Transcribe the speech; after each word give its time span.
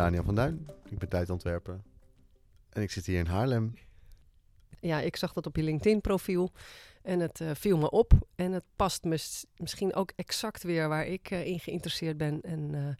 Daniel 0.00 0.24
van 0.24 0.34
Duin, 0.34 0.66
ik 0.88 0.98
ben 0.98 1.08
tijdontwerper 1.08 1.80
en 2.70 2.82
ik 2.82 2.90
zit 2.90 3.06
hier 3.06 3.18
in 3.18 3.26
Haarlem. 3.26 3.74
Ja, 4.80 5.00
ik 5.00 5.16
zag 5.16 5.32
dat 5.32 5.46
op 5.46 5.56
je 5.56 5.62
LinkedIn-profiel 5.62 6.52
en 7.02 7.20
het 7.20 7.40
uh, 7.40 7.50
viel 7.54 7.78
me 7.78 7.90
op. 7.90 8.12
En 8.34 8.52
het 8.52 8.64
past 8.76 9.04
mis, 9.04 9.44
misschien 9.56 9.94
ook 9.94 10.12
exact 10.16 10.62
weer 10.62 10.88
waar 10.88 11.06
ik 11.06 11.30
uh, 11.30 11.46
in 11.46 11.60
geïnteresseerd 11.60 12.16
ben. 12.16 12.40
En 12.40 12.96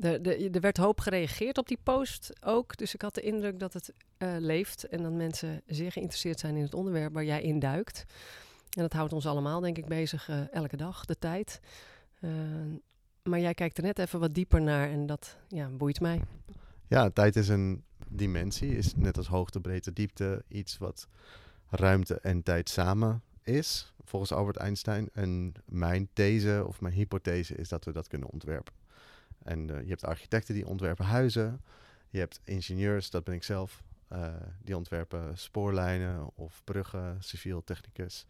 uh, 0.00 0.54
er 0.54 0.60
werd 0.60 0.76
hoop 0.76 1.00
gereageerd 1.00 1.58
op 1.58 1.68
die 1.68 1.78
post 1.82 2.44
ook. 2.44 2.76
Dus 2.76 2.94
ik 2.94 3.02
had 3.02 3.14
de 3.14 3.20
indruk 3.20 3.58
dat 3.58 3.72
het 3.72 3.92
leeft 4.38 4.88
en 4.88 5.02
dat 5.02 5.12
mensen 5.12 5.62
zeer 5.66 5.92
geïnteresseerd 5.92 6.40
zijn 6.40 6.56
in 6.56 6.62
het 6.62 6.74
onderwerp 6.74 7.12
waar 7.12 7.24
jij 7.24 7.42
in 7.42 7.58
duikt. 7.58 8.04
En 8.70 8.82
dat 8.82 8.92
houdt 8.92 9.12
ons 9.12 9.26
allemaal, 9.26 9.60
denk 9.60 9.78
ik, 9.78 9.86
bezig 9.86 10.28
elke 10.50 10.76
dag, 10.76 11.04
de 11.04 11.18
tijd. 11.18 11.60
Maar 13.22 13.40
jij 13.40 13.54
kijkt 13.54 13.76
er 13.76 13.82
net 13.82 13.98
even 13.98 14.20
wat 14.20 14.34
dieper 14.34 14.62
naar 14.62 14.90
en 14.90 15.06
dat 15.06 15.36
ja, 15.48 15.68
boeit 15.68 16.00
mij. 16.00 16.20
Ja, 16.86 17.10
tijd 17.10 17.36
is 17.36 17.48
een 17.48 17.84
dimensie, 18.08 18.76
is 18.76 18.94
net 18.96 19.16
als 19.16 19.26
hoogte, 19.26 19.60
breedte, 19.60 19.92
diepte 19.92 20.44
iets 20.48 20.78
wat 20.78 21.08
ruimte 21.68 22.20
en 22.20 22.42
tijd 22.42 22.68
samen 22.68 23.22
is, 23.42 23.92
volgens 24.04 24.32
Albert 24.32 24.56
Einstein. 24.56 25.08
En 25.12 25.52
mijn 25.64 26.08
these 26.12 26.64
of 26.66 26.80
mijn 26.80 26.94
hypothese 26.94 27.54
is 27.54 27.68
dat 27.68 27.84
we 27.84 27.92
dat 27.92 28.08
kunnen 28.08 28.30
ontwerpen. 28.30 28.74
En 29.42 29.68
uh, 29.68 29.80
je 29.82 29.88
hebt 29.88 30.04
architecten 30.04 30.54
die 30.54 30.66
ontwerpen 30.66 31.04
huizen, 31.04 31.60
je 32.08 32.18
hebt 32.18 32.40
ingenieurs, 32.44 33.10
dat 33.10 33.24
ben 33.24 33.34
ik 33.34 33.42
zelf, 33.42 33.82
uh, 34.12 34.34
die 34.62 34.76
ontwerpen 34.76 35.38
spoorlijnen 35.38 36.30
of 36.34 36.60
bruggen, 36.64 37.16
civiel 37.20 37.64
technicus. 37.64 38.26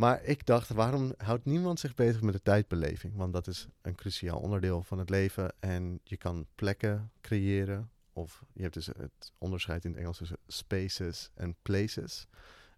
Maar 0.00 0.24
ik 0.24 0.46
dacht, 0.46 0.68
waarom 0.68 1.12
houdt 1.16 1.44
niemand 1.44 1.80
zich 1.80 1.94
bezig 1.94 2.20
met 2.20 2.32
de 2.32 2.42
tijdbeleving? 2.42 3.16
Want 3.16 3.32
dat 3.32 3.46
is 3.46 3.68
een 3.82 3.94
cruciaal 3.94 4.38
onderdeel 4.38 4.82
van 4.82 4.98
het 4.98 5.10
leven. 5.10 5.52
En 5.58 6.00
je 6.04 6.16
kan 6.16 6.46
plekken 6.54 7.12
creëren. 7.20 7.90
Of 8.12 8.44
je 8.52 8.62
hebt 8.62 8.74
dus 8.74 8.86
het 8.86 9.32
onderscheid 9.38 9.84
in 9.84 9.90
het 9.90 10.00
Engels 10.00 10.18
tussen 10.18 10.38
spaces 10.46 11.30
en 11.34 11.56
places. 11.62 12.26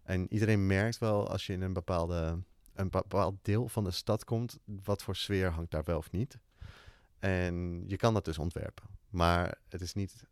En 0.03 0.33
iedereen 0.33 0.67
merkt 0.67 0.97
wel 0.97 1.29
als 1.29 1.45
je 1.45 1.53
in 1.53 1.61
een, 1.61 1.73
bepaalde, 1.73 2.43
een 2.73 2.89
bepaald 2.89 3.35
deel 3.41 3.67
van 3.67 3.83
de 3.83 3.91
stad 3.91 4.23
komt, 4.23 4.59
wat 4.65 5.03
voor 5.03 5.15
sfeer 5.15 5.49
hangt 5.49 5.71
daar 5.71 5.83
wel 5.83 5.97
of 5.97 6.11
niet. 6.11 6.37
En 7.19 7.83
je 7.87 7.97
kan 7.97 8.13
dat 8.13 8.25
dus 8.25 8.37
ontwerpen. 8.37 8.85
Maar 9.09 9.57
het 9.69 9.81
is 9.81 9.93
niet 9.93 10.27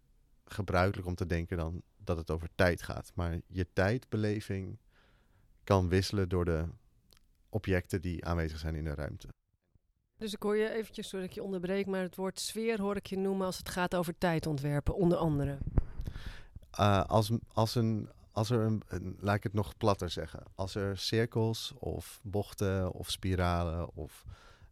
gebruikelijk 0.45 1.08
om 1.08 1.16
te 1.16 1.25
denken 1.25 1.58
dan 1.58 1.81
dat 1.97 2.17
het 2.17 2.31
over 2.31 2.50
tijd 2.56 2.81
gaat. 2.81 3.12
Maar 3.16 3.39
je 3.47 3.67
tijdbeleving 3.73 4.80
kan 5.64 5.89
wisselen 5.89 6.30
door 6.30 6.45
de 6.45 6.66
objecten 7.52 8.02
die 8.02 8.25
aanwezig 8.25 8.59
zijn 8.59 8.75
in 8.75 8.83
de 8.83 8.95
ruimte. 8.95 9.27
Dus 10.17 10.33
ik 10.33 10.44
hoor 10.44 10.57
je 10.57 10.69
eventjes, 10.69 11.07
sorry 11.07 11.25
dat 11.25 11.35
ik 11.35 11.41
je 11.41 11.45
onderbreek, 11.45 11.85
maar 11.85 12.02
het 12.02 12.16
woord 12.16 12.39
sfeer 12.39 12.81
hoor 12.81 12.95
ik 12.95 13.05
je 13.05 13.17
noemen 13.17 13.45
als 13.45 13.57
het 13.57 13.69
gaat 13.69 13.95
over 13.95 14.17
tijdontwerpen, 14.17 14.95
onder 14.95 15.17
andere. 15.17 15.57
Uh, 16.79 17.03
als, 17.03 17.31
als, 17.53 17.75
een, 17.75 18.09
als 18.31 18.50
er 18.50 18.59
een, 18.59 19.16
laat 19.19 19.35
ik 19.35 19.44
het 19.44 19.53
nog 19.53 19.78
platter 19.78 20.09
zeggen, 20.09 20.44
als 20.56 20.75
er 20.75 20.97
cirkels 20.97 21.73
of 21.79 22.19
bochten 22.23 22.91
of 22.91 23.09
spiralen 23.09 23.95
of 23.95 24.25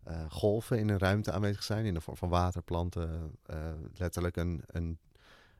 uh, 0.07 0.25
golven 0.29 0.79
in 0.79 0.90
een 0.90 1.00
ruimte 1.00 1.31
aanwezig 1.31 1.63
zijn, 1.63 1.85
in 1.85 1.94
de 1.94 2.01
vorm 2.01 2.17
van 2.17 2.29
water, 2.29 2.61
planten, 2.61 3.38
uh, 3.50 3.73
letterlijk 3.94 4.38
een, 4.38 4.63
een, 4.66 5.00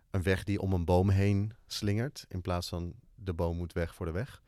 een 0.10 0.24
weg 0.24 0.44
die 0.44 0.62
om 0.62 0.74
een 0.74 0.86
boom 0.86 1.10
heen 1.10 1.54
slingert, 1.68 2.26
in 2.28 2.42
plaats 2.42 2.70
van 2.70 2.94
de 3.16 3.34
boom 3.34 3.58
moet 3.58 3.74
weg 3.74 3.96
voor 3.96 4.06
de 4.06 4.12
weg, 4.12 4.42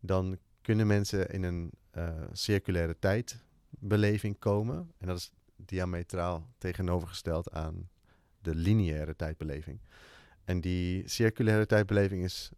dan 0.00 0.38
kunnen 0.62 0.86
mensen 0.86 1.28
in 1.28 1.42
een 1.42 1.72
circulaire 2.32 2.98
tijdbeleving 2.98 4.38
komen. 4.38 4.92
En 4.98 5.06
dat 5.06 5.18
is 5.18 5.30
diametraal 5.56 6.48
tegenovergesteld 6.58 7.50
aan 7.50 7.88
de 8.40 8.54
lineaire 8.54 9.16
tijdbeleving. 9.16 9.80
En 10.44 10.60
die 10.60 11.08
circulaire 11.08 11.66
tijdbeleving 11.66 12.24
is 12.24 12.50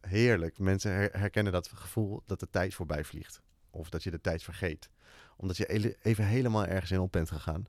heerlijk. 0.00 0.58
Mensen 0.58 0.92
herkennen 0.92 1.52
dat 1.52 1.68
gevoel 1.68 2.22
dat 2.26 2.40
de 2.40 2.50
tijd 2.50 2.74
voorbij 2.74 3.04
vliegt. 3.04 3.42
Of 3.70 3.90
dat 3.90 4.02
je 4.02 4.10
de 4.10 4.20
tijd 4.20 4.42
vergeet. 4.42 4.90
Omdat 5.36 5.56
je 5.56 5.96
even 6.02 6.24
helemaal 6.24 6.66
ergens 6.66 6.90
in 6.90 7.00
op 7.00 7.12
bent 7.12 7.30
gegaan. 7.30 7.64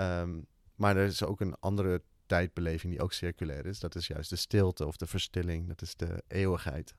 Um, 0.00 0.46
maar 0.74 0.96
er 0.96 1.06
is 1.06 1.24
ook 1.24 1.40
een 1.40 1.56
andere 1.60 2.02
tijdbeleving 2.26 2.92
die 2.92 3.02
ook 3.02 3.12
circulair 3.12 3.66
is. 3.66 3.80
Dat 3.80 3.94
is 3.94 4.06
juist 4.06 4.30
de 4.30 4.36
stilte 4.36 4.86
of 4.86 4.96
de 4.96 5.06
verstilling. 5.06 5.68
Dat 5.68 5.82
is 5.82 5.96
de 5.96 6.22
eeuwigheid. 6.28 6.94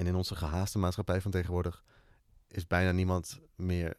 En 0.00 0.06
in 0.06 0.14
onze 0.14 0.36
gehaaste 0.36 0.78
maatschappij 0.78 1.20
van 1.20 1.30
tegenwoordig 1.30 1.84
is 2.48 2.66
bijna 2.66 2.92
niemand 2.92 3.40
meer 3.56 3.96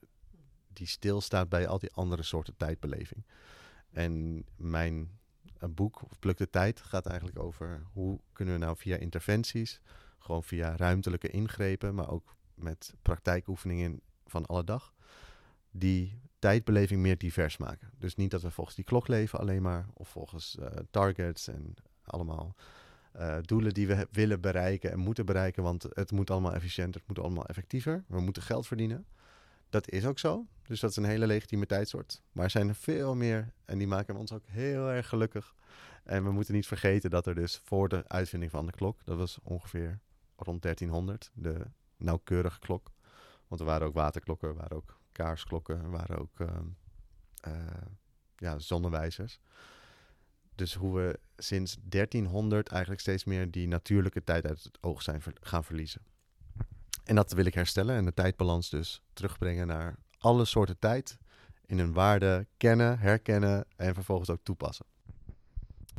die 0.68 0.88
stilstaat 0.88 1.50
bij 1.50 1.68
al 1.68 1.80
die 1.80 1.94
andere 1.94 2.24
soorten 2.24 2.58
tijdbeleving. 2.58 3.26
En 3.92 4.46
mijn 4.56 5.20
boek, 5.70 6.02
of 6.12 6.20
Pluk 6.20 6.38
de 6.38 6.50
Tijd, 6.50 6.82
gaat 6.82 7.06
eigenlijk 7.06 7.40
over 7.40 7.84
hoe 7.94 8.20
kunnen 8.34 8.54
we 8.54 8.60
nou 8.60 8.78
via 8.78 8.98
interventies, 8.98 9.82
gewoon 10.20 10.44
via 10.44 10.76
ruimtelijke 10.76 11.30
ingrepen, 11.30 11.96
maar 11.96 12.10
ook 12.10 12.36
met 12.54 12.94
praktijkoefeningen 13.02 14.02
van 14.26 14.46
alle 14.46 14.64
dag, 14.64 14.94
die 15.72 16.20
tijdbeleving 16.40 17.02
meer 17.02 17.18
divers 17.18 17.58
maken. 17.58 17.92
Dus 17.98 18.16
niet 18.16 18.32
dat 18.32 18.42
we 18.42 18.52
volgens 18.52 18.76
die 18.76 18.86
klok 18.86 19.08
leven 19.08 19.40
alleen 19.40 19.62
maar, 19.62 19.86
of 19.94 20.10
volgens 20.10 20.58
uh, 20.60 20.66
targets 20.92 21.48
en 21.48 21.74
allemaal 22.04 22.56
uh, 23.16 23.38
doelen 23.42 23.74
die 23.74 23.88
we 23.88 24.08
willen 24.12 24.42
bereiken 24.42 24.92
en 24.92 25.00
moeten 25.00 25.26
bereiken, 25.26 25.64
want 25.64 25.86
het 25.94 26.12
moet 26.12 26.32
allemaal 26.32 26.54
efficiënter, 26.54 27.00
het 27.00 27.10
moet 27.10 27.20
allemaal 27.20 27.46
effectiever. 27.46 28.04
We 28.08 28.20
moeten 28.20 28.44
geld 28.44 28.68
verdienen. 28.68 29.06
Dat 29.70 29.90
is 29.90 30.06
ook 30.06 30.20
zo. 30.20 30.46
Dus 30.64 30.80
dat 30.80 30.90
is 30.90 30.96
een 30.96 31.04
hele 31.04 31.28
legitimiteitssoort. 31.28 32.22
Maar 32.32 32.44
er 32.44 32.50
zijn 32.50 32.68
er 32.68 32.76
veel 32.76 33.16
meer 33.16 33.54
en 33.66 33.78
die 33.78 33.88
maken 33.88 34.16
ons 34.16 34.32
ook 34.32 34.46
heel 34.46 34.90
erg 34.90 35.08
gelukkig. 35.08 35.56
En 36.04 36.24
we 36.24 36.32
moeten 36.32 36.54
niet 36.54 36.68
vergeten 36.68 37.10
dat 37.10 37.26
er 37.26 37.36
dus 37.36 37.62
voor 37.64 37.90
de 37.90 38.04
uitvinding 38.08 38.52
van 38.52 38.66
de 38.66 38.72
klok, 38.72 39.00
dat 39.06 39.18
was 39.18 39.40
ongeveer 39.44 40.00
rond 40.36 40.62
1300, 40.62 41.32
de 41.34 41.66
nauwkeurige 41.98 42.60
klok. 42.60 42.92
Want 43.48 43.62
er 43.62 43.68
waren 43.68 43.88
ook 43.88 43.94
waterklokken, 43.94 44.50
er 44.50 44.56
waren 44.56 44.78
ook 44.78 45.00
kaarsklokken, 45.12 45.82
er 45.82 45.90
waren 45.90 46.18
ook 46.20 46.40
uh, 46.40 46.48
uh, 47.48 47.54
ja, 48.36 48.60
zonnewijzers. 48.60 49.40
Dus 50.62 50.74
hoe 50.74 50.96
we 50.96 51.20
sinds 51.38 51.78
1300 51.84 52.70
eigenlijk 52.70 53.02
steeds 53.02 53.24
meer 53.24 53.52
die 53.52 53.68
natuurlijke 53.68 54.24
tijd 54.24 54.46
uit 54.48 54.64
het 54.64 54.78
oog 54.82 55.02
zijn 55.02 55.22
gaan 55.42 55.64
verliezen. 55.64 56.02
En 57.04 57.16
dat 57.16 57.32
wil 57.32 57.46
ik 57.46 57.54
herstellen 57.54 57.96
en 57.96 58.06
de 58.06 58.14
tijdbalans 58.14 58.70
dus 58.70 59.02
terugbrengen 59.14 59.68
naar 59.68 59.96
alle 60.18 60.46
soorten 60.46 60.80
tijd 60.80 61.18
in 61.66 61.78
hun 61.78 61.94
waarde 61.94 62.48
kennen, 62.58 63.00
herkennen 63.00 63.66
en 63.76 63.94
vervolgens 63.94 64.30
ook 64.30 64.44
toepassen. 64.44 64.86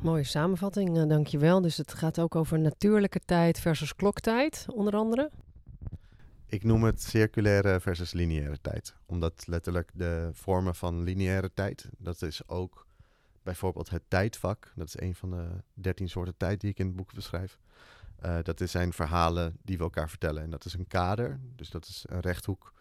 Mooie 0.03 0.25
samenvatting, 0.25 0.97
uh, 0.97 1.09
dankjewel. 1.09 1.61
Dus 1.61 1.77
het 1.77 1.95
gaat 1.95 2.19
ook 2.19 2.35
over 2.35 2.59
natuurlijke 2.59 3.21
tijd 3.25 3.61
versus 3.61 3.95
kloktijd, 3.95 4.67
onder 4.69 4.95
andere? 4.95 5.31
Ik 6.47 6.65
noem 6.65 6.85
het 6.85 7.03
circulaire 7.03 7.81
versus 7.81 8.13
lineaire 8.13 8.61
tijd. 8.61 8.95
Omdat 9.07 9.47
letterlijk 9.47 9.91
de 9.95 10.31
vormen 10.33 10.75
van 10.75 11.03
lineaire 11.03 11.51
tijd, 11.55 11.89
dat 11.99 12.23
is 12.23 12.49
ook 12.49 12.87
bijvoorbeeld 13.43 13.91
het 13.91 14.03
tijdvak. 14.09 14.73
Dat 14.75 14.87
is 14.87 15.01
een 15.01 15.15
van 15.15 15.31
de 15.31 15.49
dertien 15.75 16.09
soorten 16.09 16.37
tijd 16.37 16.61
die 16.61 16.71
ik 16.71 16.79
in 16.79 16.87
het 16.87 16.97
boek 16.97 17.15
beschrijf. 17.15 17.59
Uh, 18.25 18.39
dat 18.43 18.63
zijn 18.65 18.93
verhalen 18.93 19.57
die 19.63 19.77
we 19.77 19.83
elkaar 19.83 20.09
vertellen. 20.09 20.43
En 20.43 20.51
dat 20.51 20.65
is 20.65 20.75
een 20.75 20.87
kader, 20.87 21.41
dus 21.57 21.71
dat 21.71 21.87
is 21.87 22.05
een 22.09 22.21
rechthoek, 22.21 22.73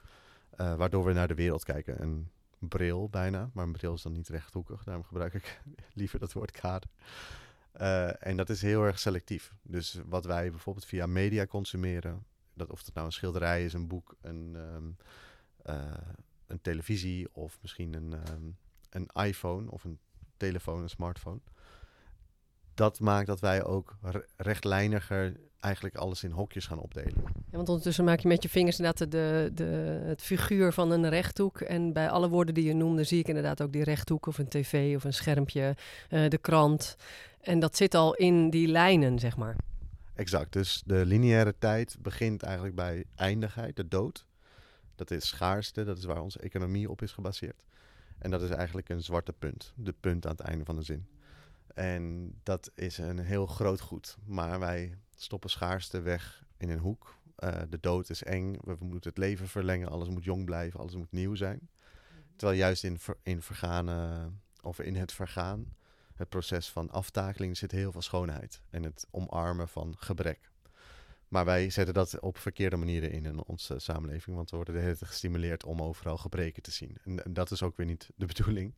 uh, 0.57 0.75
waardoor 0.75 1.05
we 1.05 1.13
naar 1.13 1.27
de 1.27 1.35
wereld 1.35 1.63
kijken. 1.63 2.01
Een 2.01 2.29
bril 2.59 3.09
bijna, 3.09 3.49
maar 3.53 3.65
een 3.65 3.71
bril 3.71 3.93
is 3.93 4.01
dan 4.01 4.11
niet 4.11 4.27
rechthoekig. 4.27 4.83
Daarom 4.83 5.03
gebruik 5.03 5.33
ik 5.33 5.61
liever 5.93 6.19
dat 6.19 6.33
woord 6.33 6.51
kader. 6.51 6.89
Uh, 7.81 8.27
en 8.27 8.37
dat 8.37 8.49
is 8.49 8.61
heel 8.61 8.83
erg 8.83 8.99
selectief. 8.99 9.53
Dus 9.61 9.99
wat 10.05 10.25
wij 10.25 10.51
bijvoorbeeld 10.51 10.85
via 10.85 11.05
media 11.05 11.45
consumeren, 11.45 12.25
dat 12.53 12.69
of 12.69 12.85
het 12.85 12.93
nou 12.93 13.05
een 13.05 13.13
schilderij 13.13 13.65
is, 13.65 13.73
een 13.73 13.87
boek, 13.87 14.15
een, 14.21 14.55
um, 14.55 14.97
een 16.47 16.61
televisie 16.61 17.35
of 17.35 17.57
misschien 17.61 17.93
een, 17.93 18.13
um, 18.33 18.57
een 18.89 19.09
iPhone 19.25 19.71
of 19.71 19.83
een 19.83 19.99
telefoon, 20.47 20.81
een 20.81 20.89
smartphone 20.89 21.39
dat 22.73 22.99
maakt 22.99 23.27
dat 23.27 23.39
wij 23.39 23.63
ook 23.63 23.97
rechtlijniger 24.37 25.35
eigenlijk 25.59 25.95
alles 25.95 26.23
in 26.23 26.31
hokjes 26.31 26.65
gaan 26.65 26.79
opdelen. 26.79 27.23
Ja, 27.23 27.57
want 27.57 27.69
ondertussen 27.69 28.03
maak 28.03 28.19
je 28.19 28.27
met 28.27 28.43
je 28.43 28.49
vingers 28.49 28.79
inderdaad 28.79 29.11
de, 29.11 29.51
de, 29.53 30.01
het 30.03 30.21
figuur 30.21 30.73
van 30.73 30.91
een 30.91 31.09
rechthoek. 31.09 31.61
En 31.61 31.93
bij 31.93 32.09
alle 32.09 32.29
woorden 32.29 32.53
die 32.53 32.63
je 32.63 32.73
noemde 32.73 33.03
zie 33.03 33.19
ik 33.19 33.27
inderdaad 33.27 33.61
ook 33.61 33.71
die 33.71 33.83
rechthoek 33.83 34.25
of 34.25 34.37
een 34.37 34.47
tv 34.47 34.95
of 34.95 35.03
een 35.03 35.13
schermpje, 35.13 35.75
uh, 36.09 36.29
de 36.29 36.37
krant. 36.37 36.95
En 37.41 37.59
dat 37.59 37.77
zit 37.77 37.95
al 37.95 38.15
in 38.15 38.49
die 38.49 38.67
lijnen, 38.67 39.19
zeg 39.19 39.37
maar. 39.37 39.55
Exact, 40.15 40.53
dus 40.53 40.83
de 40.85 41.05
lineaire 41.05 41.55
tijd 41.59 41.97
begint 41.99 42.43
eigenlijk 42.43 42.75
bij 42.75 43.05
eindigheid, 43.15 43.75
de 43.75 43.87
dood. 43.87 44.25
Dat 44.95 45.11
is 45.11 45.27
schaarste, 45.27 45.83
dat 45.83 45.97
is 45.97 46.03
waar 46.03 46.21
onze 46.21 46.39
economie 46.39 46.89
op 46.89 47.01
is 47.01 47.11
gebaseerd. 47.11 47.63
En 48.21 48.31
dat 48.31 48.41
is 48.41 48.49
eigenlijk 48.49 48.89
een 48.89 49.03
zwarte 49.03 49.33
punt, 49.33 49.73
de 49.75 49.93
punt 49.99 50.25
aan 50.25 50.31
het 50.31 50.39
einde 50.39 50.65
van 50.65 50.75
de 50.75 50.81
zin. 50.81 51.07
En 51.73 52.33
dat 52.43 52.71
is 52.75 52.97
een 52.97 53.19
heel 53.19 53.45
groot 53.45 53.79
goed. 53.79 54.17
Maar 54.25 54.59
wij 54.59 54.97
stoppen 55.15 55.49
schaarste 55.49 56.01
weg 56.01 56.43
in 56.57 56.69
een 56.69 56.79
hoek. 56.79 57.19
Uh, 57.39 57.61
de 57.69 57.79
dood 57.79 58.09
is 58.09 58.23
eng, 58.23 58.57
we, 58.63 58.75
moeten 58.79 59.09
het 59.09 59.17
leven 59.17 59.47
verlengen, 59.47 59.89
alles 59.89 60.09
moet 60.09 60.23
jong 60.23 60.45
blijven, 60.45 60.79
alles 60.79 60.95
moet 60.95 61.11
nieuw 61.11 61.35
zijn. 61.35 61.69
Terwijl 62.35 62.59
juist 62.59 62.83
in, 62.83 62.99
in 63.23 63.41
vergane, 63.41 64.29
of 64.61 64.79
in 64.79 64.95
het 64.95 65.11
vergaan, 65.11 65.75
het 66.15 66.29
proces 66.29 66.69
van 66.69 66.89
aftakeling, 66.89 67.57
zit 67.57 67.71
heel 67.71 67.91
veel 67.91 68.01
schoonheid. 68.01 68.61
En 68.69 68.83
het 68.83 69.07
omarmen 69.11 69.67
van 69.67 69.95
gebrek. 69.97 70.50
Maar 71.31 71.45
wij 71.45 71.69
zetten 71.69 71.93
dat 71.93 72.19
op 72.19 72.37
verkeerde 72.37 72.77
manieren 72.77 73.11
in 73.11 73.25
in 73.25 73.43
onze 73.43 73.79
samenleving. 73.79 74.35
Want 74.35 74.49
we 74.49 74.55
worden 74.55 74.97
gestimuleerd 74.97 75.63
om 75.63 75.81
overal 75.81 76.17
gebreken 76.17 76.63
te 76.63 76.71
zien. 76.71 76.97
En, 77.03 77.33
dat 77.33 77.51
is 77.51 77.63
ook 77.63 77.77
weer 77.77 77.85
niet 77.85 78.09
de 78.15 78.25
bedoeling. 78.33 78.73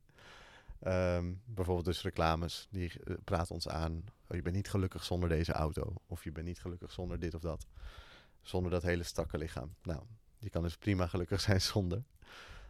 Um, 0.88 1.42
bijvoorbeeld 1.46 1.86
dus 1.86 2.02
reclames, 2.02 2.68
die 2.72 2.92
uh, 3.04 3.16
praten 3.24 3.56
ons 3.56 3.68
aan. 3.68 4.04
Oh, 4.28 4.36
je 4.36 4.42
bent 4.42 4.56
niet 4.56 4.70
gelukkig 4.70 5.04
zonder 5.04 5.30
deze 5.30 5.52
auto. 5.52 5.94
Of 6.08 6.24
je 6.24 6.32
bent 6.32 6.46
niet 6.46 6.60
gelukkig 6.60 6.92
zonder 6.92 7.20
dit 7.20 7.34
of 7.34 7.42
dat. 7.42 7.68
Zonder 8.42 8.72
dat 8.72 8.84
hele 8.84 9.04
strakke 9.04 9.38
lichaam. 9.38 9.76
Nou, 9.84 10.02
je 10.40 10.50
kan 10.50 10.64
dus 10.64 10.78
prima 10.78 11.08
gelukkig 11.08 11.42
zijn 11.42 11.62
zonder. 11.74 12.04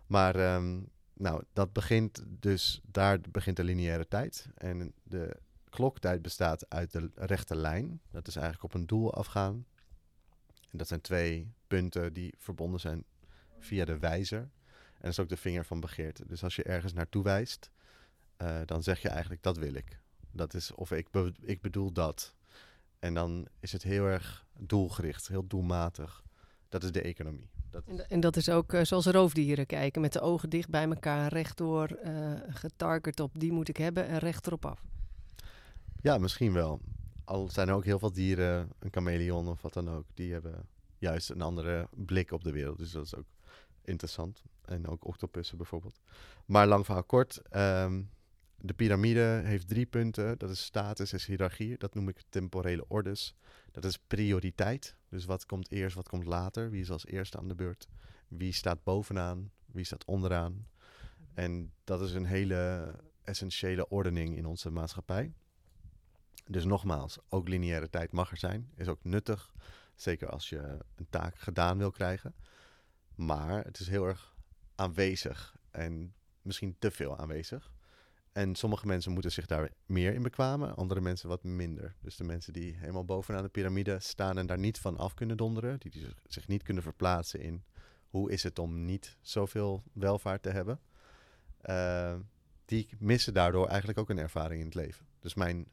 Maar 0.08 0.56
um, 0.56 0.90
nou, 1.14 1.44
dat 1.54 1.74
begint 1.74 2.24
dus, 2.28 2.82
daar 2.84 3.20
begint 3.32 3.56
de 3.56 3.64
lineaire 3.64 4.08
tijd. 4.08 4.48
En 4.56 4.94
de 5.04 5.36
kloktijd 5.70 6.22
bestaat 6.22 6.70
uit 6.70 6.92
de 6.92 7.12
rechte 7.16 7.56
lijn. 7.56 8.02
Dat 8.12 8.28
is 8.28 8.36
eigenlijk 8.36 8.66
op 8.66 8.74
een 8.74 8.88
doel 8.88 9.14
afgaan. 9.14 9.66
En 10.74 10.80
dat 10.80 10.88
zijn 10.88 11.02
twee 11.02 11.54
punten 11.68 12.14
die 12.14 12.34
verbonden 12.38 12.80
zijn 12.80 13.04
via 13.60 13.86
de 13.86 13.98
wijzer. 13.98 14.40
En 14.40 14.50
dat 15.00 15.12
is 15.12 15.20
ook 15.20 15.30
de 15.30 15.38
vinger 15.38 15.66
van 15.66 15.80
begeerte. 15.80 16.26
Dus 16.28 16.44
als 16.44 16.56
je 16.56 16.64
ergens 16.64 16.94
naartoe 16.94 17.24
wijst, 17.24 17.70
uh, 18.42 18.60
dan 18.66 18.84
zeg 18.84 19.02
je 19.02 19.10
eigenlijk 19.10 19.44
dat 19.44 19.58
wil 19.58 19.74
ik. 19.74 20.00
Dat 20.32 20.54
is, 20.54 20.72
of 20.72 20.92
ik, 20.92 21.12
be 21.12 21.34
ik 21.42 21.62
bedoel 21.62 21.92
dat. 21.92 22.36
En 23.00 23.14
dan 23.14 23.48
is 23.60 23.72
het 23.72 23.84
heel 23.84 24.06
erg 24.06 24.46
doelgericht, 24.58 25.28
heel 25.28 25.48
doelmatig. 25.48 26.24
Dat 26.70 26.84
is 26.84 26.92
de 26.92 27.02
economie. 27.02 27.50
Dat 27.70 27.84
en, 27.86 28.10
en, 28.10 28.20
dat 28.20 28.36
is 28.36 28.50
ook 28.50 28.74
uh, 28.74 28.84
zoals 28.84 29.06
roofdieren 29.06 29.66
kijken, 29.66 30.02
met 30.02 30.14
de 30.14 30.22
ogen 30.22 30.50
dicht 30.50 30.70
bij 30.70 30.86
elkaar, 30.86 31.34
rechtdoor, 31.34 32.00
uh, 32.06 32.34
getarget 32.48 33.20
op 33.20 33.40
die 33.40 33.52
moet 33.52 33.70
ik 33.70 33.78
hebben 33.78 34.08
en 34.08 34.18
recht 34.18 34.48
erop 34.48 34.66
af. 34.66 34.84
Ja, 36.02 36.18
misschien 36.18 36.54
wel. 36.54 36.82
Al 37.24 37.50
zijn 37.50 37.68
er 37.68 37.76
ook 37.76 37.86
heel 37.86 38.00
veel 38.00 38.12
dieren, 38.12 38.70
een 38.80 38.92
chameleon 38.92 39.48
of 39.48 39.62
wat 39.62 39.74
dan 39.74 39.90
ook, 39.90 40.06
die 40.14 40.34
hebben 40.34 40.68
juist 40.98 41.30
een 41.30 41.42
andere 41.42 41.88
blik 41.92 42.32
op 42.32 42.44
de 42.44 42.52
wereld. 42.52 42.78
Dus 42.78 42.92
dat 42.92 43.06
is 43.06 43.16
ook 43.16 43.28
interessant. 43.82 44.44
En 44.62 44.88
ook 44.88 45.06
octopussen 45.06 45.58
bijvoorbeeld. 45.58 46.00
Maar 46.46 46.68
lang 46.68 46.86
verhaal 46.86 47.04
kort. 47.04 47.42
Um, 47.56 48.10
de 48.58 48.74
piramide 48.74 49.42
heeft 49.44 49.68
drie 49.68 49.86
punten. 49.86 50.38
Dat 50.38 50.50
is 50.50 50.64
status, 50.64 51.14
is 51.14 51.26
hiërarchie. 51.26 51.78
Dat 51.78 51.94
noem 51.94 52.08
ik 52.08 52.24
temporele 52.30 52.86
ordes. 52.88 53.36
Dat 53.72 53.86
is 53.86 53.98
prioriteit. 54.08 54.96
Dus 55.10 55.26
wat 55.26 55.46
komt 55.46 55.72
eerst, 55.72 55.96
wat 55.96 56.10
komt 56.10 56.26
later? 56.26 56.70
Wie 56.70 56.82
is 56.82 56.92
als 56.92 57.06
eerste 57.06 57.38
aan 57.38 57.48
de 57.48 57.56
beurt? 57.56 57.88
Wie 58.28 58.54
staat 58.54 58.84
bovenaan? 58.84 59.52
Wie 59.66 59.86
staat 59.86 60.06
onderaan? 60.06 60.68
En 61.34 61.74
dat 61.84 62.02
is 62.02 62.14
een 62.14 62.26
hele 62.26 62.94
essentiële 63.24 63.90
ordening 63.90 64.38
in 64.38 64.46
onze 64.46 64.70
maatschappij. 64.70 65.34
Dus 66.46 66.66
nogmaals, 66.66 67.18
ook 67.30 67.48
lineaire 67.48 67.90
tijd 67.90 68.12
mag 68.12 68.32
er 68.32 68.38
zijn. 68.38 68.72
Is 68.76 68.88
ook 68.88 69.04
nuttig. 69.04 69.54
Zeker 69.96 70.30
als 70.30 70.50
je 70.50 70.58
een 70.96 71.08
taak 71.10 71.40
gedaan 71.40 71.78
wil 71.78 71.92
krijgen. 71.92 72.36
Maar 73.16 73.64
het 73.64 73.80
is 73.80 73.88
heel 73.88 74.06
erg 74.06 74.36
aanwezig. 74.76 75.56
En 75.72 76.14
misschien 76.42 76.76
te 76.80 76.92
veel 76.92 77.18
aanwezig. 77.18 77.72
En 78.32 78.56
sommige 78.56 78.88
mensen 78.88 79.12
moeten 79.12 79.32
zich 79.32 79.46
daar 79.46 79.70
meer 79.86 80.14
in 80.14 80.22
bekwamen, 80.22 80.76
andere 80.76 81.02
mensen 81.02 81.30
wat 81.30 81.44
minder. 81.44 81.96
Dus 82.02 82.16
de 82.16 82.24
mensen 82.24 82.54
die 82.54 82.76
helemaal 82.76 83.06
bovenaan 83.06 83.44
de 83.44 83.50
piramide 83.50 84.00
staan 84.00 84.38
en 84.38 84.46
daar 84.46 84.60
niet 84.60 84.80
van 84.80 84.98
af 84.98 85.14
kunnen 85.14 85.38
donderen, 85.38 85.80
die, 85.80 86.08
zich 86.28 86.48
niet 86.48 86.64
kunnen 86.64 86.84
verplaatsen 86.84 87.40
in 87.40 87.64
hoe 88.08 88.32
is 88.32 88.44
het 88.44 88.60
om 88.60 88.86
niet 88.86 89.18
zoveel 89.22 89.84
welvaart 89.94 90.42
te 90.42 90.50
hebben, 90.50 90.80
uh, 91.66 92.16
die 92.66 92.90
missen 93.00 93.34
daardoor 93.34 93.68
eigenlijk 93.68 94.00
ook 94.00 94.10
een 94.10 94.18
ervaring 94.18 94.60
in 94.60 94.66
het 94.66 94.76
leven. 94.76 95.06
Dus 95.20 95.34
mijn 95.34 95.68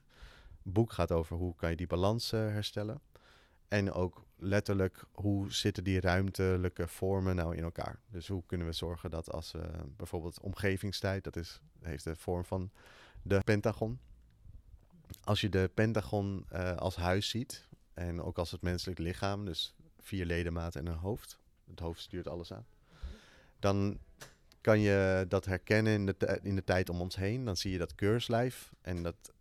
boek 0.62 0.92
gaat 0.92 1.12
over 1.12 1.36
hoe 1.36 1.54
kan 1.54 1.70
je 1.70 1.76
die 1.76 1.86
balans 1.86 2.32
uh, 2.32 2.40
herstellen. 2.40 3.00
En 3.68 3.92
ook 3.92 4.24
letterlijk, 4.36 5.04
hoe 5.12 5.52
zitten 5.52 5.84
die 5.84 6.00
ruimtelijke 6.00 6.88
vormen 6.88 7.36
nou 7.36 7.56
in 7.56 7.62
elkaar? 7.62 8.00
Dus 8.08 8.28
hoe 8.28 8.42
kunnen 8.46 8.66
we 8.66 8.72
zorgen 8.72 9.10
dat 9.10 9.30
als 9.32 9.54
uh, 9.54 9.62
bijvoorbeeld 9.96 10.40
omgevingstijd, 10.40 11.24
dat 11.24 11.36
is, 11.36 11.60
heeft 11.80 12.04
de 12.04 12.16
vorm 12.16 12.44
van 12.44 12.70
de 13.22 13.40
pentagon. 13.44 13.98
Als 15.24 15.40
je 15.40 15.48
de 15.48 15.70
pentagon 15.74 16.46
uh, 16.52 16.76
als 16.76 16.96
huis 16.96 17.28
ziet, 17.28 17.68
en 17.94 18.22
ook 18.22 18.38
als 18.38 18.50
het 18.50 18.62
menselijk 18.62 18.98
lichaam, 18.98 19.44
dus 19.44 19.74
vier 19.98 20.26
ledematen 20.26 20.80
en 20.80 20.92
een 20.92 20.98
hoofd, 20.98 21.38
het 21.66 21.80
hoofd 21.80 22.00
stuurt 22.00 22.28
alles 22.28 22.52
aan, 22.52 22.66
dan 23.58 23.98
kan 24.60 24.80
je 24.80 25.24
dat 25.28 25.44
herkennen 25.44 25.92
in 25.92 26.06
de, 26.06 26.38
in 26.42 26.54
de 26.54 26.64
tijd 26.64 26.88
om 26.88 27.00
ons 27.00 27.16
heen. 27.16 27.44
Dan 27.44 27.56
zie 27.56 27.72
je 27.72 27.78
dat 27.78 27.94
keurslijf 27.94 28.72
en 28.80 29.02
dat 29.02 29.32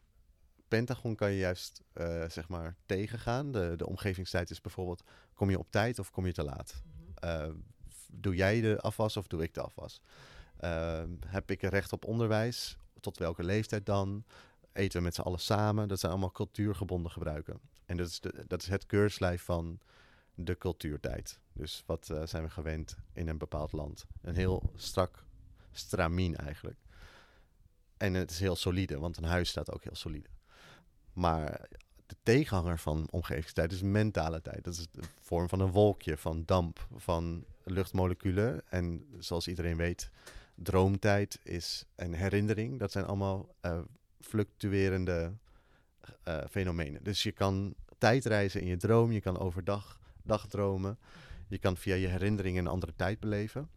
Pentagon 0.70 1.16
kan 1.16 1.32
je 1.32 1.38
juist 1.38 1.82
uh, 1.94 2.30
zeg 2.30 2.48
maar 2.48 2.76
tegengaan. 2.86 3.52
De, 3.52 3.74
de 3.78 3.88
omgevingstijd 3.88 4.50
is 4.50 4.62
bijvoorbeeld, 4.62 5.04
kom 5.34 5.50
je 5.50 5.60
op 5.60 5.72
tijd 5.72 6.00
of 6.00 6.12
kom 6.12 6.26
je 6.26 6.34
te 6.34 6.44
laat? 6.44 6.82
Uh, 7.24 7.48
doe 8.12 8.36
jij 8.36 8.62
de 8.62 8.82
afwas 8.82 9.18
of 9.18 9.28
doe 9.28 9.44
ik 9.44 9.54
de 9.54 9.62
afwas? 9.62 10.02
Uh, 10.64 11.04
heb 11.26 11.52
ik 11.52 11.62
recht 11.62 11.94
op 11.94 12.06
onderwijs? 12.06 12.78
Tot 13.00 13.18
welke 13.18 13.44
leeftijd 13.44 13.86
dan? 13.86 14.24
Eten 14.74 14.98
we 14.98 15.04
met 15.04 15.16
z'n 15.16 15.22
allen 15.22 15.40
samen? 15.40 15.88
Dat 15.88 16.00
zijn 16.00 16.12
allemaal 16.12 16.32
cultuurgebonden 16.32 17.12
gebruiken. 17.12 17.60
En 17.86 17.98
dat 17.98 18.08
is, 18.08 18.20
de, 18.20 18.44
dat 18.48 18.62
is 18.62 18.68
het 18.68 18.86
keurslijf 18.86 19.44
van 19.44 19.80
de 20.36 20.58
cultuurtijd. 20.58 21.40
Dus 21.54 21.84
wat 21.86 22.10
uh, 22.12 22.26
zijn 22.26 22.44
we 22.44 22.50
gewend 22.50 22.98
in 23.14 23.28
een 23.28 23.38
bepaald 23.38 23.72
land? 23.72 24.06
Een 24.22 24.36
heel 24.36 24.72
strak 24.76 25.24
stramien 25.72 26.36
eigenlijk. 26.36 26.78
En 27.98 28.14
het 28.14 28.32
is 28.32 28.40
heel 28.40 28.56
solide, 28.56 29.00
want 29.00 29.18
een 29.18 29.24
huis 29.24 29.50
staat 29.50 29.72
ook 29.72 29.84
heel 29.84 29.96
solide. 29.96 30.30
Maar 31.14 31.68
de 32.06 32.16
tegenhanger 32.24 32.80
van 32.80 33.08
omgevingstijd 33.12 33.72
is 33.72 33.82
mentale 33.82 34.42
tijd. 34.42 34.64
Dat 34.64 34.74
is 34.74 34.88
de 34.92 35.02
vorm 35.20 35.50
van 35.50 35.60
een 35.60 35.72
wolkje, 35.72 36.18
van 36.18 36.44
damp, 36.46 36.88
van 36.96 37.46
luchtmoleculen. 37.64 38.62
En 38.70 39.06
zoals 39.20 39.48
iedereen 39.48 39.78
weet, 39.78 40.10
droomtijd 40.56 41.40
is 41.44 41.86
een 41.96 42.14
herinnering. 42.14 42.80
Dat 42.80 42.92
zijn 42.92 43.06
allemaal 43.06 43.56
uh, 43.62 43.80
fluctuerende 44.20 45.34
uh, 46.28 46.38
fenomenen. 46.50 47.04
Dus 47.04 47.24
je 47.24 47.32
kan 47.32 47.76
tijdreizen 47.98 48.62
in 48.62 48.68
je 48.68 48.78
droom, 48.78 49.12
je 49.12 49.22
kan 49.22 49.38
overdag 49.38 50.00
dagdromen. 50.24 50.98
Je 51.48 51.58
kan 51.58 51.78
via 51.78 51.96
je 51.96 52.08
herinneringen 52.08 52.66
een 52.66 52.72
andere 52.72 52.94
tijd 52.96 53.20
beleven. 53.20 53.70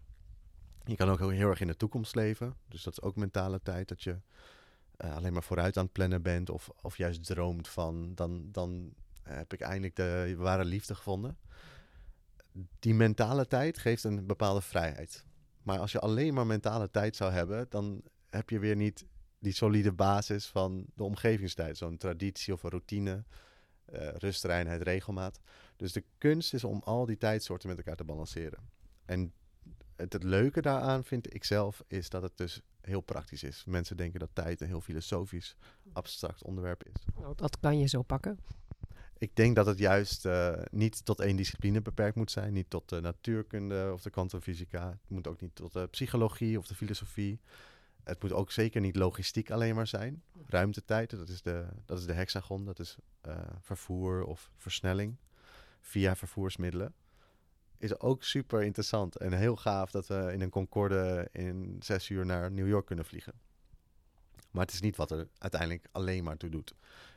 Je 0.85 0.97
kan 0.97 1.09
ook 1.09 1.19
heel 1.19 1.49
erg 1.49 1.61
in 1.61 1.67
de 1.67 1.77
toekomst 1.77 2.15
leven. 2.15 2.57
Dus 2.69 2.83
dat 2.83 2.93
is 2.93 3.03
ook 3.03 3.17
mentale 3.17 3.61
tijd, 3.62 3.89
dat 3.89 4.03
je 4.03 4.17
uh, 5.05 5.17
alleen 5.17 5.33
maar 5.33 5.43
vooruit 5.43 5.77
aan 5.77 5.85
het 5.85 5.93
plannen 5.93 6.23
bent 6.23 6.51
of, 6.51 6.71
of 6.83 6.97
juist 6.97 7.25
droomt 7.25 7.69
van 7.69 8.15
dan, 8.15 8.49
dan 8.53 8.95
heb 9.23 9.53
ik 9.53 9.61
eindelijk 9.61 9.97
de 9.97 10.35
ware 10.37 10.65
liefde 10.65 10.95
gevonden. 10.95 11.39
Die 12.79 12.95
mentale 12.95 13.47
tijd 13.47 13.79
geeft 13.79 14.05
een 14.05 14.27
bepaalde 14.27 14.61
vrijheid. 14.61 15.25
Maar 15.63 15.79
als 15.79 15.93
je 15.93 16.01
alleen 16.01 16.35
maar 16.35 16.47
mentale 16.47 16.91
tijd 16.91 17.17
zou 17.17 17.33
hebben, 17.33 17.67
dan 17.69 18.03
heb 18.31 18.51
je 18.51 18.59
weer 18.59 18.77
niet 18.77 19.07
die 19.39 19.53
solide 19.53 19.93
basis 19.93 20.47
van 20.47 20.87
de 20.95 21.03
omgevingstijd. 21.03 21.77
Zo'n 21.77 21.97
traditie 21.97 22.53
of 22.53 22.63
een 22.63 22.71
routine, 22.71 23.25
uh, 23.93 24.77
regelmaat. 24.79 25.41
Dus 25.77 25.93
de 25.93 26.05
kunst 26.19 26.55
is 26.55 26.65
om 26.65 26.83
al 26.85 27.07
die 27.07 27.17
tijdsoorten 27.17 27.69
met 27.69 27.79
elkaar 27.79 27.97
te 27.97 28.05
balanceren. 28.05 28.59
En 29.05 29.33
het 29.97 30.23
leuke 30.23 30.61
daaraan 30.61 31.05
vind 31.05 31.35
ik 31.35 31.45
zelf 31.45 31.85
is 31.87 32.09
dat 32.09 32.23
het 32.23 32.37
dus 32.37 32.61
heel 32.83 33.01
praktisch 33.01 33.43
is. 33.43 33.65
Mensen 33.67 33.97
denken 33.97 34.21
dat 34.21 34.31
tijd 34.33 34.61
een 34.61 34.67
heel 34.67 34.81
filosofisch, 34.81 35.57
abstract 35.93 36.43
onderwerp 36.43 36.85
is. 36.85 37.05
Nou, 37.21 37.35
dat 37.35 37.61
kan 37.61 37.79
je 37.79 37.89
zo 37.89 38.03
pakken. 38.03 38.39
Ik 39.19 39.37
denk 39.37 39.57
dat 39.57 39.67
het 39.67 39.79
juist 39.79 40.27
uh, 40.27 40.53
niet 40.71 41.05
tot 41.05 41.21
één 41.21 41.37
discipline 41.37 41.83
beperkt 41.83 42.17
moet 42.17 42.31
zijn. 42.31 42.53
Niet 42.53 42.71
tot 42.71 42.89
de 42.89 43.01
natuurkunde 43.01 43.91
of 43.93 44.03
de 44.03 44.11
kwantumfysica. 44.11 44.89
Het 44.89 45.11
moet 45.11 45.27
ook 45.27 45.41
niet 45.41 45.55
tot 45.55 45.73
de 45.73 45.87
psychologie 45.87 46.59
of 46.59 46.67
de 46.67 46.75
filosofie. 46.75 47.41
het 48.05 48.23
moet 48.23 48.33
ook 48.33 48.51
zeker 48.51 48.81
niet 48.81 48.97
logistiek 48.97 49.51
alleen 49.51 49.75
maar 49.75 49.87
zijn. 49.87 50.23
Ruimtetijd, 50.47 51.11
dat 51.11 51.29
is 51.29 51.43
de, 51.43 51.67
dat 51.87 51.99
is 51.99 52.07
de 52.07 52.12
hexagon. 52.12 52.65
Dat 52.65 52.79
is 52.79 52.97
eh, 53.21 53.37
vervoer 53.61 54.25
of 54.25 54.51
versnelling 54.57 55.17
via 55.81 56.17
vervoersmiddelen. 56.17 56.95
Is 57.83 58.01
ook 58.01 58.25
super 58.25 58.62
interessant 58.62 59.17
en 59.17 59.33
heel 59.33 59.57
gaaf 59.57 59.91
dat 59.91 60.07
we 60.07 60.33
in 60.33 60.41
een 60.41 60.51
Concorde 60.51 61.29
in 61.33 61.77
zes 61.81 62.09
uur 62.09 62.27
naar 62.27 62.51
New 62.51 62.69
York 62.69 62.87
kunnen 62.87 63.05
vliegen. 63.05 63.33
Maar 64.51 64.65
het 64.65 64.75
is 64.75 64.81
niet 64.81 64.97
wat 64.97 65.11
er 65.11 65.29
uiteindelijk 65.39 65.89
alleen 65.93 66.25
maar 66.25 66.37
toe 66.37 66.51
doet. 66.51 66.75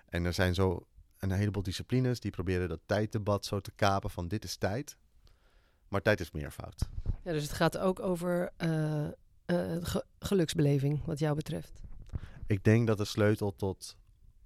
En 0.09 0.25
er 0.25 0.33
zijn 0.33 0.53
zo 0.53 0.87
een 1.19 1.31
heleboel 1.31 1.63
disciplines 1.63 2.19
die 2.19 2.31
proberen 2.31 2.69
dat 2.69 2.79
tijddebat 2.85 3.45
zo 3.45 3.59
te 3.59 3.71
kapen 3.75 4.09
van 4.09 4.27
dit 4.27 4.43
is 4.43 4.55
tijd. 4.55 4.97
Maar 5.87 6.01
tijd 6.01 6.19
is 6.19 6.31
meervoud. 6.31 6.87
Ja, 7.23 7.31
dus 7.31 7.43
het 7.43 7.53
gaat 7.53 7.77
ook 7.77 7.99
over 7.99 8.51
uh, 8.57 9.07
geluksbeleving, 10.19 11.05
wat 11.05 11.19
jou 11.19 11.35
betreft. 11.35 11.81
Ik 12.47 12.63
denk 12.63 12.87
dat 12.87 12.97
de 12.97 13.05
sleutel 13.05 13.55
tot 13.55 13.95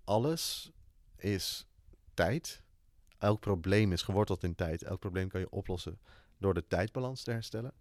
alles 0.03 0.71
is 1.15 1.67
tijd. 2.13 2.63
Elk 3.19 3.39
probleem 3.39 3.91
is 3.91 4.01
geworteld 4.01 4.43
in 4.43 4.55
tijd. 4.55 4.83
Elk 4.83 4.99
probleem 4.99 5.29
kan 5.29 5.39
je 5.39 5.49
oplossen 5.49 5.99
door 6.37 6.53
de 6.53 6.67
tijdbalans 6.67 7.23
te 7.23 7.31
herstellen. 7.31 7.73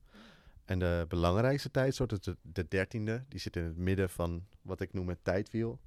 En 0.65 0.79
de 0.79 1.05
belangrijkste 1.09 1.71
tijdsoort, 1.71 2.25
de, 2.25 2.37
de 2.43 2.69
dertiende, 2.69 3.25
die 3.29 3.41
zit 3.41 3.57
in 3.57 3.65
het 3.65 3.77
midden 3.77 4.11
van 4.11 4.47
wat 4.63 4.81
ik 4.81 4.93
noem 4.93 5.09
het 5.09 5.25
tijdwiel. 5.25 5.81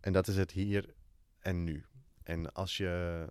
En 0.00 0.12
dat 0.12 0.28
is 0.28 0.36
het 0.36 0.50
hier 0.50 0.94
en 1.38 1.64
nu. 1.64 1.84
En 2.22 2.52
als 2.52 2.76
je 2.76 3.26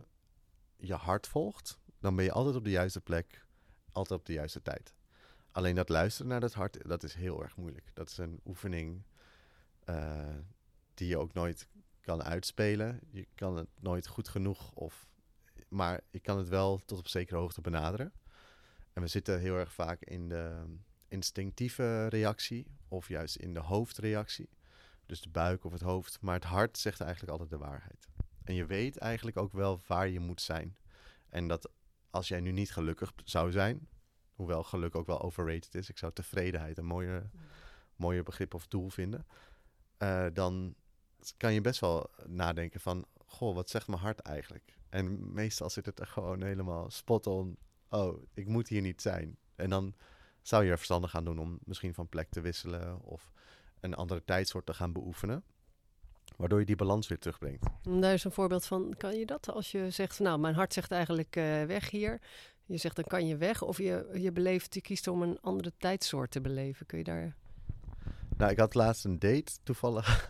je 0.77 0.93
hart 0.93 1.27
volgt, 1.27 1.79
dan 1.99 2.15
ben 2.15 2.25
je 2.25 2.31
altijd 2.31 2.55
op 2.55 2.63
de 2.63 2.69
juiste 2.69 3.01
plek, 3.01 3.45
altijd 3.91 4.19
op 4.19 4.25
de 4.25 4.33
juiste 4.33 4.61
tijd. 4.61 4.93
Alleen 5.51 5.75
dat 5.75 5.89
luisteren 5.89 6.31
naar 6.31 6.39
dat 6.39 6.53
hart, 6.53 6.87
dat 6.87 7.03
is 7.03 7.13
heel 7.13 7.43
erg 7.43 7.57
moeilijk. 7.57 7.91
Dat 7.93 8.09
is 8.09 8.17
een 8.17 8.39
oefening 8.45 9.03
uh, 9.89 10.35
die 10.93 11.07
je 11.07 11.17
ook 11.17 11.33
nooit 11.33 11.67
kan 12.01 12.23
uitspelen. 12.23 12.99
Je 13.09 13.27
kan 13.35 13.57
het 13.57 13.69
nooit 13.79 14.07
goed 14.07 14.27
genoeg, 14.27 14.71
of, 14.71 15.08
maar 15.69 16.01
je 16.09 16.19
kan 16.19 16.37
het 16.37 16.49
wel 16.49 16.81
tot 16.85 16.99
op 16.99 17.07
zekere 17.07 17.37
hoogte 17.37 17.61
benaderen. 17.61 18.13
En 18.93 19.01
we 19.01 19.07
zitten 19.07 19.39
heel 19.39 19.55
erg 19.55 19.73
vaak 19.73 20.01
in 20.01 20.29
de 20.29 20.63
instinctieve 21.07 22.07
reactie, 22.07 22.67
of 22.87 23.07
juist 23.07 23.35
in 23.35 23.53
de 23.53 23.59
hoofdreactie. 23.59 24.49
Dus 25.05 25.21
de 25.21 25.29
buik 25.29 25.63
of 25.63 25.71
het 25.71 25.81
hoofd. 25.81 26.17
Maar 26.21 26.33
het 26.33 26.43
hart 26.43 26.77
zegt 26.77 27.01
eigenlijk 27.01 27.31
altijd 27.31 27.49
de 27.49 27.57
waarheid. 27.57 28.07
En 28.43 28.53
je 28.53 28.65
weet 28.65 28.97
eigenlijk 28.97 29.37
ook 29.37 29.53
wel 29.53 29.81
waar 29.87 30.07
je 30.07 30.19
moet 30.19 30.41
zijn. 30.41 30.77
En 31.29 31.47
dat 31.47 31.69
als 32.09 32.27
jij 32.27 32.39
nu 32.39 32.51
niet 32.51 32.71
gelukkig 32.71 33.13
zou 33.23 33.51
zijn, 33.51 33.87
hoewel 34.35 34.63
geluk 34.63 34.95
ook 34.95 35.07
wel 35.07 35.21
overrated 35.21 35.75
is, 35.75 35.89
ik 35.89 35.97
zou 35.97 36.13
tevredenheid 36.13 36.77
een 36.77 36.85
mooier, 36.85 37.29
mooier 37.95 38.23
begrip 38.23 38.53
of 38.53 38.67
doel 38.67 38.89
vinden, 38.89 39.25
uh, 39.97 40.25
dan 40.33 40.75
kan 41.37 41.53
je 41.53 41.61
best 41.61 41.79
wel 41.79 42.09
nadenken 42.25 42.79
van, 42.79 43.05
goh, 43.25 43.55
wat 43.55 43.69
zegt 43.69 43.87
mijn 43.87 44.01
hart 44.01 44.19
eigenlijk? 44.19 44.78
En 44.89 45.33
meestal 45.33 45.69
zit 45.69 45.85
het 45.85 45.99
er 45.99 46.07
gewoon 46.07 46.43
helemaal 46.43 46.89
spot 46.89 47.27
on, 47.27 47.57
oh, 47.89 48.23
ik 48.33 48.47
moet 48.47 48.67
hier 48.67 48.81
niet 48.81 49.01
zijn. 49.01 49.37
En 49.55 49.69
dan 49.69 49.93
zou 50.41 50.63
je 50.63 50.71
er 50.71 50.77
verstandig 50.77 51.09
gaan 51.11 51.25
doen 51.25 51.39
om 51.39 51.59
misschien 51.63 51.93
van 51.93 52.07
plek 52.07 52.29
te 52.29 52.41
wisselen 52.41 53.01
of 53.01 53.31
een 53.79 53.95
andere 53.95 54.23
tijdsoort 54.25 54.65
te 54.65 54.73
gaan 54.73 54.93
beoefenen. 54.93 55.43
Waardoor 56.37 56.59
je 56.59 56.65
die 56.65 56.75
balans 56.75 57.07
weer 57.07 57.19
terugbrengt. 57.19 57.65
Daar 57.83 58.13
is 58.13 58.23
een 58.23 58.31
voorbeeld 58.31 58.65
van. 58.65 58.93
Kan 58.97 59.15
je 59.15 59.25
dat 59.25 59.49
als 59.49 59.71
je 59.71 59.89
zegt, 59.89 60.19
nou, 60.19 60.39
mijn 60.39 60.55
hart 60.55 60.73
zegt 60.73 60.91
eigenlijk 60.91 61.35
uh, 61.35 61.63
weg 61.63 61.89
hier. 61.89 62.21
Je 62.65 62.77
zegt, 62.77 62.95
dan 62.95 63.05
kan 63.05 63.27
je 63.27 63.37
weg. 63.37 63.61
Of 63.61 63.77
je, 63.77 64.09
je 64.13 64.31
beleeft, 64.31 64.73
je 64.73 64.81
kiest 64.81 65.07
om 65.07 65.21
een 65.21 65.41
andere 65.41 65.71
tijdsoort 65.77 66.31
te 66.31 66.41
beleven. 66.41 66.85
Kun 66.85 66.97
je 66.97 67.03
daar... 67.03 67.35
Nou, 68.37 68.51
ik 68.51 68.57
had 68.57 68.73
laatst 68.73 69.05
een 69.05 69.19
date 69.19 69.51
toevallig. 69.63 70.29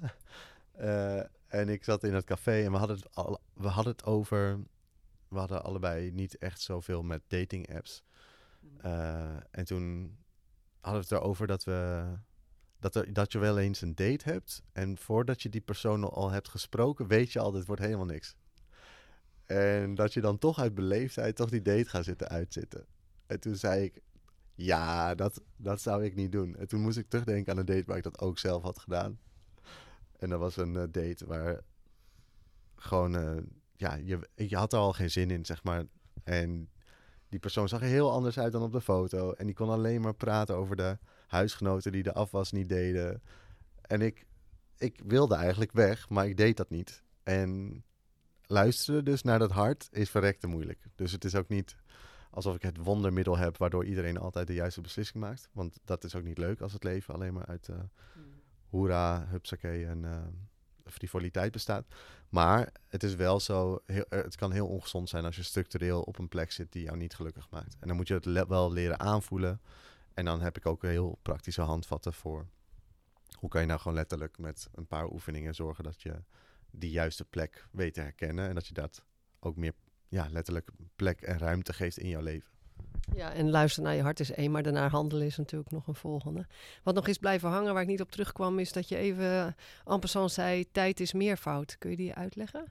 uh, 0.79 1.21
en 1.49 1.69
ik 1.69 1.83
zat 1.83 2.03
in 2.03 2.13
het 2.13 2.25
café 2.25 2.63
en 2.63 2.71
we 2.71 2.77
hadden 2.77 2.95
het, 2.95 3.15
al, 3.15 3.39
we 3.53 3.67
hadden 3.67 3.93
het 3.93 4.05
over... 4.05 4.59
We 5.27 5.37
hadden 5.37 5.63
allebei 5.63 6.11
niet 6.11 6.37
echt 6.37 6.61
zoveel 6.61 7.03
met 7.03 7.21
dating 7.27 7.75
apps. 7.75 8.03
Uh, 8.85 9.35
en 9.51 9.65
toen 9.65 10.17
hadden 10.79 11.01
we 11.01 11.07
het 11.07 11.23
erover 11.23 11.47
dat 11.47 11.63
we 11.63 12.03
dat, 12.79 12.95
er, 12.95 13.13
dat 13.13 13.31
je 13.31 13.39
wel 13.39 13.57
eens 13.59 13.81
een 13.81 13.95
date 13.95 14.29
hebt. 14.29 14.63
En 14.71 14.97
voordat 14.97 15.41
je 15.41 15.49
die 15.49 15.61
persoon 15.61 16.03
al 16.03 16.31
hebt 16.31 16.49
gesproken, 16.49 17.07
weet 17.07 17.31
je 17.31 17.39
al, 17.39 17.51
dit 17.51 17.65
wordt 17.65 17.81
helemaal 17.81 18.05
niks. 18.05 18.35
En 19.45 19.95
dat 19.95 20.13
je 20.13 20.21
dan 20.21 20.37
toch 20.37 20.59
uit 20.59 20.75
beleefdheid 20.75 21.35
toch 21.35 21.49
die 21.49 21.61
date 21.61 21.89
gaat 21.89 22.03
zitten 22.03 22.27
uitzitten. 22.27 22.85
En 23.25 23.39
toen 23.39 23.55
zei 23.55 23.83
ik, 23.83 24.01
ja, 24.55 25.15
dat, 25.15 25.41
dat 25.55 25.81
zou 25.81 26.03
ik 26.03 26.15
niet 26.15 26.31
doen. 26.31 26.55
En 26.55 26.67
toen 26.67 26.81
moest 26.81 26.97
ik 26.97 27.09
terugdenken 27.09 27.51
aan 27.51 27.59
een 27.59 27.65
date 27.65 27.85
waar 27.85 27.97
ik 27.97 28.03
dat 28.03 28.19
ook 28.19 28.39
zelf 28.39 28.63
had 28.63 28.79
gedaan. 28.79 29.19
En 30.19 30.29
dat 30.29 30.39
was 30.39 30.57
een 30.57 30.73
uh, 30.73 30.83
date 30.91 31.25
waar 31.25 31.61
gewoon, 32.75 33.15
uh, 33.15 33.43
ja, 33.75 33.95
je, 33.95 34.29
je 34.35 34.55
had 34.55 34.73
er 34.73 34.79
al 34.79 34.93
geen 34.93 35.11
zin 35.11 35.31
in, 35.31 35.45
zeg 35.45 35.63
maar. 35.63 35.83
En 36.23 36.69
die 37.29 37.39
persoon 37.39 37.67
zag 37.67 37.81
er 37.81 37.87
heel 37.87 38.11
anders 38.11 38.39
uit 38.39 38.51
dan 38.51 38.61
op 38.61 38.71
de 38.71 38.81
foto. 38.81 39.31
En 39.31 39.45
die 39.45 39.55
kon 39.55 39.69
alleen 39.69 40.01
maar 40.01 40.15
praten 40.15 40.55
over 40.55 40.75
de 40.75 40.97
huisgenoten 41.27 41.91
die 41.91 42.03
de 42.03 42.13
afwas 42.13 42.51
niet 42.51 42.69
deden. 42.69 43.21
En 43.81 44.01
ik, 44.01 44.25
ik 44.77 45.01
wilde 45.05 45.35
eigenlijk 45.35 45.71
weg, 45.71 46.09
maar 46.09 46.27
ik 46.27 46.37
deed 46.37 46.57
dat 46.57 46.69
niet. 46.69 47.03
En 47.23 47.83
luisteren 48.45 49.05
dus 49.05 49.21
naar 49.21 49.39
dat 49.39 49.51
hart 49.51 49.87
is 49.91 50.09
verrekte 50.09 50.47
moeilijk. 50.47 50.87
Dus 50.95 51.11
het 51.11 51.25
is 51.25 51.35
ook 51.35 51.47
niet 51.47 51.75
alsof 52.29 52.55
ik 52.55 52.61
het 52.61 52.77
wondermiddel 52.77 53.37
heb 53.37 53.57
waardoor 53.57 53.85
iedereen 53.85 54.17
altijd 54.17 54.47
de 54.47 54.53
juiste 54.53 54.81
beslissing 54.81 55.23
maakt. 55.23 55.49
Want 55.51 55.79
dat 55.83 56.03
is 56.03 56.15
ook 56.15 56.23
niet 56.23 56.37
leuk 56.37 56.61
als 56.61 56.73
het 56.73 56.83
leven 56.83 57.13
alleen 57.13 57.33
maar 57.33 57.45
uit 57.45 57.67
uh, 57.67 57.77
hoera, 58.69 59.27
hupsakee 59.29 59.85
en 59.85 60.03
uh, 60.03 60.17
frivoliteit 60.85 61.51
bestaat. 61.51 61.85
Maar 62.29 62.71
het 62.87 63.03
is 63.03 63.15
wel 63.15 63.39
zo, 63.39 63.81
heel, 63.85 64.05
het 64.09 64.35
kan 64.35 64.51
heel 64.51 64.67
ongezond 64.67 65.09
zijn 65.09 65.25
als 65.25 65.35
je 65.35 65.43
structureel 65.43 66.01
op 66.01 66.19
een 66.19 66.27
plek 66.27 66.51
zit 66.51 66.71
die 66.71 66.83
jou 66.83 66.97
niet 66.97 67.15
gelukkig 67.15 67.49
maakt. 67.49 67.75
En 67.79 67.87
dan 67.87 67.95
moet 67.95 68.07
je 68.07 68.13
het 68.13 68.47
wel 68.47 68.71
leren 68.71 68.99
aanvoelen. 68.99 69.61
En 70.13 70.25
dan 70.25 70.41
heb 70.41 70.57
ik 70.57 70.65
ook 70.65 70.81
heel 70.81 71.19
praktische 71.21 71.61
handvatten 71.61 72.13
voor 72.13 72.47
hoe 73.33 73.49
kan 73.49 73.61
je 73.61 73.67
nou 73.67 73.79
gewoon 73.79 73.97
letterlijk 73.97 74.37
met 74.37 74.69
een 74.71 74.87
paar 74.87 75.11
oefeningen 75.11 75.55
zorgen 75.55 75.83
dat 75.83 76.01
je 76.01 76.23
die 76.71 76.91
juiste 76.91 77.25
plek 77.25 77.67
weet 77.71 77.93
te 77.93 78.01
herkennen. 78.01 78.47
En 78.47 78.55
dat 78.55 78.67
je 78.67 78.73
dat 78.73 79.05
ook 79.39 79.55
meer 79.55 79.73
ja, 80.07 80.27
letterlijk 80.29 80.69
plek 80.95 81.21
en 81.21 81.37
ruimte 81.37 81.73
geeft 81.73 81.97
in 81.97 82.09
jouw 82.09 82.21
leven. 82.21 82.49
Ja, 83.15 83.33
en 83.33 83.49
luisteren 83.49 83.85
naar 83.89 83.97
je 83.97 84.03
hart 84.03 84.19
is 84.19 84.31
één, 84.31 84.51
maar 84.51 84.63
daarna 84.63 84.89
handelen 84.89 85.25
is 85.25 85.37
natuurlijk 85.37 85.71
nog 85.71 85.87
een 85.87 85.95
volgende. 85.95 86.45
Wat 86.83 86.95
nog 86.95 87.07
is 87.07 87.17
blijven 87.17 87.49
hangen, 87.49 87.73
waar 87.73 87.81
ik 87.81 87.87
niet 87.87 88.01
op 88.01 88.11
terugkwam, 88.11 88.59
is 88.59 88.71
dat 88.71 88.89
je 88.89 88.95
even 88.95 89.55
en 89.85 89.99
passant 89.99 90.31
zei, 90.31 90.71
tijd 90.71 90.99
is 90.99 91.13
meervoud. 91.13 91.77
Kun 91.77 91.89
je 91.89 91.95
die 91.95 92.13
uitleggen? 92.13 92.65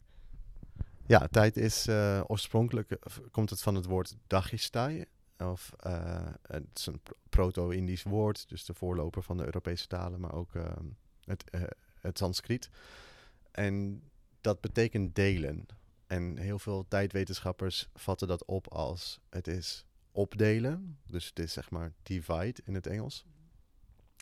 Ja, 1.07 1.27
tijd 1.31 1.57
is 1.57 1.87
uh, 1.87 2.23
oorspronkelijk, 2.27 2.91
uh, 2.91 2.99
komt 3.31 3.51
het 3.51 3.63
van 3.63 3.75
het 3.75 3.85
woord 3.85 4.17
dagistai. 4.27 5.05
Of 5.39 5.73
het 6.43 6.65
is 6.75 6.87
een 6.87 7.01
proto-Indisch 7.29 8.03
woord, 8.03 8.49
dus 8.49 8.65
de 8.65 8.75
voorloper 8.75 9.23
van 9.23 9.37
de 9.37 9.45
Europese 9.45 9.87
talen, 9.87 10.21
maar 10.21 10.35
ook 10.35 10.55
ehm, 10.55 10.85
het, 11.25 11.45
het 12.01 12.19
Sanskriet. 12.19 12.71
En 13.51 14.03
dat 14.41 14.61
betekent 14.61 15.15
delen. 15.15 15.67
En 16.07 16.37
heel 16.37 16.59
veel 16.59 16.85
tijdwetenschappers 16.89 17.89
vatten 17.95 18.29
dat 18.29 18.45
op 18.45 18.73
als 18.73 19.21
het 19.29 19.47
is 19.47 19.85
opdelen. 20.19 20.99
Dus 21.07 21.27
het 21.27 21.39
is 21.39 21.53
zeg 21.53 21.71
maar 21.71 21.93
divide 22.03 22.61
in 22.65 22.75
het 22.75 22.87
Engels. 22.87 23.25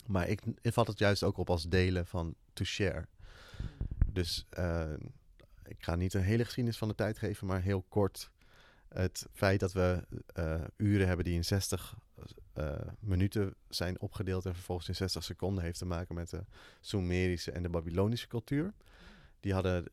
Maar 0.07 0.29
ik, 0.29 0.43
ik 0.61 0.73
vat 0.73 0.87
het 0.87 0.99
juist 0.99 1.23
ook 1.23 1.37
op 1.37 1.51
als 1.51 1.69
delen 1.69 2.07
van 2.07 2.35
to 2.53 2.65
share. 2.65 3.07
Dus 4.13 4.47
uh, 4.59 4.93
ik 5.65 5.83
ga 5.83 5.95
niet 5.95 6.15
een 6.15 6.23
hele 6.23 6.45
geschiedenis 6.45 6.79
van 6.79 6.89
de 6.89 6.95
tijd 6.95 7.19
geven, 7.19 7.47
maar 7.47 7.63
heel 7.63 7.83
kort. 7.89 8.31
Het 8.89 9.27
feit 9.33 9.61
dat 9.61 9.73
we 9.73 10.07
uh, 10.39 10.65
uren 10.77 11.07
hebben 11.07 11.25
die 11.25 11.35
in 11.35 11.45
60 11.45 11.97
uh, 12.55 12.73
eh, 12.73 12.81
minuten 13.01 13.55
zijn 13.69 14.01
opgedeeld 14.01 14.47
en 14.47 14.55
vervolgens 14.55 14.89
in 14.89 14.95
60 14.95 15.25
seconden 15.25 15.65
heeft 15.65 15.79
te 15.79 15.85
maken 15.85 16.15
met 16.15 16.31
de 16.31 16.45
Sumerische 16.81 17.53
en 17.53 17.63
de 17.63 17.69
Babylonische 17.69 18.29
cultuur. 18.29 18.73
Die 19.41 19.53
hadden, 19.53 19.85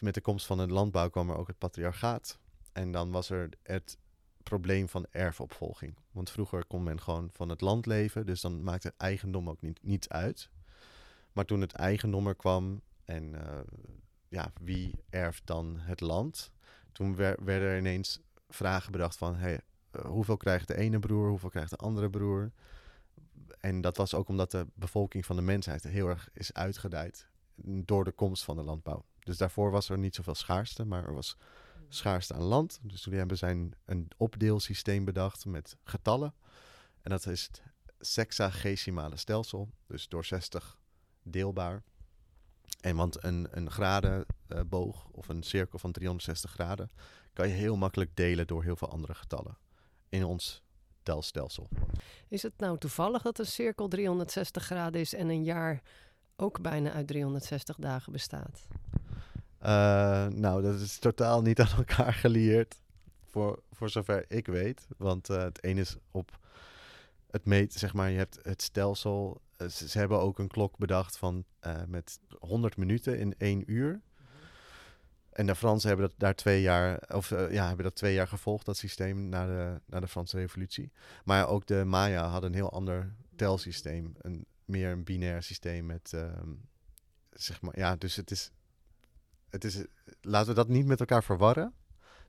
met 0.00 0.14
de 0.14 0.20
komst 0.20 0.46
van 0.46 0.58
de 0.58 0.66
landbouw 0.66 1.08
kwam 1.08 1.30
er 1.30 1.36
ook 1.36 1.46
het 1.46 1.58
patriarchaat. 1.58 2.38
En 2.72 2.92
dan 2.92 3.10
was 3.10 3.30
er 3.30 3.48
het 3.62 3.98
probleem 4.42 4.88
van 4.88 5.06
erfopvolging. 5.10 5.94
Want 6.10 6.30
vroeger 6.30 6.64
kon 6.64 6.82
men 6.82 7.00
gewoon 7.00 7.30
van 7.32 7.48
het 7.48 7.60
land 7.60 7.86
leven, 7.86 8.26
dus 8.26 8.40
dan 8.40 8.62
maakte 8.62 8.94
eigendom 8.96 9.48
ook 9.48 9.60
niet, 9.60 9.78
niets 9.82 10.08
uit. 10.08 10.50
Maar 11.32 11.44
toen 11.44 11.60
het 11.60 11.72
eigendom 11.72 12.26
er 12.26 12.34
kwam 12.34 12.80
en 13.04 13.34
uh, 13.34 13.60
ja, 14.28 14.52
wie 14.60 15.04
erft 15.10 15.46
dan 15.46 15.76
het 15.78 16.00
land? 16.00 16.52
Toen 16.92 17.16
wer 17.16 17.44
werden 17.44 17.68
er 17.68 17.78
ineens 17.78 18.20
vragen 18.48 18.92
bedacht 18.92 19.16
van 19.16 19.34
hey, 19.34 19.60
uh, 19.92 20.02
hoeveel 20.02 20.36
krijgt 20.36 20.68
de 20.68 20.76
ene 20.76 20.98
broer, 20.98 21.28
hoeveel 21.28 21.50
krijgt 21.50 21.70
de 21.70 21.76
andere 21.76 22.10
broer? 22.10 22.52
En 23.60 23.80
dat 23.80 23.96
was 23.96 24.14
ook 24.14 24.28
omdat 24.28 24.50
de 24.50 24.66
bevolking 24.74 25.26
van 25.26 25.36
de 25.36 25.42
mensheid 25.42 25.82
heel 25.82 26.08
erg 26.08 26.28
is 26.32 26.52
uitgedijd 26.52 27.28
door 27.64 28.04
de 28.04 28.12
komst 28.12 28.44
van 28.44 28.56
de 28.56 28.62
landbouw. 28.62 29.04
Dus 29.18 29.36
daarvoor 29.36 29.70
was 29.70 29.88
er 29.88 29.98
niet 29.98 30.14
zoveel 30.14 30.34
schaarste, 30.34 30.84
maar 30.84 31.04
er 31.04 31.14
was 31.14 31.36
schaarste 31.94 32.34
aan 32.34 32.42
land. 32.42 32.78
Dus 32.82 33.02
toen 33.02 33.12
hebben 33.12 33.36
zij 33.36 33.70
een 33.84 34.08
opdeelsysteem 34.16 35.04
bedacht 35.04 35.44
met 35.44 35.76
getallen. 35.84 36.34
En 37.02 37.10
dat 37.10 37.26
is 37.26 37.42
het 37.42 37.62
sexagesimale 37.98 39.16
stelsel. 39.16 39.68
Dus 39.86 40.08
door 40.08 40.24
60 40.24 40.78
deelbaar. 41.22 41.82
En 42.80 42.96
want 42.96 43.24
een, 43.24 43.48
een 43.50 43.70
gradenboog 43.70 45.08
of 45.10 45.28
een 45.28 45.42
cirkel 45.42 45.78
van 45.78 45.92
360 45.92 46.50
graden 46.50 46.90
kan 47.32 47.48
je 47.48 47.54
heel 47.54 47.76
makkelijk 47.76 48.16
delen 48.16 48.46
door 48.46 48.62
heel 48.62 48.76
veel 48.76 48.90
andere 48.90 49.14
getallen 49.14 49.58
in 50.08 50.24
ons 50.24 50.62
telstelsel. 51.02 51.68
Is 52.28 52.42
het 52.42 52.52
nou 52.56 52.78
toevallig 52.78 53.22
dat 53.22 53.38
een 53.38 53.46
cirkel 53.46 53.88
360 53.88 54.64
graden 54.64 55.00
is 55.00 55.14
en 55.14 55.28
een 55.28 55.44
jaar 55.44 55.82
ook 56.36 56.60
bijna 56.60 56.92
uit 56.92 57.06
360 57.06 57.76
dagen 57.76 58.12
bestaat? 58.12 58.66
Uh, 59.62 60.26
nou, 60.26 60.62
dat 60.62 60.80
is 60.80 60.98
totaal 60.98 61.42
niet 61.42 61.60
aan 61.60 61.76
elkaar 61.76 62.12
gelieerd, 62.12 62.82
voor, 63.24 63.62
voor 63.72 63.90
zover 63.90 64.24
ik 64.28 64.46
weet. 64.46 64.86
Want 64.96 65.30
uh, 65.30 65.42
het 65.42 65.64
een 65.64 65.78
is 65.78 65.96
op 66.10 66.38
het 67.30 67.44
meet, 67.44 67.72
zeg 67.72 67.94
maar, 67.94 68.10
je 68.10 68.18
hebt 68.18 68.38
het 68.42 68.62
stelsel. 68.62 69.40
Ze, 69.58 69.88
ze, 69.88 69.98
hebben 69.98 70.20
ook 70.20 70.38
een 70.38 70.48
klok 70.48 70.78
bedacht 70.78 71.16
van 71.16 71.44
met 71.86 72.18
100 72.38 72.76
minuten 72.76 73.18
in 73.18 73.34
één 73.38 73.70
uur. 73.72 74.00
En 75.32 75.46
de 75.46 75.54
Fransen 75.54 75.88
hebben 75.88 76.08
dat 76.08 76.18
daar 76.18 76.34
twee 76.34 76.62
jaar, 76.62 77.02
of 77.14 77.30
ja, 77.30 77.66
hebben 77.66 77.84
dat 77.84 77.94
twee 77.94 78.14
jaar 78.14 78.28
gevolgd, 78.28 78.66
dat 78.66 78.76
systeem, 78.76 79.28
na 79.28 79.46
de, 79.46 79.80
na 79.86 80.00
de 80.00 80.08
Franse 80.08 80.36
revolutie. 80.36 80.92
Maar 81.24 81.48
ook 81.48 81.66
de 81.66 81.84
Maya 81.84 82.28
hadden 82.28 82.50
een 82.50 82.56
heel 82.56 82.72
ander 82.72 83.14
telsysteem. 83.36 84.14
Een, 84.18 84.46
meer 84.64 84.90
een 84.90 85.04
binair 85.04 85.42
systeem 85.42 85.86
met, 85.86 86.12
ehm, 86.14 86.50
zeg 87.30 87.60
maar, 87.60 87.78
ja, 87.78 87.96
dus 87.96 88.16
het 88.16 88.30
is 88.30 88.50
het 89.50 89.64
is, 89.64 89.84
laten 90.20 90.48
we 90.48 90.54
dat 90.54 90.68
niet 90.68 90.86
met 90.86 91.00
elkaar 91.00 91.24
verwarren. 91.24 91.74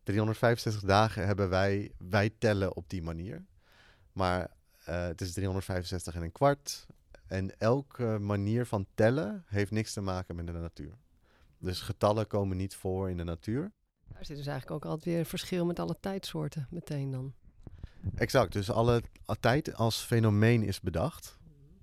365 0.03 0.81
dagen 0.81 1.25
hebben 1.25 1.49
wij, 1.49 1.91
wij 1.97 2.29
tellen 2.37 2.75
op 2.75 2.89
die 2.89 3.01
manier. 3.01 3.45
Maar 4.11 4.51
uh, 4.89 5.03
het 5.03 5.21
is 5.21 5.33
365 5.33 6.15
en 6.15 6.21
een 6.21 6.31
kwart. 6.31 6.87
En 7.27 7.59
elke 7.59 8.17
manier 8.19 8.65
van 8.65 8.85
tellen 8.95 9.43
heeft 9.47 9.71
niks 9.71 9.93
te 9.93 10.01
maken 10.01 10.35
met 10.35 10.47
de 10.47 10.51
natuur. 10.51 10.93
Dus 11.57 11.81
getallen 11.81 12.27
komen 12.27 12.57
niet 12.57 12.75
voor 12.75 13.09
in 13.09 13.17
de 13.17 13.23
natuur. 13.23 13.71
Daar 14.07 14.25
zit 14.25 14.37
dus 14.37 14.47
eigenlijk 14.47 14.71
ook 14.71 14.91
altijd 14.91 15.05
weer 15.05 15.19
een 15.19 15.25
verschil 15.25 15.65
met 15.65 15.79
alle 15.79 15.97
tijdsoorten 15.99 16.67
meteen 16.69 17.11
dan. 17.11 17.33
Exact, 18.15 18.53
dus 18.53 18.71
alle 18.71 19.03
tijd 19.39 19.75
als 19.75 19.97
fenomeen 19.97 20.63
is 20.63 20.81
bedacht. 20.81 21.37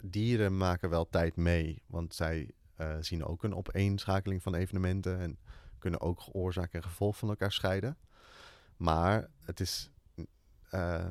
Dieren 0.05 0.57
maken 0.57 0.91
wel 0.91 1.09
tijd 1.09 1.37
mee, 1.37 1.83
want 1.87 2.15
zij 2.15 2.51
uh, 2.79 2.97
zien 3.01 3.25
ook 3.25 3.43
een 3.43 3.55
opeenschakeling 3.55 4.43
van 4.43 4.55
evenementen 4.55 5.19
en 5.19 5.39
kunnen 5.79 6.01
ook 6.01 6.23
oorzaak 6.33 6.73
en 6.73 6.83
gevolg 6.83 7.19
van 7.19 7.29
elkaar 7.29 7.53
scheiden. 7.53 7.99
Maar 8.77 9.31
het 9.45 9.61
is 9.61 9.91
uh, 10.71 11.11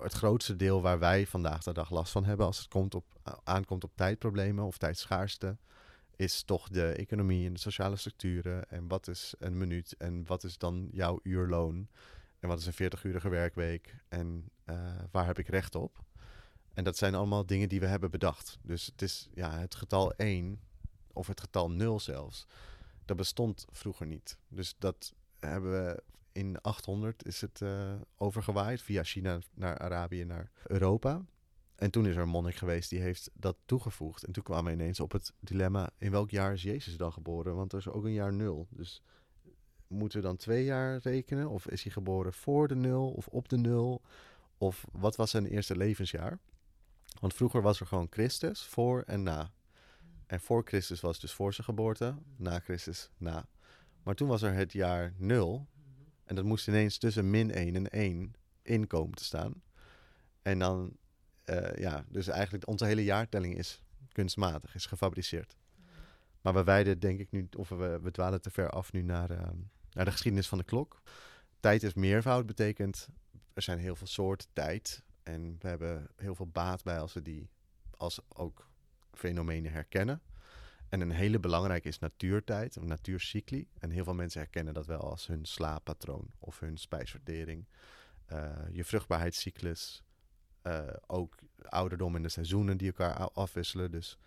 het 0.00 0.12
grootste 0.12 0.56
deel 0.56 0.82
waar 0.82 0.98
wij 0.98 1.26
vandaag 1.26 1.62
de 1.62 1.72
dag 1.72 1.90
last 1.90 2.12
van 2.12 2.24
hebben 2.24 2.46
als 2.46 2.58
het 2.58 2.68
komt 2.68 2.94
op, 2.94 3.04
aankomt 3.44 3.84
op 3.84 3.92
tijdproblemen 3.94 4.64
of 4.64 4.78
tijdschaarste, 4.78 5.56
is 6.16 6.42
toch 6.42 6.68
de 6.68 6.92
economie 6.92 7.46
en 7.46 7.52
de 7.52 7.58
sociale 7.60 7.96
structuren. 7.96 8.70
En 8.70 8.88
wat 8.88 9.08
is 9.08 9.34
een 9.38 9.56
minuut 9.56 9.94
en 9.98 10.26
wat 10.26 10.44
is 10.44 10.58
dan 10.58 10.88
jouw 10.92 11.20
uurloon? 11.22 11.88
En 12.38 12.48
wat 12.48 12.58
is 12.58 12.66
een 12.66 12.90
40-urige 12.92 13.28
werkweek? 13.28 13.96
En 14.08 14.50
uh, 14.64 14.76
waar 15.10 15.26
heb 15.26 15.38
ik 15.38 15.48
recht 15.48 15.74
op? 15.74 16.04
En 16.74 16.84
dat 16.84 16.96
zijn 16.96 17.14
allemaal 17.14 17.46
dingen 17.46 17.68
die 17.68 17.80
we 17.80 17.86
hebben 17.86 18.10
bedacht. 18.10 18.58
Dus 18.62 18.86
het 18.86 19.02
is 19.02 19.28
ja, 19.34 19.58
het 19.58 19.74
getal 19.74 20.12
1 20.12 20.60
of 21.16 21.26
het 21.26 21.40
getal 21.40 21.70
0 21.70 22.00
zelfs, 22.00 22.46
dat 23.04 23.16
bestond 23.16 23.66
vroeger 23.70 24.06
niet. 24.06 24.38
Dus 24.48 24.74
dat 24.78 25.14
hebben 25.38 25.70
we 25.70 26.02
in 26.32 26.60
800 26.60 27.26
is 27.26 27.40
het 27.40 27.60
uh, 27.60 27.92
overgewaaid 28.16 28.82
via 28.82 29.02
China 29.02 29.38
naar 29.54 29.78
Arabië 29.78 30.24
naar 30.24 30.50
Europa. 30.66 31.24
En 31.76 31.90
toen 31.90 32.06
is 32.06 32.16
er 32.16 32.22
een 32.22 32.28
monnik 32.28 32.54
geweest 32.54 32.90
die 32.90 33.00
heeft 33.00 33.30
dat 33.34 33.56
toegevoegd. 33.64 34.24
En 34.24 34.32
toen 34.32 34.42
kwamen 34.42 34.64
we 34.64 34.82
ineens 34.82 35.00
op 35.00 35.12
het 35.12 35.32
dilemma: 35.40 35.90
in 35.98 36.10
welk 36.10 36.30
jaar 36.30 36.52
is 36.52 36.62
Jezus 36.62 36.96
dan 36.96 37.12
geboren? 37.12 37.56
Want 37.56 37.72
er 37.72 37.78
is 37.78 37.88
ook 37.88 38.04
een 38.04 38.12
jaar 38.12 38.32
nul. 38.32 38.66
Dus 38.70 39.02
moeten 39.86 40.20
we 40.20 40.26
dan 40.26 40.36
twee 40.36 40.64
jaar 40.64 40.98
rekenen? 41.02 41.48
Of 41.48 41.66
is 41.66 41.82
hij 41.82 41.92
geboren 41.92 42.32
voor 42.32 42.68
de 42.68 42.74
nul 42.74 43.10
of 43.10 43.26
op 43.26 43.48
de 43.48 43.58
nul? 43.58 44.02
Of 44.58 44.84
wat 44.92 45.16
was 45.16 45.30
zijn 45.30 45.46
eerste 45.46 45.76
levensjaar? 45.76 46.38
Want 47.20 47.34
vroeger 47.34 47.62
was 47.62 47.80
er 47.80 47.86
gewoon 47.86 48.06
Christus 48.10 48.64
voor 48.64 49.02
en 49.02 49.22
na. 49.22 49.52
En 50.26 50.40
voor 50.40 50.62
Christus 50.64 51.00
was 51.00 51.20
dus 51.20 51.32
voor 51.32 51.54
zijn 51.54 51.66
geboorte, 51.66 52.14
na 52.36 52.58
Christus 52.58 53.10
na. 53.16 53.48
Maar 54.02 54.14
toen 54.14 54.28
was 54.28 54.42
er 54.42 54.52
het 54.52 54.72
jaar 54.72 55.12
0. 55.16 55.66
En 56.24 56.34
dat 56.34 56.44
moest 56.44 56.68
ineens 56.68 56.98
tussen 56.98 57.30
min 57.30 57.50
1 57.50 57.74
en 57.74 57.90
1 57.90 58.34
in 58.62 58.86
komen 58.86 59.14
te 59.14 59.24
staan. 59.24 59.62
En 60.42 60.58
dan, 60.58 60.96
uh, 61.44 61.74
ja, 61.74 62.04
dus 62.08 62.26
eigenlijk 62.28 62.68
onze 62.68 62.84
hele 62.84 63.04
jaartelling 63.04 63.56
is 63.58 63.82
kunstmatig, 64.12 64.74
is 64.74 64.86
gefabriceerd. 64.86 65.56
Maar 66.40 66.54
we 66.54 66.64
wijden 66.64 66.98
denk 66.98 67.20
ik 67.20 67.30
nu, 67.30 67.48
of 67.56 67.68
we, 67.68 68.00
we 68.02 68.10
dwalen 68.10 68.40
te 68.40 68.50
ver 68.50 68.70
af 68.70 68.92
nu 68.92 69.02
naar, 69.02 69.30
uh, 69.30 69.38
naar 69.90 70.04
de 70.04 70.10
geschiedenis 70.10 70.48
van 70.48 70.58
de 70.58 70.64
klok. 70.64 71.02
Tijd 71.60 71.82
is 71.82 71.94
meervoud, 71.94 72.46
betekent 72.46 73.08
er 73.52 73.62
zijn 73.62 73.78
heel 73.78 73.96
veel 73.96 74.06
soorten 74.06 74.48
tijd. 74.52 75.02
En 75.22 75.56
we 75.58 75.68
hebben 75.68 76.08
heel 76.16 76.34
veel 76.34 76.48
baat 76.48 76.82
bij 76.82 77.00
als 77.00 77.12
we 77.12 77.22
die 77.22 77.50
als 77.96 78.20
ook 78.28 78.68
fenomenen 79.16 79.72
herkennen. 79.72 80.20
En 80.88 81.00
een 81.00 81.10
hele 81.10 81.38
belangrijke 81.38 81.88
is 81.88 81.98
natuurtijd, 81.98 82.76
of 82.76 82.84
natuurcycli. 82.84 83.68
En 83.78 83.90
heel 83.90 84.04
veel 84.04 84.14
mensen 84.14 84.40
herkennen 84.40 84.74
dat 84.74 84.86
wel 84.86 85.00
als 85.00 85.26
hun 85.26 85.44
slaappatroon 85.44 86.30
of 86.38 86.60
hun 86.60 86.76
spijsvertering. 86.76 87.66
Uh, 88.32 88.56
je 88.72 88.84
vruchtbaarheidscyclus, 88.84 90.02
uh, 90.62 90.82
ook 91.06 91.36
ouderdom 91.62 92.16
en 92.16 92.22
de 92.22 92.28
seizoenen 92.28 92.76
die 92.76 92.86
elkaar 92.86 93.30
afwisselen. 93.30 93.90
Dus 93.90 94.18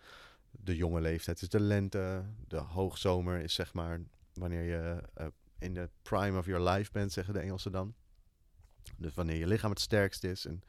de 0.50 0.76
jonge 0.76 1.00
leeftijd 1.00 1.42
is 1.42 1.48
de 1.48 1.60
lente, 1.60 2.24
de 2.48 2.56
hoogzomer 2.56 3.40
is 3.40 3.54
zeg 3.54 3.74
maar 3.74 4.00
wanneer 4.32 4.62
je 4.62 5.02
uh, 5.18 5.26
in 5.58 5.74
de 5.74 5.88
prime 6.02 6.38
of 6.38 6.46
your 6.46 6.70
life 6.70 6.92
bent, 6.92 7.12
zeggen 7.12 7.34
de 7.34 7.40
Engelsen 7.40 7.72
dan. 7.72 7.94
Dus 8.96 9.14
wanneer 9.14 9.36
je 9.36 9.46
lichaam 9.46 9.70
het 9.70 9.80
sterkst 9.80 10.24
is 10.24 10.46
en 10.46 10.62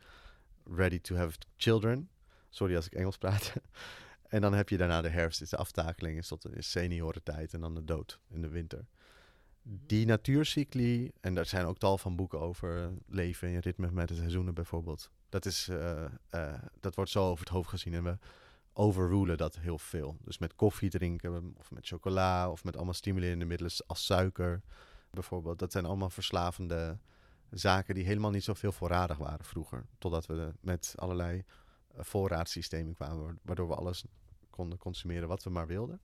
ready 0.65 0.99
to 0.99 1.15
have 1.15 1.37
children. 1.57 2.09
Sorry 2.49 2.75
als 2.75 2.85
ik 2.85 2.93
Engels 2.93 3.17
praat. 3.17 3.53
En 4.31 4.41
dan 4.41 4.53
heb 4.53 4.69
je 4.69 4.77
daarna 4.77 5.01
de 5.01 5.09
herfst, 5.09 5.41
is 5.41 5.49
de 5.49 5.57
aftakeling, 5.57 6.17
is 6.17 6.27
tot 6.27 6.41
de 6.41 6.61
seniorentijd 6.61 7.53
en 7.53 7.59
dan 7.61 7.75
de 7.75 7.83
dood 7.83 8.19
in 8.29 8.41
de 8.41 8.47
winter. 8.47 8.85
Die 9.63 10.05
natuurcycli, 10.05 11.11
en 11.21 11.35
daar 11.35 11.45
zijn 11.45 11.65
ook 11.65 11.77
tal 11.77 11.97
van 11.97 12.15
boeken 12.15 12.39
over, 12.39 12.91
leven 13.07 13.47
in 13.47 13.59
ritme 13.59 13.91
met 13.91 14.07
de 14.07 14.15
seizoenen 14.15 14.53
bijvoorbeeld. 14.53 15.11
Dat, 15.29 15.45
is, 15.45 15.67
uh, 15.69 16.05
uh, 16.35 16.53
dat 16.79 16.95
wordt 16.95 17.11
zo 17.11 17.29
over 17.29 17.45
het 17.45 17.53
hoofd 17.53 17.69
gezien 17.69 17.93
en 17.93 18.03
we 18.03 18.17
overrulen 18.73 19.37
dat 19.37 19.55
heel 19.55 19.77
veel. 19.77 20.17
Dus 20.21 20.37
met 20.37 20.55
koffie 20.55 20.89
drinken, 20.89 21.53
of 21.57 21.71
met 21.71 21.87
chocola, 21.87 22.51
of 22.51 22.63
met 22.63 22.75
allemaal 22.75 22.93
stimulerende 22.93 23.45
middelen 23.45 23.73
als 23.87 24.05
suiker 24.05 24.61
bijvoorbeeld. 25.09 25.59
Dat 25.59 25.71
zijn 25.71 25.85
allemaal 25.85 26.09
verslavende 26.09 26.97
zaken 27.49 27.95
die 27.95 28.05
helemaal 28.05 28.31
niet 28.31 28.43
zoveel 28.43 28.71
voorradig 28.71 29.17
waren 29.17 29.45
vroeger. 29.45 29.85
Totdat 29.97 30.25
we 30.25 30.51
met 30.61 30.93
allerlei 30.97 31.43
eh, 31.95 32.03
voorraadsystemen 32.03 32.93
kwamen, 32.93 33.39
waardoor 33.41 33.67
we 33.67 33.75
alles 33.75 34.05
konden 34.61 34.79
consumeren 34.79 35.27
wat 35.27 35.43
we 35.43 35.49
maar 35.49 35.67
wilden. 35.67 36.01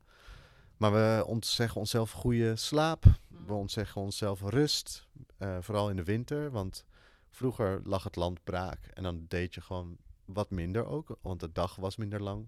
Maar 0.77 0.93
we 0.93 1.23
ontzeggen 1.25 1.79
onszelf 1.79 2.11
goede 2.11 2.55
slaap. 2.55 3.03
We 3.03 3.37
mhm. 3.37 3.51
ontzeggen 3.51 4.01
onszelf 4.01 4.41
rust. 4.41 5.07
Uh, 5.39 5.57
vooral 5.61 5.89
in 5.89 5.95
de 5.95 6.03
winter. 6.03 6.51
Want 6.51 6.85
vroeger 7.29 7.81
lag 7.83 8.03
het 8.03 8.15
land 8.15 8.43
braak. 8.43 8.85
En 8.93 9.03
dan 9.03 9.25
deed 9.27 9.53
je 9.53 9.61
gewoon 9.61 9.97
wat 10.25 10.49
minder 10.49 10.85
ook. 10.85 11.17
Want 11.21 11.39
de 11.39 11.51
dag 11.51 11.75
was 11.75 11.95
minder 11.95 12.21
lang. 12.21 12.47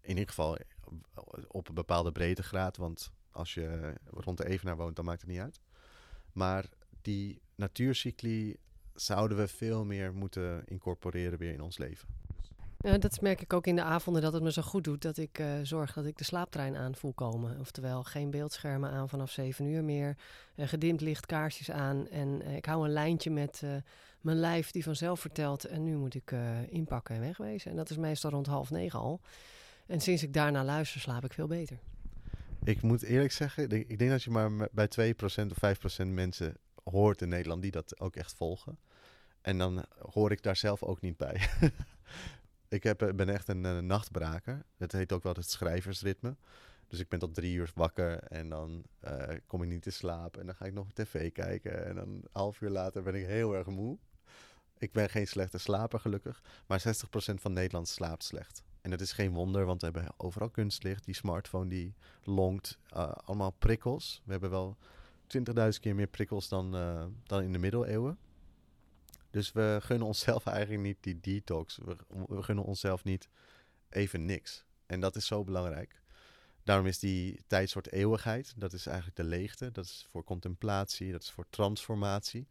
In 0.00 0.08
ieder 0.08 0.28
geval 0.28 0.56
eh, 0.56 0.64
op 1.48 1.68
een 1.68 1.74
bepaalde 1.74 2.12
breedtegraad. 2.12 2.76
Want 2.76 3.12
als 3.30 3.54
je 3.54 3.94
rond 4.10 4.38
de 4.38 4.46
Evenaar 4.46 4.76
woont, 4.76 4.96
dan 4.96 5.04
maakt 5.04 5.20
het 5.20 5.30
niet 5.30 5.40
uit. 5.40 5.60
Maar 6.32 6.68
die 7.02 7.40
natuurcycli 7.54 8.56
zouden 8.94 9.36
we 9.36 9.48
veel 9.48 9.84
meer 9.84 10.14
moeten 10.14 10.64
incorporeren 10.66 11.38
weer 11.38 11.52
in 11.52 11.62
ons 11.62 11.78
leven. 11.78 12.19
Ja, 12.82 12.98
dat 12.98 13.20
merk 13.20 13.40
ik 13.40 13.52
ook 13.52 13.66
in 13.66 13.76
de 13.76 13.82
avonden 13.82 14.22
dat 14.22 14.32
het 14.32 14.42
me 14.42 14.52
zo 14.52 14.62
goed 14.62 14.84
doet 14.84 15.02
dat 15.02 15.16
ik 15.16 15.38
uh, 15.38 15.52
zorg 15.62 15.92
dat 15.92 16.06
ik 16.06 16.18
de 16.18 16.24
slaaptrein 16.24 16.76
aan 16.76 16.94
voel 16.94 17.12
komen. 17.12 17.60
Oftewel 17.60 18.02
geen 18.02 18.30
beeldschermen 18.30 18.90
aan 18.90 19.08
vanaf 19.08 19.30
7 19.30 19.66
uur 19.66 19.84
meer, 19.84 20.16
uh, 20.56 20.68
gedimd 20.68 21.00
licht, 21.00 21.26
kaarsjes 21.26 21.70
aan 21.70 22.08
en 22.08 22.46
ik 22.46 22.64
hou 22.64 22.84
een 22.84 22.92
lijntje 22.92 23.30
met 23.30 23.62
mijn 24.20 24.36
lijf 24.36 24.70
die 24.70 24.84
vanzelf 24.84 25.20
vertelt 25.20 25.64
en 25.64 25.84
nu 25.84 25.96
moet 25.96 26.14
ik 26.14 26.34
inpakken 26.68 27.14
en 27.14 27.20
wegwezen. 27.20 27.70
En 27.70 27.76
dat 27.76 27.90
is 27.90 27.96
meestal 27.96 28.30
rond 28.30 28.46
half 28.46 28.70
negen 28.70 28.98
al. 28.98 29.20
En 29.86 30.00
sinds 30.00 30.22
ik 30.22 30.32
daarna 30.32 30.64
luister 30.64 31.00
slaap 31.00 31.24
ik 31.24 31.32
veel 31.32 31.46
beter. 31.46 31.78
Ik 32.64 32.82
moet 32.82 33.02
eerlijk 33.02 33.32
zeggen, 33.32 33.70
ik 33.70 33.98
denk 33.98 34.10
dat 34.10 34.22
je 34.22 34.30
maar 34.30 34.68
bij 34.72 34.88
2% 34.88 35.14
of 35.50 36.04
5% 36.04 36.06
mensen 36.06 36.56
hoort 36.84 37.22
in 37.22 37.28
Nederland 37.28 37.62
die 37.62 37.70
dat 37.70 38.00
ook 38.00 38.16
echt 38.16 38.34
volgen. 38.34 38.78
En 39.40 39.58
dan 39.58 39.84
hoor 40.12 40.32
ik 40.32 40.42
daar 40.42 40.56
zelf 40.56 40.82
ook 40.82 41.00
niet 41.00 41.16
bij. 41.16 41.40
ik 42.70 42.82
heb, 42.82 43.02
eh, 43.02 43.14
ben 43.14 43.28
echt 43.28 43.48
een, 43.48 43.64
een, 43.64 43.86
nachtbraker. 43.86 44.64
Dat 44.76 44.92
heet 44.92 45.12
ook 45.12 45.22
wel 45.22 45.34
het 45.34 45.50
schrijversritme. 45.50 46.36
Dus 46.88 46.98
ik 46.98 47.08
ben 47.08 47.18
tot 47.18 47.34
drie 47.34 47.54
uur 47.54 47.70
wakker 47.74 48.18
en 48.18 48.48
dan 48.48 48.84
uh, 49.04 49.22
kom 49.46 49.62
ik 49.62 49.68
niet 49.68 49.82
te 49.82 49.90
slapen. 49.90 50.40
En 50.40 50.46
dan 50.46 50.54
ga 50.54 50.64
ik 50.64 50.72
nog 50.72 50.92
tv 50.92 51.32
kijken. 51.32 51.86
En 51.86 51.94
dan 51.94 52.08
een 52.08 52.28
half 52.32 52.60
uur 52.60 52.70
later 52.70 53.02
ben 53.02 53.14
ik 53.14 53.26
heel 53.26 53.54
erg 53.54 53.66
moe. 53.66 53.98
Ik 54.78 54.92
ben 54.92 55.10
geen 55.10 55.26
slechte 55.26 55.58
slaper 55.58 56.00
gelukkig. 56.00 56.42
Maar 56.66 56.82
60% 56.86 57.34
van 57.34 57.52
Nederland 57.52 57.88
slaapt 57.88 58.24
slecht. 58.24 58.62
En 58.80 58.90
dat 58.90 59.00
is 59.00 59.12
geen 59.12 59.32
wonder, 59.32 59.64
want 59.64 59.80
we 59.80 59.86
hebben 59.86 60.12
overal 60.16 60.50
kunstlicht. 60.50 61.04
Die 61.04 61.14
smartphone 61.14 61.68
die 61.68 61.94
longt 62.22 62.78
allemaal 63.24 63.50
prikkels. 63.50 64.22
We 64.24 64.30
hebben 64.30 64.50
wel 64.50 64.76
20.000 65.38 65.68
keer 65.80 65.94
meer 65.94 66.06
prikkels 66.06 66.48
dan, 66.48 66.70
dan 67.24 67.42
in 67.42 67.52
de 67.52 67.58
middeleeuwen. 67.58 68.18
Dus 69.30 69.52
we 69.52 69.78
gunnen 69.82 70.06
onszelf 70.06 70.46
eigenlijk 70.46 70.82
niet 70.82 70.96
die 71.00 71.20
detox. 71.20 71.78
We, 71.84 71.96
gunnen 72.42 72.64
onszelf 72.64 73.04
niet 73.04 73.28
even 73.88 74.24
niks. 74.24 74.64
En 74.86 75.00
dat 75.00 75.16
is 75.16 75.26
zo 75.26 75.44
belangrijk. 75.44 76.00
Daarom 76.64 76.86
is 76.86 76.98
die 76.98 77.40
tijdsoort 77.46 77.92
eeuwigheid, 77.92 78.52
dat 78.56 78.72
is 78.72 78.86
eigenlijk 78.86 79.16
de 79.16 79.24
leegte. 79.24 79.70
Dat 79.70 79.84
is 79.84 80.06
voor 80.10 80.24
contemplatie, 80.24 81.12
dat 81.12 81.22
is 81.22 81.30
voor 81.30 81.46
transformatie. 81.50 82.46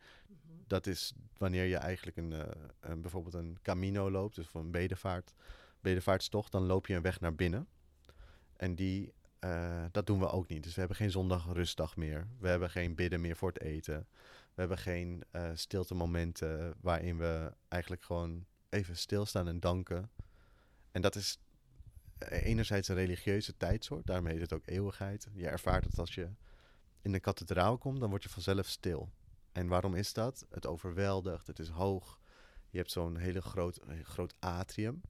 Dat 0.68 0.88
is 0.88 1.14
wanneer 1.38 1.66
je 1.66 1.78
eigenlijk 1.78 2.18
een, 2.18 2.32
uh, 2.32 2.44
een, 2.80 3.02
bijvoorbeeld 3.02 3.34
een 3.34 3.58
camino 3.62 4.12
loopt, 4.12 4.36
dus 4.36 4.48
voor 4.48 4.62
een 4.62 4.72
bedevaart, 4.72 5.34
bedevaartstocht, 5.80 6.52
dan 6.52 6.66
loop 6.66 6.88
je 6.88 6.96
een 6.96 7.02
weg 7.02 7.20
naar 7.20 7.36
binnen. 7.36 7.68
En 8.56 8.76
die, 8.76 9.14
uh, 9.40 9.86
dat 9.92 10.06
doen 10.08 10.20
we 10.20 10.30
ook 10.30 10.48
niet. 10.48 10.64
Dus 10.64 10.74
we 10.74 10.80
hebben 10.80 10.98
geen 10.98 11.12
zondag 11.12 11.54
rustdag 11.54 11.96
meer. 11.96 12.28
We 12.40 12.48
hebben 12.48 12.70
geen 12.70 12.96
bidden 12.96 13.22
meer 13.22 13.36
voor 13.36 13.50
het 13.50 13.62
eten. 13.62 14.08
We 14.54 14.66
hebben 14.66 14.78
geen 14.78 15.24
uh, 15.32 15.50
stilte 15.54 15.94
momenten 15.94 16.74
waarin 16.82 17.18
we 17.18 17.54
eigenlijk 17.68 18.04
gewoon 18.04 18.46
even 18.70 18.98
stilstaan 18.98 19.48
en 19.48 19.60
danken. 19.60 20.12
En 20.92 21.02
dat 21.02 21.16
is 21.16 21.40
enerzijds 22.20 22.88
een 22.88 22.96
religieuze 22.96 23.58
tijdsoort, 23.58 24.06
daarmee 24.06 24.34
heet 24.34 24.42
het 24.42 24.54
ook 24.54 24.68
eeuwigheid. 24.68 25.28
Je 25.34 25.48
ervaart 25.48 25.84
het 25.84 26.00
als 26.00 26.16
je 26.16 26.30
in 27.02 27.12
de 27.12 27.20
kathedraal 27.20 27.78
komt, 27.78 28.00
dan 28.00 28.10
word 28.10 28.24
je 28.24 28.30
vanzelf 28.30 28.68
stil. 28.68 29.10
En 29.52 29.68
waarom 29.68 29.96
is 29.96 30.14
dat? 30.14 30.46
Het 30.50 30.66
overweldigt, 30.66 31.48
het 31.48 31.60
is 31.60 31.68
hoog. 31.68 32.20
Je 32.70 32.78
hebt 32.78 32.92
zo'n 32.92 33.18
hele 33.18 33.42
groot, 33.42 33.80
groot 34.04 34.34
atrium. 34.40 35.02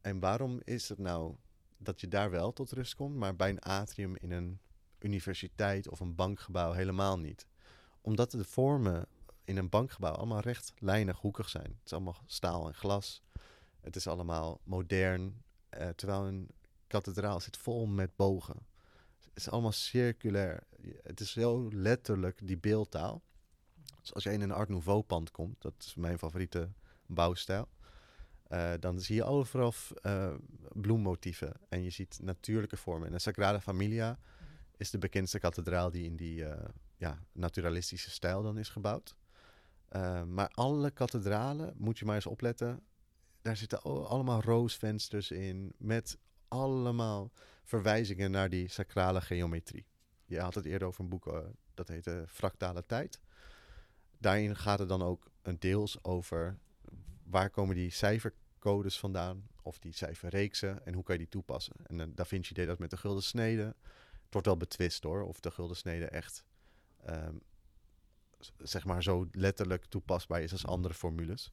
En 0.00 0.20
waarom 0.20 0.60
is 0.64 0.88
het 0.88 0.98
nou 0.98 1.36
dat 1.76 2.00
je 2.00 2.08
daar 2.08 2.30
wel 2.30 2.52
tot 2.52 2.72
rust 2.72 2.94
komt, 2.94 3.16
maar 3.16 3.36
bij 3.36 3.48
een 3.48 3.60
atrium 3.60 4.16
in 4.16 4.30
een 4.30 4.60
universiteit 4.98 5.88
of 5.88 6.00
een 6.00 6.14
bankgebouw 6.14 6.72
helemaal 6.72 7.18
niet? 7.18 7.46
Omdat 8.08 8.30
de 8.30 8.44
vormen 8.44 9.06
in 9.44 9.56
een 9.56 9.68
bankgebouw 9.68 10.12
allemaal 10.12 10.40
rechtlijnig 10.40 11.20
hoekig 11.20 11.48
zijn. 11.48 11.64
Het 11.64 11.84
is 11.84 11.92
allemaal 11.92 12.22
staal 12.26 12.66
en 12.66 12.74
glas. 12.74 13.22
Het 13.80 13.96
is 13.96 14.06
allemaal 14.06 14.60
modern, 14.64 15.42
uh, 15.78 15.88
terwijl 15.88 16.26
een 16.26 16.50
kathedraal 16.86 17.40
zit 17.40 17.56
vol 17.56 17.86
met 17.86 18.16
bogen. 18.16 18.66
Het 19.18 19.36
is 19.36 19.50
allemaal 19.50 19.72
circulair. 19.72 20.62
Het 21.02 21.20
is 21.20 21.32
zo 21.32 21.68
letterlijk 21.72 22.40
die 22.46 22.58
beeldtaal. 22.58 23.22
Dus 24.00 24.14
als 24.14 24.24
je 24.24 24.32
in 24.32 24.40
een 24.40 24.52
Art 24.52 24.68
Nouveau 24.68 25.02
pand 25.02 25.30
komt, 25.30 25.62
dat 25.62 25.74
is 25.78 25.94
mijn 25.94 26.18
favoriete 26.18 26.68
bouwstijl. 27.06 27.68
Uh, 28.48 28.72
dan 28.80 29.00
zie 29.00 29.14
je 29.14 29.24
overal 29.24 29.72
uh, 30.02 30.34
bloemmotieven 30.72 31.52
en 31.68 31.82
je 31.82 31.90
ziet 31.90 32.18
natuurlijke 32.22 32.76
vormen. 32.76 33.06
En 33.06 33.12
de 33.12 33.18
Sagrada 33.18 33.60
Familia 33.60 34.18
is 34.76 34.90
de 34.90 34.98
bekendste 34.98 35.38
kathedraal 35.38 35.90
die 35.90 36.04
in 36.04 36.16
die 36.16 36.44
ja, 36.98 37.22
naturalistische 37.32 38.10
stijl 38.10 38.42
dan 38.42 38.58
is 38.58 38.68
gebouwd. 38.68 39.16
maar 40.26 40.48
alle 40.48 40.90
kathedralen, 40.90 41.74
moet 41.76 41.98
je 41.98 42.04
maar 42.04 42.14
eens 42.14 42.26
opletten, 42.26 42.82
daar 43.42 43.56
zitten 43.56 43.82
allemaal 43.82 44.42
roosvensters 44.42 45.30
in 45.30 45.72
met 45.78 46.18
allemaal 46.48 47.30
verwijzingen 47.64 48.30
naar 48.30 48.48
die 48.48 48.68
sacrale 48.68 49.20
geometrie. 49.20 49.86
Je 50.24 50.40
had 50.40 50.54
het 50.54 50.64
eerder 50.64 50.88
over 50.88 51.00
een 51.00 51.08
boek 51.08 51.26
uh, 51.26 51.38
dat 51.74 51.88
heette 51.88 52.24
Fractale 52.28 52.86
Tijd. 52.86 53.20
Daarin 54.18 54.56
gaat 54.56 54.78
het 54.78 54.88
dan 54.88 55.02
ook 55.02 55.30
een 55.42 55.58
deels 55.58 56.04
over 56.04 56.58
waar 57.24 57.50
komen 57.50 57.74
die 57.74 57.90
cijfercodes 57.90 58.98
vandaan 58.98 59.48
of 59.62 59.78
die 59.78 59.92
cijferreeksen 59.92 60.86
en 60.86 60.94
hoe 60.94 61.02
kan 61.02 61.14
je 61.14 61.20
die 61.20 61.30
toepassen. 61.30 61.74
En 61.86 61.98
uh, 61.98 62.06
Da 62.08 62.24
Vinci 62.24 62.54
deed 62.54 62.66
dat 62.66 62.78
met 62.78 62.90
de 62.90 62.96
gulden 62.96 63.22
snede. 63.22 63.62
Het 63.62 64.32
wordt 64.36 64.46
wel 64.46 64.56
betwist 64.56 65.02
hoor, 65.02 65.22
of 65.22 65.40
de 65.40 65.50
gulden 65.50 65.76
snede 65.76 66.06
echt 66.06 66.44
um, 67.08 67.40
zeg 68.58 68.84
maar 68.84 69.02
zo 69.02 69.28
letterlijk 69.32 69.84
toepasbaar 69.84 70.42
is 70.42 70.52
als 70.52 70.66
andere 70.66 70.94
formules. 70.94 71.52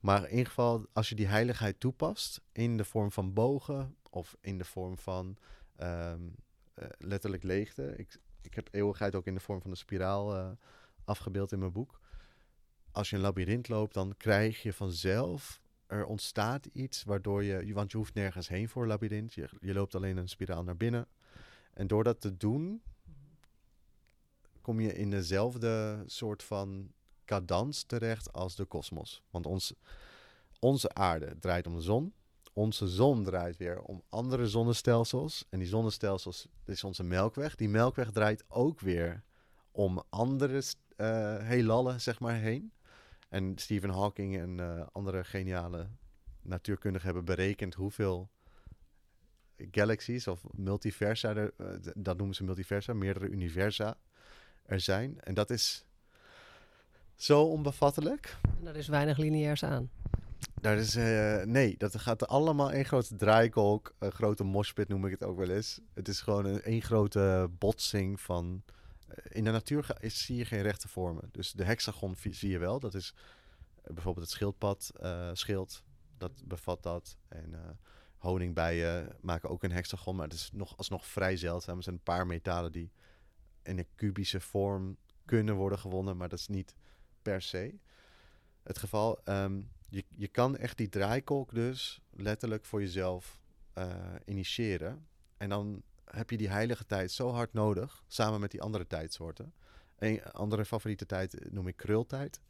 Maar 0.00 0.22
in 0.24 0.30
ieder 0.30 0.46
geval, 0.46 0.86
als 0.92 1.08
je 1.08 1.14
die 1.14 1.26
heiligheid 1.26 1.80
toepast 1.80 2.40
in 2.52 2.76
de 2.76 2.84
vorm 2.84 3.12
van 3.12 3.32
bogen 3.32 3.96
of 4.10 4.36
in 4.40 4.58
de 4.58 4.64
vorm 4.64 4.98
van 4.98 5.36
um, 5.76 6.34
uh, 6.74 6.88
letterlijk 6.98 7.42
leegte. 7.42 7.96
Ik, 7.96 8.20
ik 8.42 8.54
heb 8.54 8.68
eeuwigheid 8.70 9.14
ook 9.14 9.26
in 9.26 9.34
de 9.34 9.40
vorm 9.40 9.60
van 9.60 9.70
een 9.70 9.76
spiraal 9.76 10.36
uh, 10.36 10.50
afgebeeld 11.04 11.52
in 11.52 11.58
mijn 11.58 11.72
boek. 11.72 12.00
Als 12.92 13.10
je 13.10 13.16
een 13.16 13.22
labyrint 13.22 13.68
loopt, 13.68 13.94
dan 13.94 14.16
krijg 14.16 14.62
je 14.62 14.72
vanzelf, 14.72 15.60
er 15.86 16.04
ontstaat 16.04 16.66
iets 16.66 17.04
waardoor 17.04 17.44
je, 17.44 17.72
want 17.72 17.90
je 17.90 17.96
hoeft 17.96 18.14
nergens 18.14 18.48
heen 18.48 18.68
voor 18.68 18.82
een 18.82 18.88
labyrint. 18.88 19.34
Je, 19.34 19.48
je 19.60 19.72
loopt 19.72 19.94
alleen 19.94 20.16
een 20.16 20.28
spiraal 20.28 20.64
naar 20.64 20.76
binnen. 20.76 21.08
En 21.72 21.86
door 21.86 22.04
dat 22.04 22.20
te 22.20 22.36
doen, 22.36 22.82
kom 24.70 24.80
je 24.80 24.92
in 24.92 25.10
dezelfde 25.10 26.02
soort 26.06 26.42
van 26.42 26.92
cadans 27.24 27.82
terecht 27.82 28.32
als 28.32 28.56
de 28.56 28.64
kosmos. 28.64 29.22
Want 29.30 29.46
ons, 29.46 29.74
onze 30.58 30.94
aarde 30.94 31.38
draait 31.38 31.66
om 31.66 31.74
de 31.74 31.80
zon. 31.80 32.14
Onze 32.52 32.88
zon 32.88 33.24
draait 33.24 33.56
weer 33.56 33.80
om 33.80 34.02
andere 34.08 34.48
zonnestelsels. 34.48 35.46
En 35.48 35.58
die 35.58 35.68
zonnestelsels, 35.68 36.46
is 36.64 36.84
onze 36.84 37.02
melkweg. 37.02 37.54
Die 37.54 37.68
melkweg 37.68 38.10
draait 38.10 38.44
ook 38.48 38.80
weer 38.80 39.22
om 39.70 40.02
andere 40.08 40.62
uh, 40.96 41.36
heelallen, 41.38 42.00
zeg 42.00 42.20
maar, 42.20 42.34
heen. 42.34 42.72
En 43.28 43.58
Stephen 43.58 43.90
Hawking 43.90 44.38
en 44.38 44.58
uh, 44.58 44.86
andere 44.92 45.24
geniale 45.24 45.88
natuurkundigen 46.42 47.06
hebben 47.06 47.24
berekend 47.24 47.74
hoeveel 47.74 48.30
galaxies 49.56 50.28
of 50.28 50.44
multiversa, 50.50 51.34
er, 51.34 51.52
uh, 51.56 51.66
dat 51.96 52.16
noemen 52.16 52.36
ze 52.36 52.44
multiversa, 52.44 52.92
meerdere 52.92 53.28
universa 53.28 53.98
er 54.70 54.80
zijn. 54.80 55.20
En 55.20 55.34
dat 55.34 55.50
is 55.50 55.84
zo 57.14 57.42
onbevattelijk. 57.42 58.36
En 58.58 58.64
daar 58.64 58.76
is 58.76 58.88
weinig 58.88 59.16
lineairs 59.16 59.64
aan. 59.64 59.90
Daar 60.60 60.76
is, 60.76 60.96
uh, 60.96 61.42
nee, 61.42 61.74
dat 61.78 61.98
gaat 61.98 62.26
allemaal 62.26 62.72
één 62.72 62.84
grote 62.84 63.16
draaikolk, 63.16 63.94
een 63.98 64.12
grote 64.12 64.44
moshpit 64.44 64.88
noem 64.88 65.04
ik 65.04 65.10
het 65.10 65.24
ook 65.24 65.36
wel 65.38 65.50
eens. 65.50 65.80
Het 65.94 66.08
is 66.08 66.20
gewoon 66.20 66.44
een 66.44 66.62
één 66.62 66.82
grote 66.82 67.50
botsing 67.58 68.20
van... 68.20 68.62
Uh, 69.08 69.16
in 69.28 69.44
de 69.44 69.50
natuur 69.50 69.96
is, 70.00 70.24
zie 70.24 70.36
je 70.36 70.44
geen 70.44 70.62
rechte 70.62 70.88
vormen. 70.88 71.28
Dus 71.32 71.52
de 71.52 71.64
hexagon 71.64 72.16
zie 72.30 72.50
je 72.50 72.58
wel. 72.58 72.80
Dat 72.80 72.94
is 72.94 73.14
uh, 73.14 73.94
bijvoorbeeld 73.94 74.26
het 74.26 74.34
schildpad, 74.34 74.92
schild, 75.32 75.82
dat 76.18 76.32
bevat 76.44 76.82
dat. 76.82 77.16
En 77.28 77.78
honingbijen 78.16 79.16
maken 79.20 79.48
ook 79.48 79.62
een 79.62 79.72
hexagon, 79.72 80.16
maar 80.16 80.24
het 80.24 80.34
is 80.34 80.50
nog, 80.52 80.76
alsnog 80.76 81.06
vrij 81.06 81.36
zeldzaam. 81.36 81.76
Er 81.76 81.82
zijn 81.82 81.94
een 81.94 82.02
paar 82.02 82.26
metalen 82.26 82.72
die 82.72 82.90
in 83.62 83.78
een 83.78 83.88
kubische 83.94 84.40
vorm 84.40 84.96
kunnen 85.24 85.54
worden 85.54 85.78
gewonnen, 85.78 86.16
maar 86.16 86.28
dat 86.28 86.38
is 86.38 86.48
niet 86.48 86.74
per 87.22 87.42
se 87.42 87.78
het 88.62 88.78
geval. 88.78 89.20
Um, 89.24 89.70
je, 89.88 90.04
je 90.08 90.28
kan 90.28 90.56
echt 90.56 90.76
die 90.76 90.88
draaikolk 90.88 91.54
dus 91.54 92.00
letterlijk 92.10 92.64
voor 92.64 92.80
jezelf 92.80 93.40
uh, 93.78 94.14
initiëren. 94.24 95.06
En 95.36 95.48
dan 95.48 95.82
heb 96.04 96.30
je 96.30 96.36
die 96.36 96.48
heilige 96.48 96.86
tijd 96.86 97.10
zo 97.10 97.30
hard 97.30 97.52
nodig, 97.52 98.04
samen 98.06 98.40
met 98.40 98.50
die 98.50 98.62
andere 98.62 98.86
tijdsoorten. 98.86 99.52
Een 99.98 100.22
andere 100.24 100.64
favoriete 100.64 101.06
tijd 101.06 101.50
noem 101.52 101.68
ik 101.68 101.76
krultijd. 101.76 102.40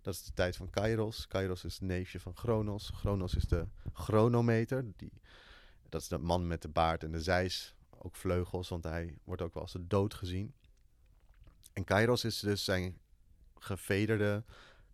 Dat 0.00 0.14
is 0.14 0.22
de 0.22 0.32
tijd 0.32 0.56
van 0.56 0.70
Kairos. 0.70 1.26
Kairos 1.26 1.64
is 1.64 1.72
het 1.72 1.82
neefje 1.82 2.20
van 2.20 2.36
Chronos. 2.36 2.90
Chronos 2.94 3.34
is 3.34 3.44
de 3.44 3.66
chronometer. 3.92 4.84
Die, 4.96 5.12
dat 5.88 6.00
is 6.00 6.08
de 6.08 6.18
man 6.18 6.46
met 6.46 6.62
de 6.62 6.68
baard 6.68 7.02
en 7.02 7.12
de 7.12 7.20
zeis. 7.20 7.74
Ook 7.98 8.16
vleugels, 8.16 8.68
want 8.68 8.84
hij 8.84 9.18
wordt 9.24 9.42
ook 9.42 9.54
wel 9.54 9.62
als 9.62 9.72
de 9.72 9.86
dood 9.86 10.14
gezien. 10.14 10.54
En 11.72 11.84
Kairos 11.84 12.24
is 12.24 12.40
dus 12.40 12.64
zijn 12.64 12.98
gevederde, 13.58 14.44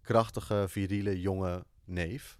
krachtige, 0.00 0.64
viriele, 0.68 1.20
jonge 1.20 1.64
neef. 1.84 2.38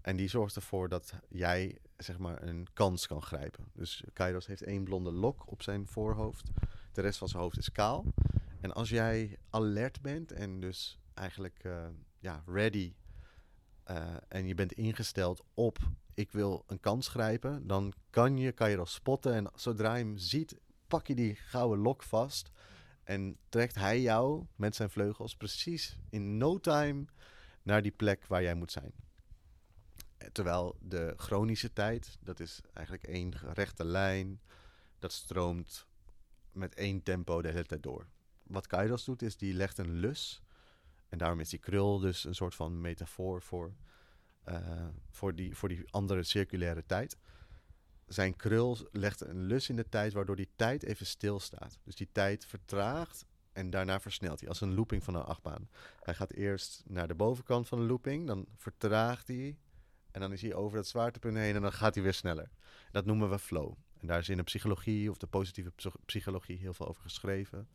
En 0.00 0.16
die 0.16 0.28
zorgt 0.28 0.56
ervoor 0.56 0.88
dat 0.88 1.12
jij 1.28 1.78
zeg 1.96 2.18
maar 2.18 2.42
een 2.42 2.66
kans 2.72 3.06
kan 3.06 3.22
grijpen. 3.22 3.64
Dus 3.72 4.04
Kairos 4.12 4.46
heeft 4.46 4.62
één 4.62 4.84
blonde 4.84 5.12
lok 5.12 5.50
op 5.50 5.62
zijn 5.62 5.86
voorhoofd. 5.86 6.50
De 6.92 7.00
rest 7.00 7.18
van 7.18 7.28
zijn 7.28 7.42
hoofd 7.42 7.58
is 7.58 7.72
kaal. 7.72 8.04
En 8.60 8.72
als 8.72 8.88
jij 8.88 9.38
alert 9.50 10.02
bent 10.02 10.32
en 10.32 10.60
dus 10.60 10.98
eigenlijk 11.14 11.64
uh, 11.64 11.86
ja, 12.18 12.42
ready 12.46 12.94
uh, 13.90 14.14
en 14.28 14.46
je 14.46 14.54
bent 14.54 14.72
ingesteld 14.72 15.44
op 15.54 15.78
ik 16.14 16.32
wil 16.32 16.64
een 16.66 16.80
kans 16.80 17.08
grijpen, 17.08 17.66
dan 17.66 17.92
kan 18.10 18.38
je 18.38 18.52
Kairos 18.52 18.94
spotten. 18.94 19.34
En 19.34 19.50
zodra 19.54 19.94
je 19.94 20.04
hem 20.04 20.16
ziet, 20.16 20.56
pak 20.86 21.06
je 21.06 21.14
die 21.14 21.34
gouden 21.34 21.78
lok 21.78 22.02
vast. 22.02 22.50
En 23.02 23.36
trekt 23.48 23.74
hij 23.74 24.00
jou 24.00 24.46
met 24.56 24.74
zijn 24.74 24.90
vleugels 24.90 25.36
precies 25.36 25.98
in 26.10 26.36
no 26.36 26.58
time 26.58 27.04
naar 27.62 27.82
die 27.82 27.92
plek 27.92 28.26
waar 28.26 28.42
jij 28.42 28.54
moet 28.54 28.72
zijn. 28.72 28.92
Terwijl 30.32 30.76
de 30.80 31.14
chronische 31.16 31.72
tijd, 31.72 32.18
dat 32.20 32.40
is 32.40 32.60
eigenlijk 32.72 33.06
één 33.06 33.32
rechte 33.52 33.84
lijn, 33.84 34.40
dat 34.98 35.12
stroomt 35.12 35.86
met 36.52 36.74
één 36.74 37.02
tempo 37.02 37.42
de 37.42 37.48
hele 37.48 37.64
tijd 37.64 37.82
door. 37.82 38.06
Wat 38.42 38.66
Kairos 38.66 39.04
doet, 39.04 39.22
is 39.22 39.36
die 39.36 39.54
legt 39.54 39.78
een 39.78 39.92
lus. 39.92 40.42
En 41.08 41.18
daarom 41.18 41.40
is 41.40 41.48
die 41.48 41.58
krul 41.58 41.98
dus 41.98 42.24
een 42.24 42.34
soort 42.34 42.54
van 42.54 42.80
metafoor 42.80 43.42
voor 43.42 43.74
voor, 45.10 45.34
die, 45.34 45.56
voor 45.56 45.68
die 45.68 45.84
andere 45.90 46.22
circulaire 46.22 46.84
tijd. 46.86 47.16
Zijn 48.06 48.36
krul 48.36 48.88
legt 48.92 49.20
een 49.20 49.42
lus 49.42 49.68
in 49.68 49.76
de 49.76 49.88
tijd, 49.88 50.12
waardoor 50.12 50.36
die 50.36 50.48
tijd 50.56 50.82
even 50.82 51.06
stilstaat. 51.06 51.78
Dus 51.84 51.94
die 51.94 52.08
tijd 52.12 52.46
vertraagt 52.46 53.24
en 53.52 53.70
daarna 53.70 54.00
versnelt 54.00 54.40
hij, 54.40 54.48
als 54.48 54.60
een 54.60 54.74
looping 54.74 55.04
van 55.04 55.14
een 55.14 55.22
achtbaan. 55.22 55.68
Hij 56.02 56.14
gaat 56.14 56.32
eerst 56.32 56.82
naar 56.86 57.08
de 57.08 57.14
bovenkant 57.14 57.68
van 57.68 57.78
de 57.78 57.84
looping, 57.84 58.26
dan 58.26 58.46
vertraagt 58.56 59.28
hij. 59.28 59.56
En 60.10 60.20
dan 60.20 60.32
is 60.32 60.42
hij 60.42 60.54
over 60.54 60.76
het 60.76 60.86
zwaartepunt 60.86 61.36
heen 61.36 61.54
en 61.54 61.62
dan 61.62 61.72
gaat 61.72 61.94
hij 61.94 62.02
weer 62.02 62.14
sneller. 62.14 62.50
Dat 62.90 63.04
noemen 63.04 63.30
we 63.30 63.38
flow. 63.38 63.74
En 64.00 64.06
daar 64.06 64.18
is 64.18 64.28
in 64.28 64.36
de 64.36 64.42
psychologie 64.42 65.10
of 65.10 65.16
de 65.16 65.26
positieve 65.26 65.72
psychologie 66.04 66.58
heel 66.58 66.74
veel 66.74 66.88
over 66.88 67.02
geschreven. 67.02 67.68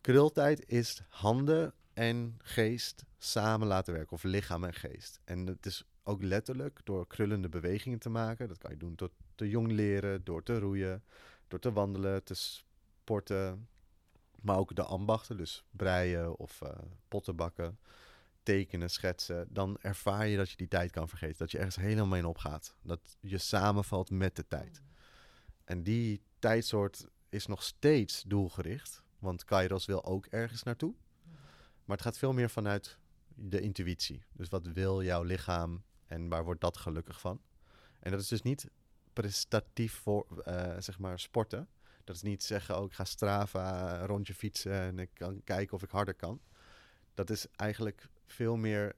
Krultijd 0.00 0.68
is 0.68 1.02
handen 1.08 1.74
en 1.96 2.38
geest 2.42 3.04
samen 3.18 3.66
laten 3.66 3.94
werken, 3.94 4.12
of 4.12 4.22
lichaam 4.22 4.64
en 4.64 4.74
geest. 4.74 5.20
En 5.24 5.46
het 5.46 5.66
is 5.66 5.84
ook 6.02 6.22
letterlijk 6.22 6.80
door 6.84 7.06
krullende 7.06 7.48
bewegingen 7.48 7.98
te 7.98 8.08
maken. 8.08 8.48
Dat 8.48 8.58
kan 8.58 8.70
je 8.70 8.76
doen 8.76 8.92
door 8.96 9.10
te 9.34 9.48
jong 9.48 9.70
leren, 9.70 10.24
door 10.24 10.42
te 10.42 10.58
roeien, 10.58 11.04
door 11.48 11.58
te 11.58 11.72
wandelen, 11.72 12.24
te 12.24 12.34
sporten. 12.34 13.68
Maar 14.40 14.56
ook 14.56 14.74
de 14.74 14.82
ambachten, 14.82 15.36
dus 15.36 15.64
breien 15.70 16.36
of 16.36 16.60
uh, 16.62 16.68
potten 17.08 17.36
bakken, 17.36 17.78
tekenen, 18.42 18.90
schetsen. 18.90 19.46
Dan 19.50 19.78
ervaar 19.80 20.26
je 20.26 20.36
dat 20.36 20.50
je 20.50 20.56
die 20.56 20.68
tijd 20.68 20.90
kan 20.90 21.08
vergeten. 21.08 21.38
Dat 21.38 21.50
je 21.50 21.58
ergens 21.58 21.76
helemaal 21.76 22.06
mee 22.06 22.28
opgaat. 22.28 22.76
Dat 22.82 23.16
je 23.20 23.38
samenvalt 23.38 24.10
met 24.10 24.36
de 24.36 24.46
tijd. 24.48 24.82
En 25.64 25.82
die 25.82 26.22
tijdsoort 26.38 27.06
is 27.28 27.46
nog 27.46 27.62
steeds 27.62 28.22
doelgericht. 28.22 29.02
Want 29.18 29.44
Kairos 29.44 29.86
wil 29.86 30.04
ook 30.04 30.26
ergens 30.26 30.62
naartoe. 30.62 30.94
Maar 31.86 31.96
het 31.96 32.06
gaat 32.06 32.18
veel 32.18 32.32
meer 32.32 32.50
vanuit 32.50 32.98
de 33.34 33.60
intuïtie. 33.60 34.22
Dus 34.32 34.48
wat 34.48 34.66
wil 34.66 35.02
jouw 35.02 35.22
lichaam 35.22 35.82
en 36.06 36.28
waar 36.28 36.44
wordt 36.44 36.60
dat 36.60 36.76
gelukkig 36.76 37.20
van? 37.20 37.40
En 38.00 38.10
dat 38.10 38.20
is 38.20 38.28
dus 38.28 38.42
niet 38.42 38.70
prestatief 39.12 39.94
voor, 39.94 40.26
uh, 40.48 40.74
zeg 40.78 40.98
maar, 40.98 41.20
sporten. 41.20 41.68
Dat 42.04 42.16
is 42.16 42.22
niet 42.22 42.42
zeggen, 42.42 42.78
oh, 42.78 42.84
ik 42.84 42.92
ga 42.92 43.04
Strava, 43.04 43.98
een 44.00 44.06
rondje 44.06 44.34
fietsen 44.34 44.72
en 44.72 44.98
ik 44.98 45.10
kan 45.12 45.40
kijken 45.44 45.74
of 45.74 45.82
ik 45.82 45.90
harder 45.90 46.14
kan. 46.14 46.40
Dat 47.14 47.30
is 47.30 47.46
eigenlijk 47.56 48.08
veel 48.26 48.56
meer, 48.56 48.94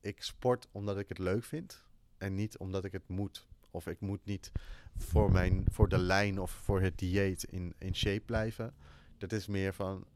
ik 0.00 0.22
sport 0.22 0.68
omdat 0.72 0.98
ik 0.98 1.08
het 1.08 1.18
leuk 1.18 1.44
vind 1.44 1.84
en 2.18 2.34
niet 2.34 2.58
omdat 2.58 2.84
ik 2.84 2.92
het 2.92 3.08
moet. 3.08 3.46
Of 3.70 3.86
ik 3.86 4.00
moet 4.00 4.24
niet 4.24 4.52
voor, 4.96 5.32
mijn, 5.32 5.64
voor 5.70 5.88
de 5.88 5.98
lijn 5.98 6.40
of 6.40 6.50
voor 6.50 6.80
het 6.80 6.98
dieet 6.98 7.44
in, 7.44 7.74
in 7.78 7.94
shape 7.94 8.24
blijven. 8.24 8.74
Dat 9.18 9.32
is 9.32 9.46
meer 9.46 9.74
van, 9.74 10.06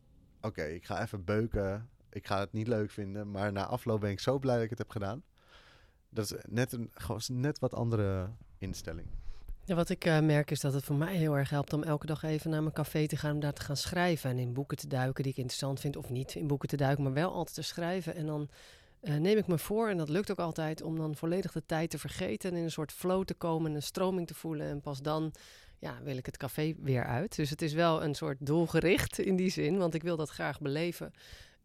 oké, 0.41 0.65
ik 0.65 0.85
ga 0.85 1.03
even 1.03 1.25
beuken. 1.25 1.91
Ik 2.11 2.27
ga 2.27 2.41
het 2.41 2.53
niet 2.53 2.69
leuk 2.69 2.91
vinden, 2.91 3.31
maar 3.31 3.53
na 3.53 3.67
afloop 3.67 4.01
ben 4.01 4.11
ik 4.11 4.21
zo 4.21 4.39
blij 4.39 4.55
dat 4.55 4.65
ik 4.65 4.71
het 4.71 4.79
heb 4.79 4.91
gedaan. 4.91 5.23
Dat 6.09 6.25
is 6.25 6.35
net 6.49 6.73
een 6.73 6.91
gewoon 6.93 7.21
net 7.41 7.59
wat 7.59 7.75
andere 7.75 8.31
instelling. 8.59 9.07
Ja, 9.65 9.75
wat 9.75 9.89
ik 9.89 10.07
uh, 10.07 10.21
merk 10.21 10.51
is 10.51 10.61
dat 10.61 10.73
het 10.73 10.85
voor 10.85 10.97
mij 10.97 11.17
heel 11.17 11.37
erg 11.37 11.51
helpt 11.51 11.73
om 11.73 11.83
elke 11.83 12.07
dag 12.07 12.23
even 12.23 12.51
naar 12.51 12.63
mijn 12.63 12.75
café 12.75 13.07
te 13.07 13.17
gaan 13.17 13.35
om 13.35 13.41
daar 13.41 13.53
te 13.53 13.63
gaan 13.63 13.77
schrijven. 13.77 14.31
En 14.31 14.39
in 14.39 14.53
boeken 14.53 14.77
te 14.77 14.87
duiken 14.87 15.23
die 15.23 15.33
ik 15.33 15.39
interessant 15.39 15.81
vind, 15.81 15.97
of 15.97 16.11
niet 16.11 16.35
in 16.35 16.47
boeken 16.47 16.69
te 16.69 16.77
duiken, 16.77 17.05
maar 17.05 17.13
wel 17.13 17.33
altijd 17.33 17.55
te 17.55 17.63
schrijven. 17.63 18.15
En 18.15 18.27
dan 18.27 18.49
uh, 19.03 19.17
neem 19.17 19.37
ik 19.37 19.47
me 19.47 19.59
voor, 19.59 19.89
en 19.89 19.97
dat 19.97 20.09
lukt 20.09 20.31
ook 20.31 20.39
altijd, 20.39 20.83
om 20.83 20.97
dan 20.97 21.15
volledig 21.17 21.53
de 21.53 21.67
tijd 21.67 21.91
te 21.91 21.99
vergeten 21.99 22.51
en 22.51 22.57
in 22.57 22.63
een 22.63 22.71
soort 22.71 22.93
flow 22.93 23.25
te 23.25 23.35
komen, 23.35 23.75
een 23.75 23.83
stroming 23.83 24.27
te 24.27 24.35
voelen. 24.35 24.67
En 24.67 24.81
pas 24.81 25.03
dan 25.03 25.33
ja, 25.79 26.03
wil 26.03 26.17
ik 26.17 26.27
het 26.27 26.37
café 26.37 26.75
weer 26.79 27.05
uit. 27.05 27.37
Dus 27.37 27.51
het 27.51 27.63
is 27.63 27.73
wel 27.73 28.03
een 28.03 28.15
soort 28.15 28.37
doelgericht 28.41 29.19
in 29.19 29.37
die 29.37 29.51
zin, 29.51 29.79
want 29.79 29.95
ik 29.95 30.03
wil 30.03 30.17
dat 30.17 30.31
graag 30.31 30.61
beleven. 30.61 31.13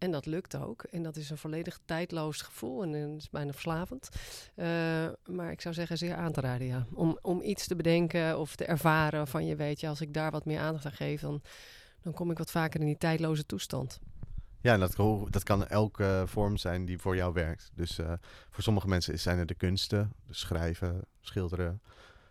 En 0.03 0.11
dat 0.11 0.25
lukt 0.25 0.55
ook. 0.55 0.83
En 0.83 1.03
dat 1.03 1.15
is 1.15 1.29
een 1.29 1.37
volledig 1.37 1.79
tijdloos 1.85 2.41
gevoel. 2.41 2.83
En, 2.83 2.91
het 2.91 3.21
is 3.21 3.29
bijna 3.29 3.51
verslavend. 3.51 4.09
Uh, 4.55 4.65
maar 5.25 5.51
ik 5.51 5.61
zou 5.61 5.73
zeggen, 5.73 5.97
zeer 5.97 6.15
aan 6.15 6.31
te 6.31 6.41
raden, 6.41 6.67
ja. 6.67 6.85
Om, 6.93 7.17
om 7.21 7.41
iets 7.41 7.67
te 7.67 7.75
bedenken 7.75 8.39
of 8.39 8.55
te 8.55 8.65
ervaren 8.65 9.27
van 9.27 9.45
je 9.45 9.55
weet, 9.55 9.79
je, 9.79 9.87
als 9.87 10.01
ik 10.01 10.13
daar 10.13 10.31
wat 10.31 10.45
meer 10.45 10.59
aandacht 10.59 10.85
aan 10.85 10.91
geef, 10.91 11.21
dan, 11.21 11.41
dan 12.01 12.13
kom 12.13 12.31
ik 12.31 12.37
wat 12.37 12.51
vaker 12.51 12.79
in 12.79 12.85
die 12.85 12.97
tijdloze 12.97 13.45
toestand. 13.45 13.99
Ja, 14.61 14.73
en 14.73 14.79
dat, 14.79 14.95
dat 15.29 15.43
kan 15.43 15.67
elke 15.67 16.23
vorm 16.25 16.57
zijn 16.57 16.85
die 16.85 16.99
voor 16.99 17.15
jou 17.15 17.33
werkt. 17.33 17.71
Dus 17.75 17.99
uh, 17.99 18.13
voor 18.49 18.63
sommige 18.63 18.87
mensen 18.87 19.19
zijn 19.19 19.37
het 19.37 19.47
de 19.47 19.55
kunsten, 19.55 20.13
schrijven, 20.29 21.01
schilderen, 21.21 21.81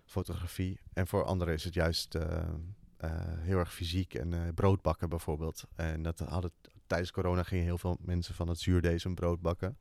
fotografie. 0.04 0.80
En 0.92 1.06
voor 1.06 1.24
anderen 1.24 1.54
is 1.54 1.64
het 1.64 1.74
juist 1.74 2.14
uh, 2.14 2.22
heel 3.38 3.58
erg 3.58 3.74
fysiek 3.74 4.14
en 4.14 4.54
brood 4.54 4.82
bakken 4.82 5.08
bijvoorbeeld. 5.08 5.64
En 5.74 6.02
dat 6.02 6.18
hadden 6.18 6.50
tijdens 6.92 7.12
corona 7.12 7.42
gingen 7.42 7.64
heel 7.64 7.78
veel 7.78 7.96
mensen 8.00 8.34
van 8.34 8.48
het 8.48 8.58
zuurdees 8.60 9.04
een 9.04 9.14
brood 9.14 9.40
bakken. 9.40 9.78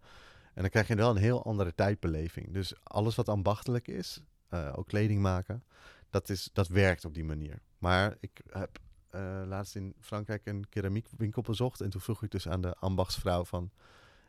En 0.53 0.61
dan 0.61 0.69
krijg 0.69 0.87
je 0.87 0.95
wel 0.95 1.09
een 1.09 1.17
heel 1.17 1.43
andere 1.43 1.75
tijdbeleving. 1.75 2.53
Dus 2.53 2.73
alles 2.83 3.15
wat 3.15 3.29
ambachtelijk 3.29 3.87
is, 3.87 4.21
uh, 4.49 4.73
ook 4.75 4.87
kleding 4.87 5.21
maken, 5.21 5.63
dat, 6.09 6.29
is, 6.29 6.49
dat 6.53 6.67
werkt 6.67 7.05
op 7.05 7.13
die 7.13 7.23
manier. 7.23 7.61
Maar 7.77 8.17
ik 8.19 8.41
heb 8.49 8.79
uh, 9.15 9.41
laatst 9.45 9.75
in 9.75 9.95
Frankrijk 9.99 10.45
een 10.45 10.69
keramiekwinkel 10.69 11.41
bezocht. 11.41 11.81
En 11.81 11.89
toen 11.89 12.01
vroeg 12.01 12.23
ik 12.23 12.31
dus 12.31 12.47
aan 12.47 12.61
de 12.61 12.75
ambachtsvrouw 12.75 13.45
van... 13.45 13.71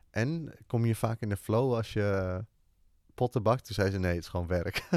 En 0.09 0.53
kom 0.67 0.85
je 0.85 0.95
vaak 0.95 1.21
in 1.21 1.29
de 1.29 1.37
flow 1.37 1.73
als 1.73 1.93
je 1.93 2.39
potten 3.13 3.43
bakt? 3.43 3.65
Toen 3.65 3.75
zei 3.75 3.91
ze 3.91 3.99
nee, 3.99 4.13
het 4.13 4.23
is 4.23 4.29
gewoon 4.29 4.47
werk. 4.47 4.87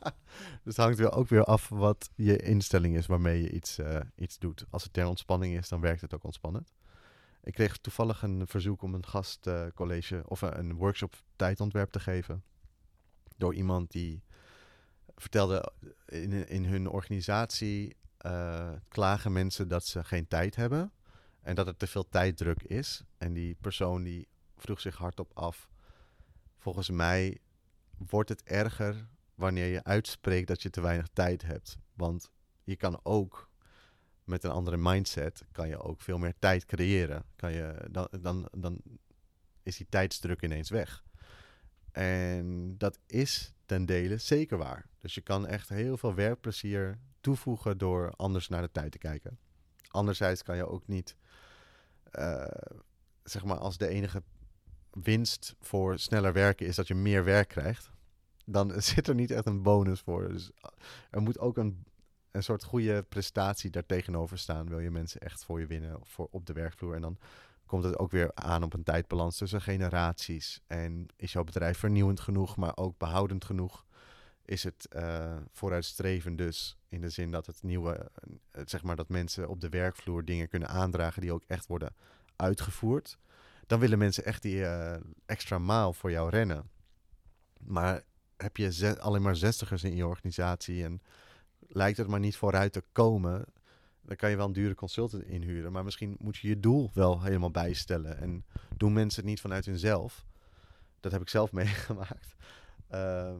dus 0.62 0.76
het 0.76 0.76
hangt 0.76 0.98
weer 0.98 1.12
ook 1.12 1.28
weer 1.28 1.44
af 1.44 1.68
wat 1.68 2.10
je 2.14 2.36
instelling 2.36 2.96
is 2.96 3.06
waarmee 3.06 3.42
je 3.42 3.50
iets, 3.50 3.78
uh, 3.78 4.00
iets 4.16 4.38
doet. 4.38 4.64
Als 4.70 4.82
het 4.82 4.92
ter 4.92 5.06
ontspanning 5.06 5.56
is, 5.56 5.68
dan 5.68 5.80
werkt 5.80 6.00
het 6.00 6.14
ook 6.14 6.24
ontspannend. 6.24 6.72
Ik 7.44 7.52
kreeg 7.52 7.76
toevallig 7.76 8.22
een 8.22 8.46
verzoek 8.46 8.82
om 8.82 8.94
een 8.94 9.06
gastcollege 9.06 10.22
of 10.26 10.42
een 10.42 10.74
workshop 10.74 11.14
tijdontwerp 11.36 11.90
te 11.90 12.00
geven. 12.00 12.44
Door 13.36 13.54
iemand 13.54 13.90
die 13.90 14.22
vertelde 15.16 15.72
in, 16.06 16.48
in 16.48 16.64
hun 16.64 16.88
organisatie 16.88 17.96
klagen 18.88 19.32
mensen 19.32 19.68
dat 19.68 19.84
ze 19.84 20.04
geen 20.04 20.28
tijd 20.28 20.56
hebben 20.56 20.92
en 21.40 21.54
dat 21.54 21.66
er 21.66 21.76
te 21.76 21.86
veel 21.86 22.08
tijddruk 22.08 22.62
is. 22.62 23.02
En 23.18 23.32
die 23.32 23.56
persoon 23.60 24.02
die 24.02 24.28
vroeg 24.56 24.80
zich 24.80 24.96
hardop 24.96 25.30
af: 25.34 25.68
volgens 26.56 26.90
mij 26.90 27.38
wordt 27.96 28.28
het 28.28 28.42
erger 28.42 29.08
wanneer 29.34 29.66
je 29.66 29.84
uitspreekt 29.84 30.48
dat 30.48 30.62
je 30.62 30.70
te 30.70 30.80
weinig 30.80 31.08
tijd 31.12 31.42
hebt. 31.42 31.78
Want 31.94 32.30
je 32.62 32.76
kan 32.76 33.00
ook 33.02 33.50
met 34.24 34.44
een 34.44 34.50
andere 34.50 34.76
mindset 34.76 35.44
kan 35.52 35.68
je 35.68 35.82
ook 35.82 36.00
veel 36.00 36.18
meer 36.18 36.34
tijd 36.38 36.64
creëren. 36.64 37.24
Kan 37.36 37.52
je, 37.52 37.88
dan, 37.90 38.08
dan, 38.20 38.48
dan 38.52 38.80
is 39.62 39.76
die 39.76 39.86
tijdsdruk 39.88 40.42
ineens 40.42 40.70
weg. 40.70 41.04
En 41.92 42.78
dat 42.78 42.98
is 43.06 43.54
ten 43.66 43.86
dele 43.86 44.18
zeker 44.18 44.58
waar. 44.58 44.88
Dus 44.98 45.14
je 45.14 45.20
kan 45.20 45.46
echt 45.46 45.68
heel 45.68 45.96
veel 45.96 46.14
werkplezier 46.14 46.98
toevoegen 47.20 47.78
door 47.78 48.10
anders 48.16 48.48
naar 48.48 48.62
de 48.62 48.70
tijd 48.70 48.92
te 48.92 48.98
kijken. 48.98 49.38
Anderzijds 49.88 50.42
kan 50.42 50.56
je 50.56 50.68
ook 50.68 50.86
niet, 50.86 51.16
uh, 52.18 52.46
zeg 53.22 53.44
maar, 53.44 53.58
als 53.58 53.76
de 53.76 53.88
enige 53.88 54.22
winst 54.90 55.56
voor 55.60 55.98
sneller 55.98 56.32
werken 56.32 56.66
is 56.66 56.76
dat 56.76 56.86
je 56.86 56.94
meer 56.94 57.24
werk 57.24 57.48
krijgt, 57.48 57.90
dan 58.44 58.72
zit 58.82 59.08
er 59.08 59.14
niet 59.14 59.30
echt 59.30 59.46
een 59.46 59.62
bonus 59.62 60.00
voor. 60.00 60.28
Dus 60.28 60.50
er 61.10 61.22
moet 61.22 61.38
ook 61.38 61.56
een 61.56 61.84
een 62.34 62.42
soort 62.42 62.64
goede 62.64 63.02
prestatie 63.02 63.70
daartegenover 63.70 64.38
staan. 64.38 64.68
Wil 64.68 64.78
je 64.78 64.90
mensen 64.90 65.20
echt 65.20 65.44
voor 65.44 65.60
je 65.60 65.66
winnen 65.66 65.98
voor, 66.02 66.28
op 66.30 66.46
de 66.46 66.52
werkvloer. 66.52 66.94
En 66.94 67.00
dan 67.00 67.18
komt 67.66 67.84
het 67.84 67.98
ook 67.98 68.10
weer 68.10 68.30
aan 68.34 68.62
op 68.62 68.74
een 68.74 68.82
tijdbalans 68.82 69.36
tussen 69.36 69.60
generaties. 69.60 70.60
En 70.66 71.06
is 71.16 71.32
jouw 71.32 71.44
bedrijf 71.44 71.78
vernieuwend 71.78 72.20
genoeg, 72.20 72.56
maar 72.56 72.76
ook 72.76 72.98
behoudend 72.98 73.44
genoeg? 73.44 73.84
Is 74.44 74.62
het 74.62 74.88
uh, 74.96 75.36
vooruitstrevend 75.50 76.38
dus 76.38 76.76
in 76.88 77.00
de 77.00 77.08
zin 77.08 77.30
dat 77.30 77.46
het 77.46 77.62
nieuwe, 77.62 78.10
uh, 78.28 78.62
zeg 78.64 78.82
maar 78.82 78.96
dat 78.96 79.08
mensen 79.08 79.48
op 79.48 79.60
de 79.60 79.68
werkvloer 79.68 80.24
dingen 80.24 80.48
kunnen 80.48 80.68
aandragen 80.68 81.20
die 81.20 81.32
ook 81.32 81.44
echt 81.46 81.66
worden 81.66 81.94
uitgevoerd? 82.36 83.18
Dan 83.66 83.80
willen 83.80 83.98
mensen 83.98 84.24
echt 84.24 84.42
die 84.42 84.56
uh, 84.56 84.96
extra 85.26 85.58
maal 85.58 85.92
voor 85.92 86.10
jou 86.10 86.30
rennen. 86.30 86.70
Maar 87.58 88.02
heb 88.36 88.56
je 88.56 88.96
alleen 89.00 89.22
maar 89.22 89.36
zestigers 89.36 89.84
in 89.84 89.96
je 89.96 90.06
organisatie 90.06 90.84
en 90.84 91.02
lijkt 91.74 91.98
het 91.98 92.06
maar 92.06 92.20
niet 92.20 92.36
vooruit 92.36 92.72
te 92.72 92.82
komen, 92.92 93.44
dan 94.02 94.16
kan 94.16 94.30
je 94.30 94.36
wel 94.36 94.46
een 94.46 94.52
dure 94.52 94.74
consultant 94.74 95.24
inhuren. 95.24 95.72
Maar 95.72 95.84
misschien 95.84 96.16
moet 96.18 96.36
je 96.36 96.48
je 96.48 96.60
doel 96.60 96.90
wel 96.94 97.22
helemaal 97.22 97.50
bijstellen. 97.50 98.18
En 98.18 98.44
doen 98.76 98.92
mensen 98.92 99.20
het 99.20 99.30
niet 99.30 99.40
vanuit 99.40 99.64
hunzelf. 99.64 100.26
Dat 101.00 101.12
heb 101.12 101.20
ik 101.20 101.28
zelf 101.28 101.52
meegemaakt. 101.62 102.34
Uh, 102.90 103.34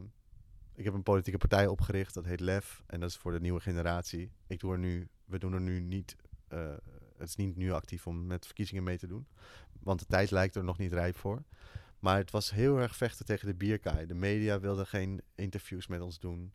ik 0.75 0.83
heb 0.83 0.93
een 0.93 1.03
politieke 1.03 1.37
partij 1.37 1.67
opgericht, 1.67 2.13
dat 2.13 2.25
heet 2.25 2.39
LEF. 2.39 2.83
En 2.87 2.99
dat 2.99 3.09
is 3.09 3.17
voor 3.17 3.31
de 3.31 3.39
nieuwe 3.39 3.59
generatie. 3.59 4.31
Ik 4.47 4.59
doe 4.59 4.71
er 4.71 4.79
nu, 4.79 5.07
we 5.25 5.39
doen 5.39 5.53
er 5.53 5.61
nu 5.61 5.79
niet. 5.79 6.15
Uh, 6.53 6.73
het 7.17 7.27
is 7.27 7.35
niet 7.35 7.55
nu 7.55 7.71
actief 7.71 8.07
om 8.07 8.25
met 8.25 8.45
verkiezingen 8.45 8.83
mee 8.83 8.97
te 8.97 9.07
doen. 9.07 9.27
Want 9.79 9.99
de 9.99 10.05
tijd 10.05 10.31
lijkt 10.31 10.55
er 10.55 10.63
nog 10.63 10.77
niet 10.77 10.93
rijp 10.93 11.17
voor. 11.17 11.43
Maar 11.99 12.17
het 12.17 12.31
was 12.31 12.51
heel 12.51 12.77
erg 12.77 12.95
vechten 12.95 13.25
tegen 13.25 13.47
de 13.47 13.55
bierkaai. 13.55 14.05
De 14.05 14.13
media 14.13 14.59
wilden 14.59 14.87
geen 14.87 15.21
interviews 15.35 15.87
met 15.87 16.01
ons 16.01 16.19
doen. 16.19 16.53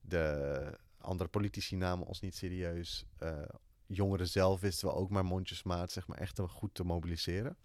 De, 0.00 0.78
andere 1.08 1.28
politici 1.28 1.76
namen 1.76 2.06
ons 2.06 2.20
niet 2.20 2.36
serieus. 2.36 3.04
Uh, 3.22 3.42
jongeren 3.86 4.28
zelf 4.28 4.60
wisten 4.60 4.88
we 4.88 4.94
ook 4.94 5.10
maar 5.10 5.24
mondjesmaat 5.24 5.92
zeg 5.92 6.06
maar, 6.06 6.18
echt 6.18 6.40
goed 6.40 6.74
te 6.74 6.84
mobiliseren. 6.84 7.56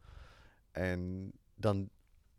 En 0.72 1.32
dan 1.56 1.90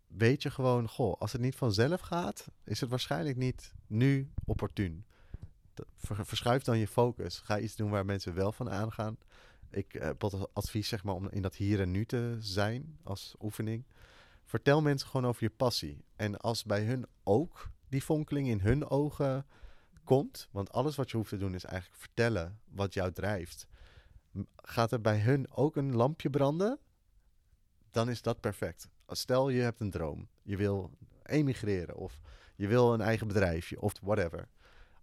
weet 0.06 0.42
je 0.42 0.50
gewoon, 0.50 0.88
goh, 0.88 1.20
als 1.20 1.32
het 1.32 1.40
niet 1.40 1.56
vanzelf 1.56 2.00
gaat, 2.00 2.46
is 2.64 2.80
het 2.80 2.90
waarschijnlijk 2.90 3.36
niet 3.36 3.74
nu 3.86 4.30
opportun. 4.44 5.04
Verschuif 5.96 6.62
dan 6.62 6.78
je 6.78 6.88
focus. 6.88 7.38
Ga 7.38 7.58
iets 7.58 7.76
doen 7.76 7.90
waar 7.90 8.04
mensen 8.04 8.34
wel 8.34 8.52
van 8.52 8.70
aangaan. 8.70 9.18
Ik 9.70 9.92
heb 9.92 10.24
als 10.24 10.46
advies 10.52 10.88
zeg 10.88 11.04
maar 11.04 11.14
om 11.14 11.28
in 11.28 11.42
dat 11.42 11.56
hier 11.56 11.80
en 11.80 11.90
nu 11.90 12.06
te 12.06 12.36
zijn 12.38 12.98
als 13.02 13.34
oefening. 13.40 13.84
Vertel 14.44 14.82
mensen 14.82 15.08
gewoon 15.08 15.26
over 15.26 15.42
je 15.42 15.50
passie. 15.50 16.04
En 16.16 16.36
als 16.38 16.64
bij 16.64 16.84
hun 16.84 17.06
ook 17.22 17.70
die 17.88 18.02
fonkeling 18.02 18.48
in 18.48 18.60
hun 18.60 18.88
ogen 18.88 19.46
komt, 20.04 20.48
want 20.50 20.72
alles 20.72 20.96
wat 20.96 21.10
je 21.10 21.16
hoeft 21.16 21.28
te 21.28 21.36
doen 21.36 21.54
is 21.54 21.64
eigenlijk 21.64 22.00
vertellen 22.00 22.60
wat 22.64 22.94
jou 22.94 23.12
drijft. 23.12 23.66
Gaat 24.56 24.92
er 24.92 25.00
bij 25.00 25.18
hun 25.18 25.50
ook 25.50 25.76
een 25.76 25.96
lampje 25.96 26.30
branden? 26.30 26.78
Dan 27.90 28.10
is 28.10 28.22
dat 28.22 28.40
perfect. 28.40 28.88
Stel 29.06 29.48
je 29.48 29.60
hebt 29.60 29.80
een 29.80 29.90
droom, 29.90 30.28
je 30.42 30.56
wil 30.56 30.90
emigreren 31.22 31.96
of 31.96 32.20
je 32.56 32.66
wil 32.66 32.92
een 32.92 33.00
eigen 33.00 33.26
bedrijfje 33.26 33.80
of 33.80 33.92
whatever. 34.02 34.48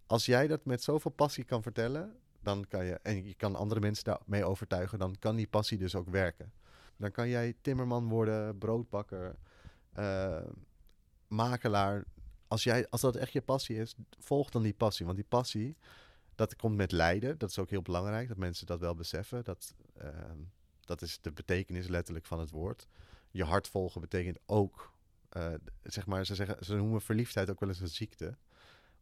Als 0.06 0.26
jij 0.26 0.46
dat 0.46 0.64
met 0.64 0.82
zoveel 0.82 1.10
passie 1.10 1.44
kan 1.44 1.62
vertellen, 1.62 2.16
dan 2.42 2.66
kan 2.68 2.84
je, 2.84 2.98
en 3.02 3.26
je 3.26 3.34
kan 3.34 3.56
andere 3.56 3.80
mensen 3.80 4.04
daarmee 4.04 4.44
overtuigen, 4.44 4.98
dan 4.98 5.16
kan 5.18 5.36
die 5.36 5.46
passie 5.46 5.78
dus 5.78 5.94
ook 5.94 6.08
werken. 6.08 6.52
Dan 6.96 7.10
kan 7.10 7.28
jij 7.28 7.54
timmerman 7.60 8.08
worden, 8.08 8.58
broodbakker, 8.58 9.36
eh, 9.92 10.42
makelaar. 11.28 12.04
Als, 12.52 12.64
jij, 12.64 12.88
als 12.88 13.00
dat 13.00 13.16
echt 13.16 13.32
je 13.32 13.40
passie 13.40 13.76
is, 13.76 13.94
volg 14.18 14.50
dan 14.50 14.62
die 14.62 14.74
passie. 14.74 15.04
Want 15.04 15.18
die 15.18 15.26
passie, 15.28 15.76
dat 16.34 16.56
komt 16.56 16.76
met 16.76 16.92
lijden. 16.92 17.38
Dat 17.38 17.50
is 17.50 17.58
ook 17.58 17.70
heel 17.70 17.82
belangrijk, 17.82 18.28
dat 18.28 18.36
mensen 18.36 18.66
dat 18.66 18.80
wel 18.80 18.94
beseffen. 18.94 19.44
Dat, 19.44 19.74
ehm, 19.96 20.38
dat 20.80 21.02
is 21.02 21.18
de 21.20 21.32
betekenis 21.32 21.88
letterlijk 21.88 22.26
van 22.26 22.40
het 22.40 22.50
woord. 22.50 22.88
Je 23.30 23.44
hart 23.44 23.68
volgen 23.68 24.00
betekent 24.00 24.38
ook, 24.46 24.92
eh, 25.28 25.54
zeg 25.82 26.06
maar, 26.06 26.26
ze, 26.26 26.34
zeggen, 26.34 26.64
ze 26.64 26.74
noemen 26.74 27.00
verliefdheid 27.00 27.50
ook 27.50 27.60
wel 27.60 27.68
eens 27.68 27.80
een 27.80 27.88
ziekte. 27.88 28.36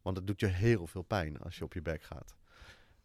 Want 0.01 0.17
het 0.17 0.27
doet 0.27 0.39
je 0.39 0.47
heel 0.47 0.87
veel 0.87 1.03
pijn 1.03 1.39
als 1.39 1.57
je 1.57 1.63
op 1.63 1.73
je 1.73 1.81
bek 1.81 2.03
gaat. 2.03 2.35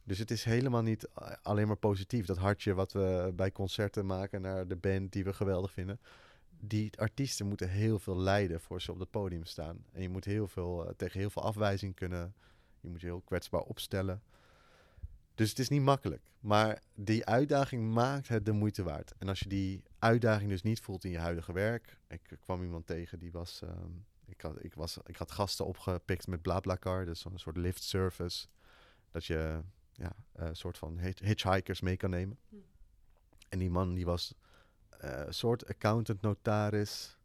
Dus 0.02 0.18
het 0.18 0.30
is 0.30 0.44
helemaal 0.44 0.82
niet 0.82 1.09
eh, 1.09 1.32
alleen 1.42 1.66
maar 1.66 1.76
positief. 1.76 2.26
Dat 2.26 2.38
hartje 2.38 2.74
wat 2.74 2.92
we 2.92 3.32
bij 3.35 3.52
concerten 3.52 4.06
maken 4.06 4.40
naar 4.40 4.66
de 4.66 4.76
band 4.76 5.12
die 5.12 5.24
we 5.24 5.32
geweldig 5.32 5.72
vinden. 5.72 6.00
Die 6.61 6.99
artiesten 6.99 7.47
moeten 7.47 7.69
heel 7.69 7.99
veel 7.99 8.16
lijden 8.19 8.61
voor 8.61 8.83
ze 8.83 8.92
op 8.92 8.99
het 8.99 9.11
podium 9.11 9.45
staan. 9.45 9.85
En 9.92 10.03
je 10.03 10.09
moet 10.09 10.25
heel 10.25 10.49
veel, 10.49 10.87
eh, 10.87 10.95
tegen 10.97 11.21
heel 11.21 11.31
veel 11.31 11.42
afwijzing 11.42 11.95
kunnen. 11.95 12.35
Je 12.81 12.88
moet 12.88 13.01
je 13.01 13.07
heel 13.07 13.21
kwetsbaar 13.21 13.61
opstellen. 13.61 14.23
Dus 15.35 15.49
het 15.49 15.59
is 15.59 15.69
niet 15.69 15.83
makkelijk. 15.83 16.23
Maar 16.40 16.83
die 16.95 17.25
uitdaging 17.27 17.92
maakt 17.92 18.29
het 18.29 18.45
de 18.45 18.53
moeite 18.53 18.83
waard. 18.83 19.12
En 19.19 19.29
als 19.29 19.38
je 19.40 19.49
die 19.49 19.83
uitdaging 19.99 20.51
dus 20.51 20.62
niet 20.62 20.81
voelt 20.81 21.05
in 21.05 21.11
je 21.11 21.19
huidige 21.19 21.53
werk. 21.53 21.99
Ik 22.09 22.21
eh, 22.31 22.38
kwam 22.40 22.62
iemand 22.62 22.87
tegen 22.87 23.19
die 23.19 23.33
was. 23.33 23.62
ehm, 23.62 23.90
ik, 24.27 24.40
had, 24.40 24.64
ik, 24.64 24.75
was 24.75 24.99
ik 25.07 25.16
had 25.16 25.31
gasten 25.31 25.66
opgepikt 25.66 26.27
met 26.27 26.42
BlaBlaCar. 26.42 27.05
Dus 27.05 27.25
een 27.25 27.38
soort 27.38 27.57
lift 27.57 27.83
service. 27.83 28.47
Dat 29.11 29.25
je 29.25 29.61
ja, 29.92 30.12
een 30.33 30.57
soort 30.57 30.79
van 30.79 30.99
hitch- 30.99 31.21
hitchhikers 31.25 31.81
mee 31.81 31.97
kan 31.97 32.11
nemen. 32.11 32.38
Hm. 32.49 32.57
En 33.49 33.59
die 33.59 33.71
man 33.71 33.95
die 33.95 34.05
was 34.05 34.35
een 34.98 35.35
soort 35.35 35.68
accountant, 35.68 36.20
notaris. 36.20 37.16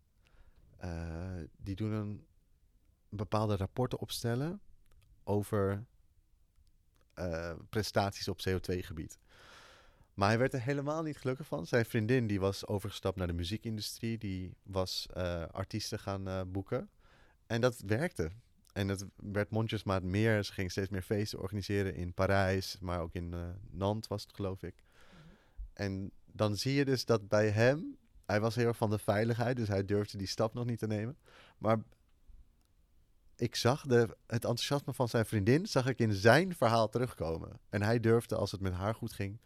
Eh, 0.77 1.41
die 1.57 1.75
doen 1.75 1.91
een 1.91 2.25
bepaalde 3.09 3.55
rapporten 3.55 3.99
opstellen 3.99 4.61
over 5.23 5.85
eh, 7.13 7.53
prestaties 7.69 8.27
op 8.27 8.39
CO2-gebied. 8.49 9.19
Maar 10.13 10.29
hij 10.29 10.37
werd 10.37 10.53
er 10.53 10.61
helemaal 10.61 11.03
niet 11.03 11.17
gelukkig 11.17 11.47
van. 11.47 11.65
Zijn 11.65 11.85
vriendin 11.85 12.27
die 12.27 12.39
was 12.39 12.67
overgestapt 12.67 13.17
naar 13.17 13.27
de 13.27 13.33
muziekindustrie. 13.33 14.17
Die 14.17 14.55
was 14.63 15.07
artiesten 15.51 15.99
gaan 15.99 16.51
boeken. 16.51 16.89
En 17.47 17.61
dat 17.61 17.79
werkte. 17.85 18.31
En 18.73 18.87
het 18.87 19.05
werd 19.15 19.49
mondjesmaat 19.49 20.03
meer. 20.03 20.43
Ze 20.43 20.53
ging 20.53 20.71
steeds 20.71 20.89
meer 20.89 21.01
feesten 21.01 21.39
organiseren 21.39 21.95
in 21.95 22.13
Parijs. 22.13 22.77
Maar 22.79 23.01
ook 23.01 23.13
in 23.13 23.35
Nantes 23.69 24.09
was 24.09 24.21
het, 24.21 24.33
geloof 24.33 24.63
ik. 24.63 24.83
En 25.73 26.11
dan 26.33 26.55
zie 26.55 26.73
je 26.73 26.85
dus 26.85 27.05
dat 27.05 27.27
bij 27.27 27.49
hem... 27.49 27.99
Hij 28.25 28.41
was 28.41 28.55
heel 28.55 28.67
erg 28.67 28.77
van 28.77 28.89
de 28.89 28.99
veiligheid. 28.99 29.55
Dus 29.55 29.67
hij 29.67 29.85
durfde 29.85 30.17
die 30.17 30.27
stap 30.27 30.53
nog 30.53 30.65
niet 30.65 30.79
te 30.79 30.87
nemen. 30.87 31.17
Maar 31.57 31.79
ik 33.35 33.55
zag 33.55 33.85
de, 33.85 33.99
het 34.27 34.45
enthousiasme 34.45 34.93
van 34.93 35.09
zijn 35.09 35.25
vriendin... 35.25 35.65
zag 35.65 35.87
ik 35.87 35.99
in 35.99 36.13
zijn 36.13 36.55
verhaal 36.55 36.89
terugkomen. 36.89 37.59
En 37.69 37.81
hij 37.81 37.99
durfde, 37.99 38.35
als 38.35 38.51
het 38.51 38.61
met 38.61 38.73
haar 38.73 38.95
goed 38.95 39.13
ging... 39.13 39.39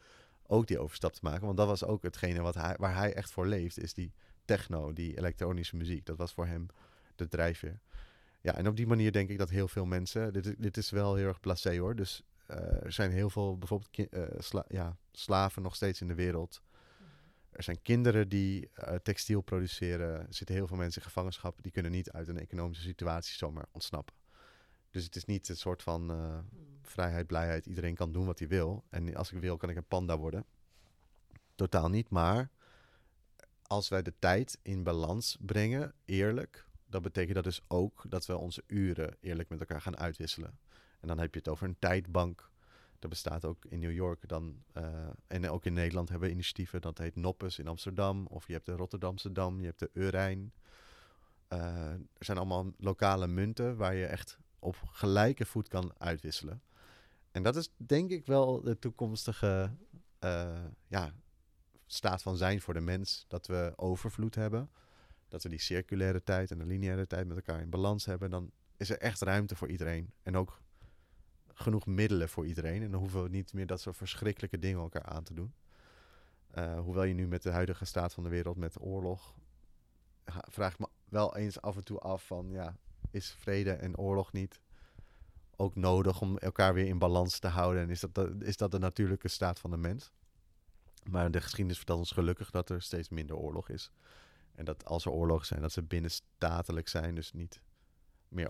ook 0.48 0.68
die 0.68 0.80
overstap 0.80 1.14
te 1.14 1.20
maken. 1.22 1.46
Want 1.46 1.58
dat 1.58 1.68
was 1.68 1.84
ook 1.84 2.04
hetgene 2.04 2.42
wat 2.42 2.56
hij, 2.56 2.76
waar 2.80 2.96
hij 2.96 3.14
echt 3.14 3.32
voor 3.32 3.48
leeft. 3.48 3.80
Is 3.80 3.94
die 3.94 4.14
techno, 4.46 4.94
die 4.94 5.18
elektronische 5.18 5.76
muziek. 5.76 6.06
Dat 6.06 6.18
was 6.18 6.34
voor 6.34 6.46
hem 6.46 6.66
de 7.16 7.28
drijfveer. 7.28 7.80
Ja, 8.42 8.56
en 8.56 8.68
op 8.68 8.76
die 8.76 8.88
manier 8.88 9.12
denk 9.12 9.30
ik 9.30 9.38
dat 9.38 9.50
heel 9.50 9.68
veel 9.68 9.86
mensen... 9.86 10.34
Dit, 10.34 10.62
dit 10.62 10.78
is 10.78 10.90
wel 10.90 11.16
heel 11.16 11.28
erg 11.28 11.40
placé 11.40 11.78
hoor. 11.78 11.96
Dus 11.96 12.24
eh, 12.48 12.84
er 12.84 12.92
zijn 12.92 13.12
heel 13.12 13.30
veel 13.30 13.58
bijvoorbeeld 13.58 14.10
eh, 14.10 14.22
sla- 14.38 14.66
ja, 14.68 14.98
slaven 15.12 15.62
nog 15.62 15.76
steeds 15.76 16.02
in 16.02 16.08
de 16.08 16.16
wereld. 16.16 16.62
Er 17.56 17.64
zijn 17.64 17.82
kinderen 17.82 18.30
die 18.30 18.70
eh, 18.74 18.96
textiel 18.96 19.42
produceren. 19.42 20.28
Er 20.28 20.34
zitten 20.34 20.56
heel 20.56 20.68
veel 20.68 20.78
mensen 20.78 21.02
in 21.02 21.08
gevangenschap. 21.08 21.58
Die 21.62 21.72
kunnen 21.72 21.92
niet 21.92 22.12
uit 22.12 22.28
een 22.28 22.40
economische 22.40 22.84
situatie 22.84 23.36
zomaar 23.36 23.66
ontsnappen. 23.72 24.16
Dus 24.92 25.04
het 25.04 25.16
is 25.16 25.26
niet 25.26 25.50
een 25.50 25.58
soort 25.58 25.84
van 25.84 26.12
eh, 26.12 26.40
vrijheid, 26.82 27.28
blijheid. 27.28 27.66
Iedereen 27.66 27.96
kan 27.96 28.12
doen 28.12 28.26
wat 28.26 28.40
hij 28.40 28.48
wil. 28.48 28.84
En 28.90 29.16
als 29.16 29.32
ik 29.32 29.40
wil, 29.40 29.58
kan 29.58 29.70
ik 29.70 29.76
een 29.76 29.88
panda 29.88 30.18
worden. 30.18 30.46
Totaal 31.56 31.90
niet. 31.90 32.10
Maar 32.10 32.50
als 33.62 33.90
wij 33.90 34.02
de 34.02 34.14
tijd 34.20 34.60
in 34.62 34.84
balans 34.84 35.38
brengen, 35.40 35.94
eerlijk, 36.06 36.66
dan 36.86 37.02
betekent 37.02 37.36
dat 37.36 37.44
dus 37.44 37.62
ook 37.68 38.06
dat 38.10 38.26
we 38.26 38.38
onze 38.38 38.64
uren 38.68 39.18
eerlijk 39.20 39.50
met 39.50 39.60
elkaar 39.60 39.82
gaan 39.82 39.98
uitwisselen. 39.98 40.58
En 41.00 41.08
dan 41.08 41.20
heb 41.20 41.34
je 41.34 41.40
het 41.40 41.50
over 41.50 41.68
een 41.68 41.80
tijdbank. 41.80 42.50
Dat 43.00 43.10
bestaat 43.10 43.46
ook 43.46 43.66
in 43.66 43.80
New 43.80 43.92
York. 43.92 44.28
Dan, 44.28 44.64
eh, 44.74 45.10
en 45.28 45.50
ook 45.50 45.66
in 45.66 45.74
Nederland 45.74 46.10
hebben 46.10 46.28
we 46.28 46.34
initiatieven. 46.34 46.82
Dat 46.82 46.98
heet 46.98 47.16
Noppes 47.16 47.60
in 47.60 47.68
Amsterdam. 47.68 48.26
Of 48.26 48.48
je 48.48 48.54
hebt 48.54 48.66
de 48.66 48.76
Rotterdamse 48.76 49.32
Dam. 49.32 49.60
Je 49.60 49.66
hebt 49.66 49.80
de 49.80 49.90
Eurijn. 49.94 50.54
Eh, 51.48 51.92
er 51.92 52.26
zijn 52.26 52.38
allemaal 52.38 52.72
lokale 52.78 53.28
munten 53.28 53.78
waar 53.78 53.96
je 53.96 54.06
echt 54.06 54.38
op 54.60 54.76
gelijke 54.92 55.46
voet 55.46 55.68
kan 55.68 55.94
uitwisselen. 55.98 56.62
En 57.32 57.44
dat 57.44 57.56
is 57.56 57.70
denk 57.78 58.12
ik 58.12 58.26
wel 58.26 58.62
de 58.62 58.80
toekomstige 58.80 59.72
eh, 60.20 60.64
ja, 60.88 61.14
staat 61.86 62.22
van 62.22 62.38
zijn 62.38 62.62
voor 62.62 62.74
de 62.74 62.80
mens. 62.80 63.26
Dat 63.28 63.48
we 63.48 63.74
overvloed 63.76 64.36
hebben. 64.36 64.70
Dat 65.28 65.44
we 65.44 65.50
die 65.50 65.60
circulaire 65.60 66.24
tijd 66.24 66.52
en 66.52 66.58
de 66.58 66.66
lineaire 66.66 67.08
tijd 67.08 67.28
met 67.28 67.36
elkaar 67.36 67.62
in 67.62 67.70
balans 67.70 68.06
hebben. 68.06 68.30
Dan 68.30 68.52
is 68.78 68.90
er 68.90 68.98
echt 68.98 69.22
ruimte 69.22 69.56
voor 69.56 69.70
iedereen. 69.70 70.12
En 70.24 70.38
ook 70.38 70.62
genoeg 71.58 71.86
middelen 71.86 72.30
voor 72.30 72.46
iedereen. 72.46 72.82
En 72.82 72.92
dan 72.92 73.00
hoeven 73.00 73.24
we 73.24 73.30
niet 73.30 73.54
meer 73.54 73.68
dat 73.68 73.82
soort 73.82 73.98
verschrikkelijke 73.98 74.60
dingen 74.60 74.80
elkaar 74.80 75.04
aan 75.04 75.24
te 75.24 75.34
doen. 75.34 75.54
Eh, 76.52 76.80
hoewel 76.80 77.04
je 77.04 77.14
nu 77.14 77.28
met 77.28 77.44
de 77.44 77.52
huidige 77.52 77.86
staat 77.86 78.14
van 78.14 78.24
de 78.24 78.30
wereld, 78.30 78.58
met 78.58 78.74
de 78.74 78.80
oorlog, 78.80 79.36
vraag 80.50 80.80
me 80.80 80.88
wel 81.10 81.36
eens 81.36 81.62
af 81.62 81.76
en 81.76 81.84
toe 81.84 82.00
af 82.00 82.26
van, 82.26 82.52
ja, 82.52 82.78
is 83.12 83.32
vrede 83.32 83.72
en 83.72 83.98
oorlog 83.98 84.32
niet 84.32 84.62
ook 85.56 85.76
nodig 85.76 86.22
om 86.22 86.38
elkaar 86.38 86.74
weer 86.74 86.88
in 86.88 87.00
balans 87.00 87.40
te 87.40 87.48
houden? 87.48 87.82
En 87.82 87.90
is 87.90 88.00
dat 88.00 88.16
de, 88.16 88.36
is 88.40 88.58
dat 88.58 88.72
de 88.72 88.80
natuurlijke 88.80 89.28
staat 89.28 89.60
van 89.60 89.72
de 89.72 89.78
mens? 89.78 90.12
Maar 91.10 91.32
de 91.32 91.42
geschiedenis 91.42 91.78
vertelt 91.78 92.00
ons 92.00 92.12
gelukkig 92.12 92.52
dat 92.52 92.70
er 92.70 92.82
steeds 92.82 93.10
minder 93.10 93.36
oorlog 93.36 93.70
is. 93.70 93.92
En 94.56 94.66
dat 94.66 94.86
als 94.86 95.06
er 95.06 95.12
oorlogen 95.12 95.46
zijn, 95.46 95.62
dat 95.62 95.72
ze 95.72 95.84
binnenstatelijk 95.84 96.88
zijn, 96.88 97.16
dus 97.16 97.34
niet 97.34 97.62
meer 98.28 98.50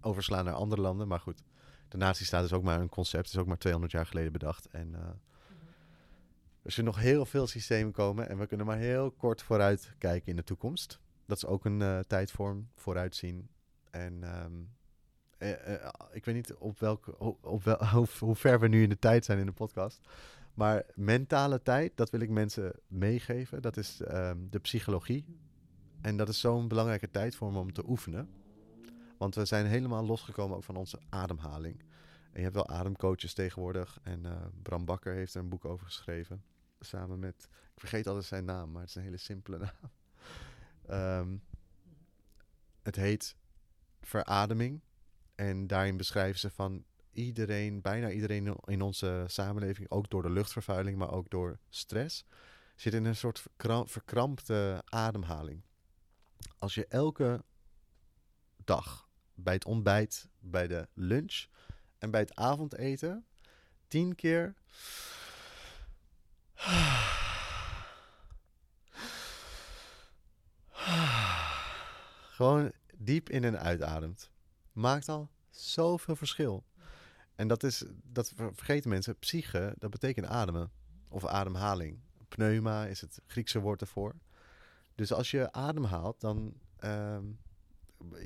overslaan 0.00 0.44
naar 0.44 0.54
andere 0.54 0.80
landen. 0.80 1.08
Maar 1.08 1.20
goed, 1.20 1.42
de 1.92 1.98
nazistaat 1.98 2.44
is 2.44 2.52
ook 2.52 2.62
maar 2.62 2.80
een 2.80 2.88
concept, 2.88 3.26
is 3.26 3.36
ook 3.36 3.46
maar 3.46 3.58
200 3.58 3.92
jaar 3.92 4.06
geleden 4.06 4.32
bedacht. 4.32 4.66
En 4.66 4.94
eh, 4.94 5.00
er 6.62 6.72
zullen 6.72 6.92
nog 6.92 7.02
heel 7.02 7.26
veel 7.26 7.46
systemen 7.46 7.92
komen 7.92 8.28
en 8.28 8.38
we 8.38 8.46
kunnen 8.46 8.66
maar 8.66 8.78
heel 8.78 9.10
kort 9.10 9.42
vooruit 9.42 9.94
kijken 9.98 10.28
in 10.28 10.36
de 10.36 10.44
toekomst. 10.44 11.00
Dat 11.26 11.36
is 11.36 11.46
ook 11.46 11.64
een 11.64 11.82
eh, 11.82 11.98
tijdvorm, 11.98 12.68
vooruitzien. 12.74 13.48
En 13.90 14.22
ehm, 14.22 14.52
eh, 15.38 15.74
eh, 15.74 15.90
ik 16.12 16.24
weet 16.24 16.34
niet 16.34 16.54
op 16.54 16.78
welke, 16.78 17.18
op, 17.18 17.44
op 17.44 17.64
wel, 17.64 17.86
hoe, 17.94 18.06
hoe 18.18 18.36
ver 18.36 18.60
we 18.60 18.68
nu 18.68 18.82
in 18.82 18.88
de 18.88 18.98
tijd 18.98 19.24
zijn 19.24 19.38
in 19.38 19.46
de 19.46 19.52
podcast. 19.52 20.00
Maar 20.54 20.84
mentale 20.94 21.62
tijd, 21.62 21.96
dat 21.96 22.10
wil 22.10 22.20
ik 22.20 22.30
mensen 22.30 22.72
meegeven. 22.86 23.62
Dat 23.62 23.76
is 23.76 24.00
ehm, 24.00 24.38
de 24.50 24.58
psychologie. 24.58 25.24
En 26.00 26.16
dat 26.16 26.28
is 26.28 26.40
zo'n 26.40 26.68
belangrijke 26.68 27.10
tijdvorm 27.10 27.56
om 27.56 27.72
te 27.72 27.88
oefenen. 27.88 28.30
Want 29.18 29.34
we 29.34 29.44
zijn 29.44 29.66
helemaal 29.66 30.06
losgekomen 30.06 30.56
ook 30.56 30.64
van 30.64 30.76
onze 30.76 30.98
ademhaling. 31.08 31.82
En 32.32 32.38
je 32.38 32.42
hebt 32.42 32.54
wel 32.54 32.68
ademcoaches 32.68 33.34
tegenwoordig. 33.34 33.98
En 34.02 34.26
eh, 34.26 34.46
Bram 34.62 34.84
Bakker 34.84 35.14
heeft 35.14 35.34
er 35.34 35.40
een 35.40 35.48
boek 35.48 35.64
over 35.64 35.86
geschreven. 35.86 36.44
Samen 36.80 37.18
met, 37.18 37.48
ik 37.74 37.80
vergeet 37.80 38.06
altijd 38.06 38.24
zijn 38.24 38.44
naam, 38.44 38.70
maar 38.70 38.80
het 38.80 38.90
is 38.90 38.96
een 38.96 39.02
hele 39.02 39.16
simpele 39.16 39.58
naam. 39.64 39.90
Ehm, 40.86 41.36
het 42.82 42.96
heet 42.96 43.36
Verademing. 44.00 44.80
En 45.34 45.66
daarin 45.66 45.96
beschrijven 45.96 46.40
ze 46.40 46.50
van 46.50 46.84
iedereen, 47.12 47.80
bijna 47.80 48.10
iedereen 48.10 48.56
in 48.64 48.82
onze 48.82 49.24
samenleving, 49.26 49.90
ook 49.90 50.10
door 50.10 50.22
de 50.22 50.30
luchtvervuiling, 50.30 50.98
maar 50.98 51.10
ook 51.10 51.30
door 51.30 51.58
stress, 51.68 52.24
zit 52.76 52.94
in 52.94 53.04
een 53.04 53.16
soort 53.16 53.38
verkram- 53.40 53.88
verkrampte 53.88 54.82
ademhaling. 54.84 55.62
Als 56.58 56.74
je 56.74 56.86
elke 56.86 57.44
dag 58.64 59.08
bij 59.34 59.54
het 59.54 59.64
ontbijt, 59.64 60.28
bij 60.38 60.66
de 60.66 60.88
lunch 60.94 61.46
en 62.02 62.10
bij 62.10 62.20
het 62.20 62.34
avondeten 62.34 63.26
tien 63.88 64.14
keer 64.14 64.54
gewoon 72.30 72.72
diep 72.96 73.30
in 73.30 73.44
en 73.44 73.58
uitademt, 73.58 74.30
maakt 74.72 75.08
al 75.08 75.30
zoveel 75.50 76.16
verschil. 76.16 76.64
En 77.34 77.48
dat 77.48 77.62
is, 77.62 77.84
dat 78.02 78.32
vergeten 78.52 78.90
mensen, 78.90 79.18
psyche, 79.18 79.74
dat 79.78 79.90
betekent 79.90 80.26
ademen 80.26 80.70
of 81.08 81.26
ademhaling. 81.26 82.00
Pneuma 82.28 82.86
is 82.86 83.00
het 83.00 83.20
Griekse 83.26 83.60
woord 83.60 83.80
ervoor. 83.80 84.14
Dus 84.94 85.12
als 85.12 85.30
je 85.30 85.52
ademhaalt, 85.52 86.20
dan 86.20 86.54
um, 86.84 87.38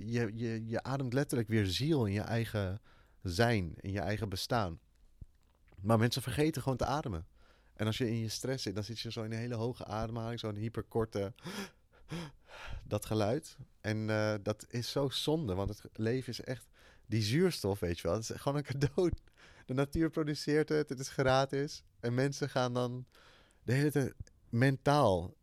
je, 0.05 0.31
je, 0.35 0.67
je 0.67 0.83
ademt 0.83 1.13
letterlijk 1.13 1.49
weer 1.49 1.67
ziel 1.67 2.07
in 2.07 2.13
je 2.13 2.21
eigen 2.21 2.81
zijn, 3.31 3.75
in 3.81 3.93
je 3.93 4.01
eigen 4.01 4.29
bestaan. 4.29 4.81
Maar 5.81 5.99
mensen 5.99 6.23
vergeten 6.23 6.63
gewoon 6.63 6.79
te 6.79 6.85
ademen. 6.85 7.27
En 7.75 7.87
als 7.87 7.99
je 7.99 8.09
in 8.09 8.19
je 8.19 8.29
stress 8.29 8.63
zit, 8.63 8.75
dan 8.75 8.85
zit 8.85 9.01
je 9.01 9.11
zo 9.11 9.23
in 9.23 9.33
een 9.33 9.39
hele 9.39 9.55
hoge 9.55 9.85
ademhaling, 9.85 10.41
zo'n 10.41 10.55
hyperkorte 10.55 11.33
dat 12.85 13.07
geluid. 13.07 13.57
En 13.81 14.09
uh, 14.09 14.35
dat 14.43 14.67
is 14.69 14.91
zo 14.91 15.09
zonde, 15.09 15.55
want 15.55 15.69
het 15.69 15.99
leven 15.99 16.33
is 16.33 16.41
echt 16.41 16.67
die 17.07 17.23
zuurstof, 17.23 17.81
weet 17.81 17.97
je 17.99 18.03
wel. 18.03 18.17
Het 18.17 18.31
is 18.31 18.41
gewoon 18.41 18.59
een 18.59 18.65
cadeau. 18.79 19.11
De 19.67 19.75
natuur 19.75 20.11
produceert 20.11 20.69
het, 20.69 20.89
het 20.89 20.99
is 20.99 21.09
gratis. 21.09 21.83
En 22.01 22.15
mensen 22.15 22.51
gaan 22.51 22.75
dan 22.75 23.07
de 23.63 23.73
hele 23.73 23.91
tijd 23.91 24.15
mentaal 24.49 25.36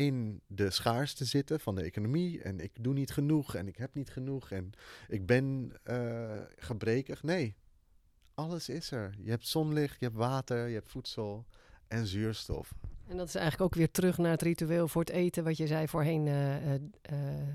in 0.00 0.40
de 0.46 0.70
schaarste 0.70 1.24
zitten 1.24 1.60
van 1.60 1.74
de 1.74 1.82
economie. 1.82 2.42
En 2.42 2.60
ik 2.60 2.70
doe 2.80 2.94
niet 2.94 3.10
genoeg 3.10 3.54
en 3.54 3.68
ik 3.68 3.76
heb 3.76 3.94
niet 3.94 4.10
genoeg 4.10 4.50
en 4.50 4.72
ik 5.08 5.26
ben 5.26 5.72
uh, 5.90 6.40
gebrekig. 6.56 7.22
Nee, 7.22 7.56
alles 8.34 8.68
is 8.68 8.90
er. 8.90 9.14
Je 9.18 9.30
hebt 9.30 9.46
zonlicht, 9.46 10.00
je 10.00 10.04
hebt 10.04 10.16
water, 10.16 10.68
je 10.68 10.74
hebt 10.74 10.90
voedsel 10.90 11.46
en 11.88 12.06
zuurstof. 12.06 12.74
En 13.06 13.16
dat 13.16 13.28
is 13.28 13.34
eigenlijk 13.34 13.64
ook 13.64 13.78
weer 13.78 13.90
terug 13.90 14.18
naar 14.18 14.30
het 14.30 14.42
ritueel 14.42 14.88
voor 14.88 15.00
het 15.00 15.10
eten. 15.10 15.44
Wat 15.44 15.56
je 15.56 15.66
zei 15.66 15.88
voorheen, 15.88 16.26
uh, 16.26 16.74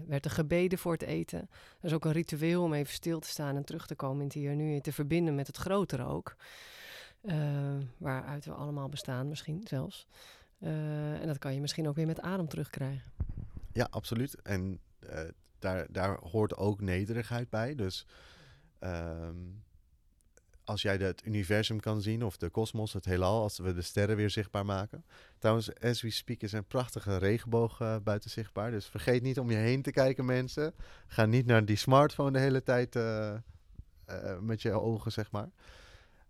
werd 0.08 0.26
er 0.26 0.32
gebeden 0.32 0.78
voor 0.78 0.91
het 0.91 1.02
eten. 1.02 1.39
Dat 1.50 1.91
is 1.91 1.93
ook 1.93 2.06
een 2.06 2.12
ritueel 2.12 2.64
om 2.64 2.74
even 2.74 2.93
stil 2.93 3.20
te 3.20 3.28
staan 3.28 3.56
en 3.56 3.64
terug 3.64 3.88
te 3.88 3.96
komen 3.96 4.20
in 4.20 4.26
het 4.26 4.34
hier 4.34 4.56
nu. 4.56 4.80
Te 4.80 4.93
verbinden 4.93 5.36
met 5.36 5.48
het 5.48 5.58
grotere 5.58 6.06
ook. 6.06 6.36
waaruit 7.98 8.46
we 8.46 8.52
allemaal 8.52 8.89
bestaan 8.89 9.28
misschien 9.28 9.62
zelfs. 9.68 10.08
En 10.66 11.28
dat 11.28 11.38
kan 11.38 11.53
je 11.53 11.61
misschien 11.61 11.88
ook 11.88 11.95
weer 11.95 12.05
met 12.05 12.22
adem 12.22 12.47
terugkrijgen. 12.47 13.11
Ja, 13.74 13.88
absoluut. 13.89 14.41
En 14.41 14.80
daar, 15.59 15.86
daar 15.89 16.18
hoort 16.20 16.57
ook 16.57 16.82
nederigheid 16.82 17.49
bij. 17.49 17.76
Dus... 17.76 18.07
Ehm, 18.80 19.36
als 20.66 20.82
jij 20.82 20.95
het 20.95 21.26
universum 21.26 21.80
kan 21.80 22.01
zien, 22.01 22.24
of 22.24 22.38
de 22.38 22.49
kosmos, 22.49 22.93
het 22.93 23.05
heelal, 23.05 23.41
als 23.41 23.57
we 23.57 23.74
de 23.74 23.82
sterren 23.82 24.16
weer 24.16 24.30
zichtbaar 24.30 24.66
maken. 24.66 25.05
Trouwens, 25.38 25.80
as 25.80 26.01
we 26.01 26.09
speak 26.09 26.41
is 26.41 26.51
een 26.51 26.66
prachtige 26.66 27.18
regenboog 27.18 27.80
uh, 27.80 27.95
buiten 28.03 28.30
zichtbaar. 28.30 28.72
Dus 28.72 28.86
vergeet 28.86 29.22
niet 29.22 29.39
om 29.39 29.49
je 29.49 29.57
heen 29.57 29.82
te 29.82 29.91
kijken, 29.91 30.26
mensen. 30.26 30.74
Ga 31.07 31.26
niet 31.26 31.45
naar 31.45 31.66
die 31.66 31.76
smartphone 31.76 32.32
de 32.32 32.39
hele 32.39 32.63
tijd 32.63 32.95
met 34.39 34.61
je 34.61 34.72
ogen, 34.72 35.11
zeg 35.11 35.32
maar. 35.32 35.49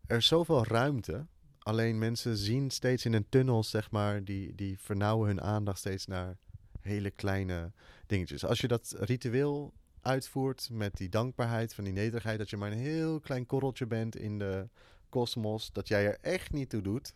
Er 0.07 0.17
is 0.17 0.27
zoveel 0.27 0.65
ruimte. 0.65 1.25
Alleen 1.65 1.97
mensen 1.97 2.37
zien 2.37 2.71
steeds 2.71 3.05
in 3.05 3.13
een 3.13 3.29
tunnel, 3.29 3.63
zeg 3.63 3.91
maar, 3.91 4.23
die, 4.23 4.55
die 4.55 4.79
vernauwen 4.79 5.27
hun 5.27 5.41
aandacht 5.41 5.79
steeds 5.79 6.05
naar 6.05 6.37
hele 6.81 7.11
kleine 7.11 7.71
dingetjes. 8.05 8.45
Als 8.45 8.59
je 8.59 8.67
dat 8.67 8.95
ritueel 8.99 9.73
uitvoert 10.01 10.69
met 10.71 10.97
die 10.97 11.09
dankbaarheid 11.09 11.73
van 11.73 11.83
die 11.83 11.93
nederigheid, 11.93 12.37
dat 12.37 12.49
je 12.49 12.57
maar 12.57 12.71
een 12.71 12.77
heel 12.77 13.19
klein 13.19 13.45
korreltje 13.45 13.85
bent 13.85 14.15
in 14.15 14.39
de 14.39 14.69
kosmos, 15.09 15.71
dat 15.71 15.87
jij 15.87 16.05
er 16.05 16.17
echt 16.21 16.51
niet 16.51 16.69
toe 16.69 16.81
doet, 16.81 17.13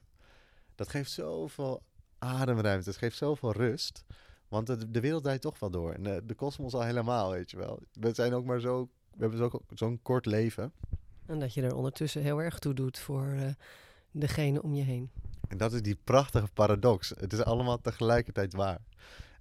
dat 0.75 0.89
geeft 0.89 1.11
zoveel 1.11 1.83
ademruimte, 2.17 2.89
het 2.89 2.97
geeft 2.97 3.17
zoveel 3.17 3.51
rust. 3.51 4.03
Want 4.47 4.67
de, 4.67 4.91
de 4.91 4.99
wereld 4.99 5.23
draait 5.23 5.41
toch 5.41 5.59
wel 5.59 5.69
door. 5.71 5.93
En 5.93 6.27
de 6.27 6.35
kosmos 6.35 6.73
al 6.73 6.83
helemaal, 6.83 7.31
weet 7.31 7.51
je 7.51 7.57
wel. 7.57 7.79
We 7.93 8.13
zijn 8.13 8.33
ook 8.33 8.45
maar 8.45 8.59
zo, 8.59 8.89
we 9.15 9.27
hebben 9.27 9.51
zo'n 9.73 9.99
kort 10.01 10.25
leven. 10.25 10.73
En 11.25 11.39
dat 11.39 11.53
je 11.53 11.61
er 11.61 11.75
ondertussen 11.75 12.21
heel 12.21 12.41
erg 12.41 12.59
toe 12.59 12.73
doet 12.73 12.99
voor 12.99 13.25
uh, 13.25 13.49
degene 14.19 14.61
om 14.61 14.73
je 14.73 14.83
heen. 14.83 15.11
En 15.47 15.57
dat 15.57 15.73
is 15.73 15.81
die 15.81 15.97
prachtige 16.03 16.47
paradox. 16.53 17.09
Het 17.09 17.33
is 17.33 17.43
allemaal 17.43 17.81
tegelijkertijd 17.81 18.53
waar. 18.53 18.79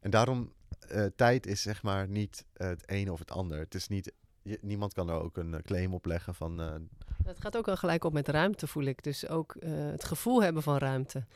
En 0.01 0.11
daarom 0.11 0.53
uh, 0.93 1.07
tijd 1.17 1.47
is 1.47 1.63
zeg 1.63 1.83
maar 1.83 2.09
niet 2.09 2.45
uh, 2.57 2.69
het 2.69 2.83
een 2.87 3.11
of 3.11 3.19
het 3.19 3.31
ander. 3.31 3.59
Het 3.59 3.75
is 3.75 3.89
niet, 3.89 4.13
je, 4.43 4.59
niemand 4.63 4.93
kan 4.93 5.09
er 5.09 5.21
ook 5.21 5.37
een 5.37 5.53
uh, 5.53 5.59
claim 5.59 5.95
op 5.95 6.05
leggen 6.05 6.35
van... 6.35 6.59
Het 7.25 7.41
gaat 7.41 7.57
ook 7.57 7.67
wel 7.67 7.77
gelijk 7.77 8.05
op 8.05 8.13
met 8.13 8.29
ruimte, 8.29 8.67
voel 8.67 8.85
ik. 8.85 9.03
Dus 9.03 9.29
ook 9.29 9.57
het 9.65 10.05
gevoel 10.05 10.43
hebben 10.43 10.63
van 10.63 10.77
ruimte. 10.77 11.27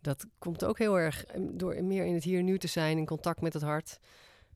Dat 0.00 0.26
komt 0.38 0.64
ook 0.64 0.78
heel 0.78 0.98
erg 0.98 1.24
door 1.50 1.84
meer 1.84 2.04
in 2.04 2.14
het 2.14 2.24
hier 2.24 2.42
nu 2.42 2.58
te 2.58 2.66
zijn, 2.66 2.98
in 2.98 3.06
contact 3.06 3.40
met 3.40 3.52
het 3.52 3.62
hart. 3.62 3.98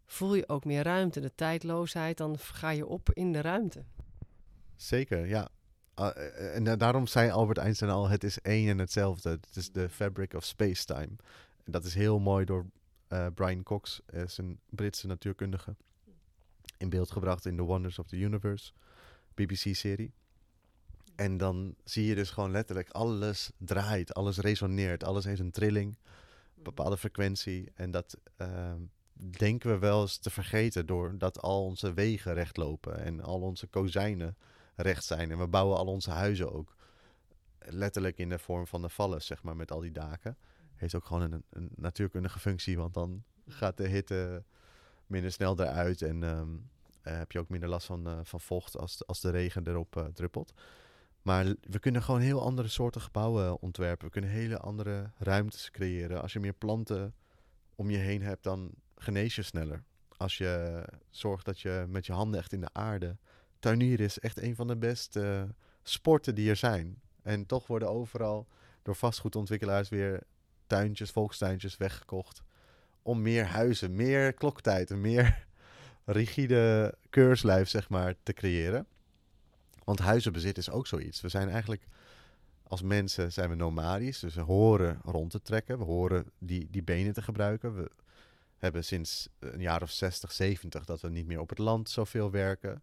Voel 0.06 0.34
je 0.34 0.48
ook 0.48 0.64
meer 0.64 0.82
ruimte. 0.82 1.20
De 1.20 1.34
tijdloosheid, 1.34 2.16
dan 2.16 2.38
ga 2.38 2.70
je 2.70 2.86
op 2.86 3.10
in 3.12 3.32
de 3.32 3.40
ruimte. 3.40 3.84
Zeker, 4.76 5.26
ja. 5.26 5.48
Uh, 5.98 6.54
en 6.54 6.78
daarom 6.78 7.06
zei 7.06 7.30
Albert 7.30 7.58
Einstein 7.58 7.90
al: 7.90 8.08
het 8.08 8.24
is 8.24 8.40
één 8.40 8.68
en 8.68 8.78
hetzelfde. 8.78 9.30
Het 9.30 9.56
is 9.56 9.72
de 9.72 9.88
fabric 9.88 10.34
of 10.34 10.44
space-time. 10.44 11.10
Dat 11.64 11.84
is 11.84 11.94
heel 11.94 12.18
mooi 12.18 12.44
door 12.44 12.66
uh, 13.08 13.26
Brian 13.34 13.62
Cox 13.62 14.00
een 14.36 14.58
Britse 14.70 15.06
natuurkundige. 15.06 15.76
In 16.78 16.88
beeld 16.88 17.10
gebracht 17.10 17.46
in 17.46 17.56
The 17.56 17.62
Wonders 17.62 17.98
of 17.98 18.06
the 18.06 18.16
Universe, 18.16 18.72
BBC-serie. 19.34 20.12
En 21.14 21.36
dan 21.36 21.74
zie 21.84 22.06
je 22.06 22.14
dus 22.14 22.30
gewoon 22.30 22.50
letterlijk 22.50 22.90
alles 22.90 23.50
draait, 23.58 24.14
alles 24.14 24.38
resoneert, 24.38 25.04
alles 25.04 25.24
heeft 25.24 25.40
een 25.40 25.50
trilling, 25.50 25.98
een 26.56 26.62
bepaalde 26.62 26.96
frequentie. 26.96 27.70
En 27.74 27.90
dat 27.90 28.18
uh, 28.38 28.72
denken 29.12 29.70
we 29.70 29.78
wel 29.78 30.00
eens 30.00 30.16
te 30.16 30.30
vergeten 30.30 30.86
doordat 30.86 31.40
al 31.40 31.64
onze 31.64 31.92
wegen 31.92 32.34
recht 32.34 32.56
lopen 32.56 32.98
en 32.98 33.20
al 33.20 33.40
onze 33.40 33.66
kozijnen 33.66 34.36
recht 34.74 35.04
zijn. 35.04 35.30
En 35.30 35.38
we 35.38 35.46
bouwen 35.46 35.76
al 35.76 35.86
onze 35.86 36.10
huizen 36.10 36.52
ook 36.52 36.76
letterlijk 37.58 38.18
in 38.18 38.28
de 38.28 38.38
vorm 38.38 38.66
van 38.66 38.82
de 38.82 38.88
vallen, 38.88 39.22
zeg 39.22 39.42
maar, 39.42 39.56
met 39.56 39.70
al 39.70 39.80
die 39.80 39.92
daken 39.92 40.36
heeft 40.74 40.94
ook 40.94 41.04
gewoon 41.04 41.32
een, 41.32 41.44
een 41.50 41.70
natuurkundige 41.76 42.38
functie. 42.38 42.76
Want 42.76 42.94
dan 42.94 43.24
gaat 43.46 43.76
de 43.76 43.88
hitte 43.88 44.44
minder 45.06 45.32
snel 45.32 45.60
eruit. 45.60 46.02
En 46.02 46.22
um, 46.22 46.70
heb 47.02 47.32
je 47.32 47.38
ook 47.38 47.48
minder 47.48 47.68
last 47.68 47.86
van, 47.86 48.08
uh, 48.08 48.18
van 48.22 48.40
vocht 48.40 48.76
als, 48.76 49.06
als 49.06 49.20
de 49.20 49.30
regen 49.30 49.68
erop 49.68 49.96
uh, 49.96 50.04
druppelt. 50.04 50.52
Maar 51.22 51.54
we 51.60 51.78
kunnen 51.78 52.02
gewoon 52.02 52.20
heel 52.20 52.42
andere 52.42 52.68
soorten 52.68 53.00
gebouwen 53.00 53.60
ontwerpen. 53.60 54.06
We 54.06 54.12
kunnen 54.12 54.30
hele 54.30 54.58
andere 54.58 55.10
ruimtes 55.18 55.70
creëren. 55.70 56.22
Als 56.22 56.32
je 56.32 56.40
meer 56.40 56.52
planten 56.52 57.14
om 57.74 57.90
je 57.90 57.96
heen 57.96 58.22
hebt, 58.22 58.42
dan 58.42 58.70
genees 58.96 59.34
je 59.34 59.42
sneller. 59.42 59.84
Als 60.16 60.38
je 60.38 60.84
zorgt 61.10 61.44
dat 61.44 61.60
je 61.60 61.84
met 61.88 62.06
je 62.06 62.12
handen 62.12 62.40
echt 62.40 62.52
in 62.52 62.60
de 62.60 62.72
aarde. 62.72 63.16
Tuinieren 63.64 64.06
is 64.06 64.18
echt 64.18 64.42
een 64.42 64.54
van 64.54 64.66
de 64.66 64.76
beste 64.76 65.54
sporten 65.82 66.34
die 66.34 66.50
er 66.50 66.56
zijn. 66.56 67.00
En 67.22 67.46
toch 67.46 67.66
worden 67.66 67.90
overal 67.90 68.46
door 68.82 68.94
vastgoedontwikkelaars 68.94 69.88
weer 69.88 70.22
tuintjes, 70.66 71.10
volkstuintjes 71.10 71.76
weggekocht. 71.76 72.42
Om 73.02 73.22
meer 73.22 73.44
huizen, 73.44 73.94
meer 73.94 74.32
kloktijd, 74.32 74.90
een 74.90 75.00
meer 75.00 75.46
rigide 76.04 76.94
keurslijf, 77.10 77.68
zeg 77.68 77.88
maar, 77.88 78.14
te 78.22 78.32
creëren. 78.32 78.86
Want 79.84 79.98
huizenbezit 79.98 80.58
is 80.58 80.70
ook 80.70 80.86
zoiets. 80.86 81.20
We 81.20 81.28
zijn 81.28 81.48
eigenlijk 81.48 81.86
als 82.62 82.82
mensen 82.82 83.32
zijn 83.32 83.48
we 83.48 83.54
nomadisch, 83.54 84.18
dus 84.18 84.34
we 84.34 84.40
horen 84.40 85.00
rond 85.04 85.30
te 85.30 85.42
trekken. 85.42 85.78
We 85.78 85.84
horen 85.84 86.30
die, 86.38 86.68
die 86.70 86.82
benen 86.82 87.12
te 87.12 87.22
gebruiken. 87.22 87.74
We 87.74 87.90
hebben 88.58 88.84
sinds 88.84 89.28
een 89.38 89.60
jaar 89.60 89.82
of 89.82 89.90
60, 89.90 90.32
70 90.32 90.84
dat 90.84 91.00
we 91.00 91.08
niet 91.08 91.26
meer 91.26 91.40
op 91.40 91.48
het 91.48 91.58
land 91.58 91.90
zoveel 91.90 92.30
werken. 92.30 92.82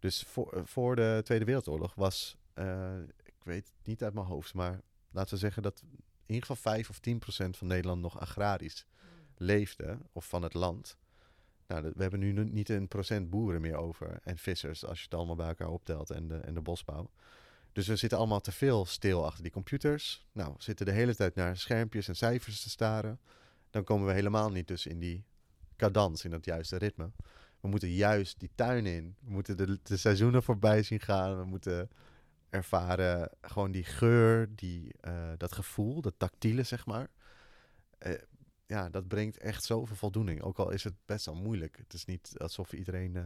Dus 0.00 0.22
voor, 0.22 0.62
voor 0.64 0.96
de 0.96 1.20
Tweede 1.24 1.44
Wereldoorlog 1.44 1.94
was, 1.94 2.36
uh, 2.54 2.98
ik 3.24 3.34
weet 3.42 3.66
het 3.66 3.86
niet 3.86 4.02
uit 4.02 4.14
mijn 4.14 4.26
hoofd, 4.26 4.54
maar 4.54 4.80
laten 5.10 5.34
we 5.34 5.40
zeggen 5.40 5.62
dat 5.62 5.82
in 6.26 6.34
ieder 6.34 6.46
geval 6.46 6.72
5 6.72 6.90
of 6.90 6.98
10 6.98 7.18
procent 7.18 7.56
van 7.56 7.66
Nederland 7.66 8.02
nog 8.02 8.20
agrarisch 8.20 8.86
leefde, 9.36 9.98
of 10.12 10.28
van 10.28 10.42
het 10.42 10.54
land. 10.54 10.96
Nou, 11.66 11.82
we 11.94 12.02
hebben 12.02 12.20
nu 12.20 12.32
niet 12.32 12.68
een 12.68 12.88
procent 12.88 13.30
boeren 13.30 13.60
meer 13.60 13.76
over 13.76 14.18
en 14.22 14.38
vissers, 14.38 14.84
als 14.84 14.98
je 14.98 15.04
het 15.04 15.14
allemaal 15.14 15.36
bij 15.36 15.48
elkaar 15.48 15.68
optelt 15.68 16.10
en 16.10 16.28
de, 16.28 16.36
en 16.36 16.54
de 16.54 16.60
bosbouw. 16.60 17.10
Dus 17.72 17.86
we 17.86 17.96
zitten 17.96 18.18
allemaal 18.18 18.40
te 18.40 18.52
veel 18.52 18.86
stil 18.86 19.26
achter 19.26 19.42
die 19.42 19.52
computers. 19.52 20.26
Nou, 20.32 20.52
we 20.56 20.62
zitten 20.62 20.86
de 20.86 20.92
hele 20.92 21.14
tijd 21.14 21.34
naar 21.34 21.56
schermpjes 21.56 22.08
en 22.08 22.16
cijfers 22.16 22.62
te 22.62 22.70
staren. 22.70 23.20
Dan 23.70 23.84
komen 23.84 24.06
we 24.06 24.12
helemaal 24.12 24.50
niet 24.50 24.68
dus 24.68 24.86
in 24.86 24.98
die 24.98 25.24
cadans, 25.76 26.24
in 26.24 26.30
dat 26.30 26.44
juiste 26.44 26.76
ritme. 26.76 27.10
We 27.60 27.68
moeten 27.68 27.90
juist 27.90 28.40
die 28.40 28.50
tuin 28.54 28.86
in. 28.86 29.16
We 29.20 29.30
moeten 29.30 29.56
de, 29.56 29.78
de 29.82 29.96
seizoenen 29.96 30.42
voorbij 30.42 30.82
zien 30.82 31.00
gaan. 31.00 31.38
We 31.38 31.44
moeten 31.44 31.90
ervaren 32.50 33.30
gewoon 33.40 33.70
die 33.70 33.84
geur, 33.84 34.54
die, 34.54 34.94
uh, 35.06 35.30
dat 35.36 35.52
gevoel, 35.52 36.00
dat 36.00 36.14
tactiele, 36.16 36.62
zeg 36.62 36.86
maar. 36.86 37.08
Uh, 38.06 38.14
ja, 38.66 38.88
dat 38.88 39.08
brengt 39.08 39.38
echt 39.38 39.64
zoveel 39.64 39.96
voldoening. 39.96 40.42
Ook 40.42 40.58
al 40.58 40.70
is 40.70 40.84
het 40.84 40.94
best 41.06 41.26
wel 41.26 41.34
moeilijk. 41.34 41.76
Het 41.76 41.92
is 41.92 42.04
niet 42.04 42.34
alsof 42.38 42.72
iedereen 42.72 43.14
uh, 43.14 43.24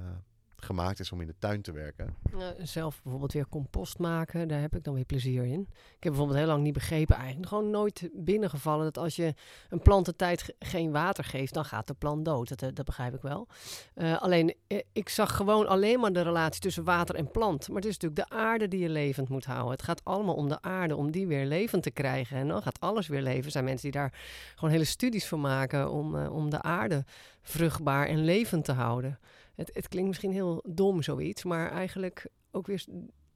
gemaakt 0.65 1.01
is 1.01 1.13
om 1.13 1.21
in 1.21 1.27
de 1.27 1.35
tuin 1.39 1.63
te 1.63 1.73
werken. 1.73 2.15
zelf 2.59 3.01
bijvoorbeeld 3.03 3.33
weer 3.33 3.49
compost 3.49 3.99
maken, 3.99 4.49
daar 4.49 4.61
heb 4.61 4.77
ik 4.77 4.85
dan 4.85 4.95
weer 4.95 5.05
plezier 5.05 5.45
in. 5.45 5.61
Ik 5.71 6.03
heb 6.03 6.13
bijvoorbeeld 6.13 6.39
heel 6.39 6.47
lang 6.47 6.63
niet 6.63 6.73
begrepen, 6.73 7.17
eigenlijk 7.17 7.49
gewoon 7.49 7.71
nooit 7.71 8.09
binnengevallen 8.13 8.85
dat 8.85 8.99
als 8.99 9.17
je 9.17 9.35
een 9.69 9.83
plant 9.83 10.07
de 10.07 10.17
tijd 10.17 10.55
geen 10.59 10.93
water 10.93 11.25
geeft, 11.25 11.55
dan 11.55 11.65
gaat 11.65 11.87
de 11.87 11.95
plant 11.95 12.25
dood. 12.25 12.49
Dat, 12.49 12.63
eh, 12.63 12.69
dat 12.75 12.85
begrijp 12.85 13.15
ik 13.15 13.23
wel. 13.23 13.49
Uh, 13.95 14.23
alleen, 14.23 14.55
eh, 14.67 14.79
ik 14.93 15.09
zag 15.09 15.37
gewoon 15.37 15.67
alleen 15.67 16.01
maar 16.01 16.13
de 16.13 16.23
relatie 16.23 16.61
tussen 16.61 16.85
water 16.85 17.15
en 17.15 17.31
plant. 17.31 17.69
Maar 17.69 17.77
het 17.77 17.85
is 17.85 17.99
natuurlijk 17.99 18.29
de 18.29 18.37
aarde 18.37 18.69
die 18.69 18.81
je 18.81 18.89
levend 18.89 19.29
moet 19.29 19.45
houden. 19.45 19.71
Het 19.71 19.83
gaat 19.83 20.05
allemaal 20.05 20.35
om 20.35 20.49
de 20.49 20.63
aarde, 20.63 20.97
om 20.97 21.11
die 21.11 21.27
weer 21.27 21.47
levend 21.47 21.83
te 21.83 21.91
krijgen. 21.91 22.37
En 22.37 22.49
dan 22.49 22.63
gaat 22.63 22.81
alles 22.81 23.07
weer 23.07 23.23
leven. 23.23 23.45
Er 23.45 23.51
zijn 23.51 23.65
mensen 23.65 23.91
die 23.91 24.01
daar 24.01 24.13
gewoon 24.55 24.71
hele 24.71 24.85
studies 24.85 25.29
voor 25.29 25.39
maken 25.39 25.91
om, 25.91 26.27
om 26.27 26.51
de 26.51 26.63
aarde 26.63 27.05
vruchtbaar 27.43 28.07
en 28.07 28.25
levend 28.25 28.65
te 28.65 28.73
houden. 28.73 29.19
Het, 29.55 29.71
het 29.73 29.89
klinkt 29.89 30.09
misschien 30.09 30.33
heel 30.33 30.65
dom 30.69 31.03
zoiets, 31.03 31.45
maar 31.45 31.71
eigenlijk 31.71 32.27
ook 32.51 32.67
weer 32.67 32.85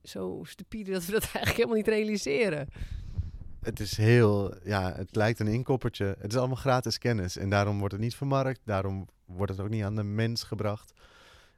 zo 0.03 0.41
stupide 0.43 0.93
dat 0.93 1.05
we 1.05 1.13
dat 1.13 1.23
eigenlijk 1.35 1.57
helemaal 1.57 1.77
niet 1.77 1.89
realiseren. 1.89 2.69
Het 3.61 3.81
is 3.81 3.97
heel, 3.97 4.55
ja, 4.65 4.93
het 4.95 5.17
lijkt 5.17 5.39
een 5.39 5.47
inkoppertje. 5.47 6.17
Het 6.19 6.33
is 6.33 6.39
allemaal 6.39 6.57
gratis 6.57 6.99
kennis 6.99 7.37
en 7.37 7.51
daarom 7.51 7.79
wordt 7.79 7.93
het 7.93 8.03
niet 8.03 8.15
vermarkt. 8.15 8.61
Daarom 8.65 9.09
wordt 9.25 9.53
het 9.53 9.61
ook 9.61 9.69
niet 9.69 9.83
aan 9.83 9.97
de 9.97 10.03
mens 10.03 10.43
gebracht. 10.43 10.93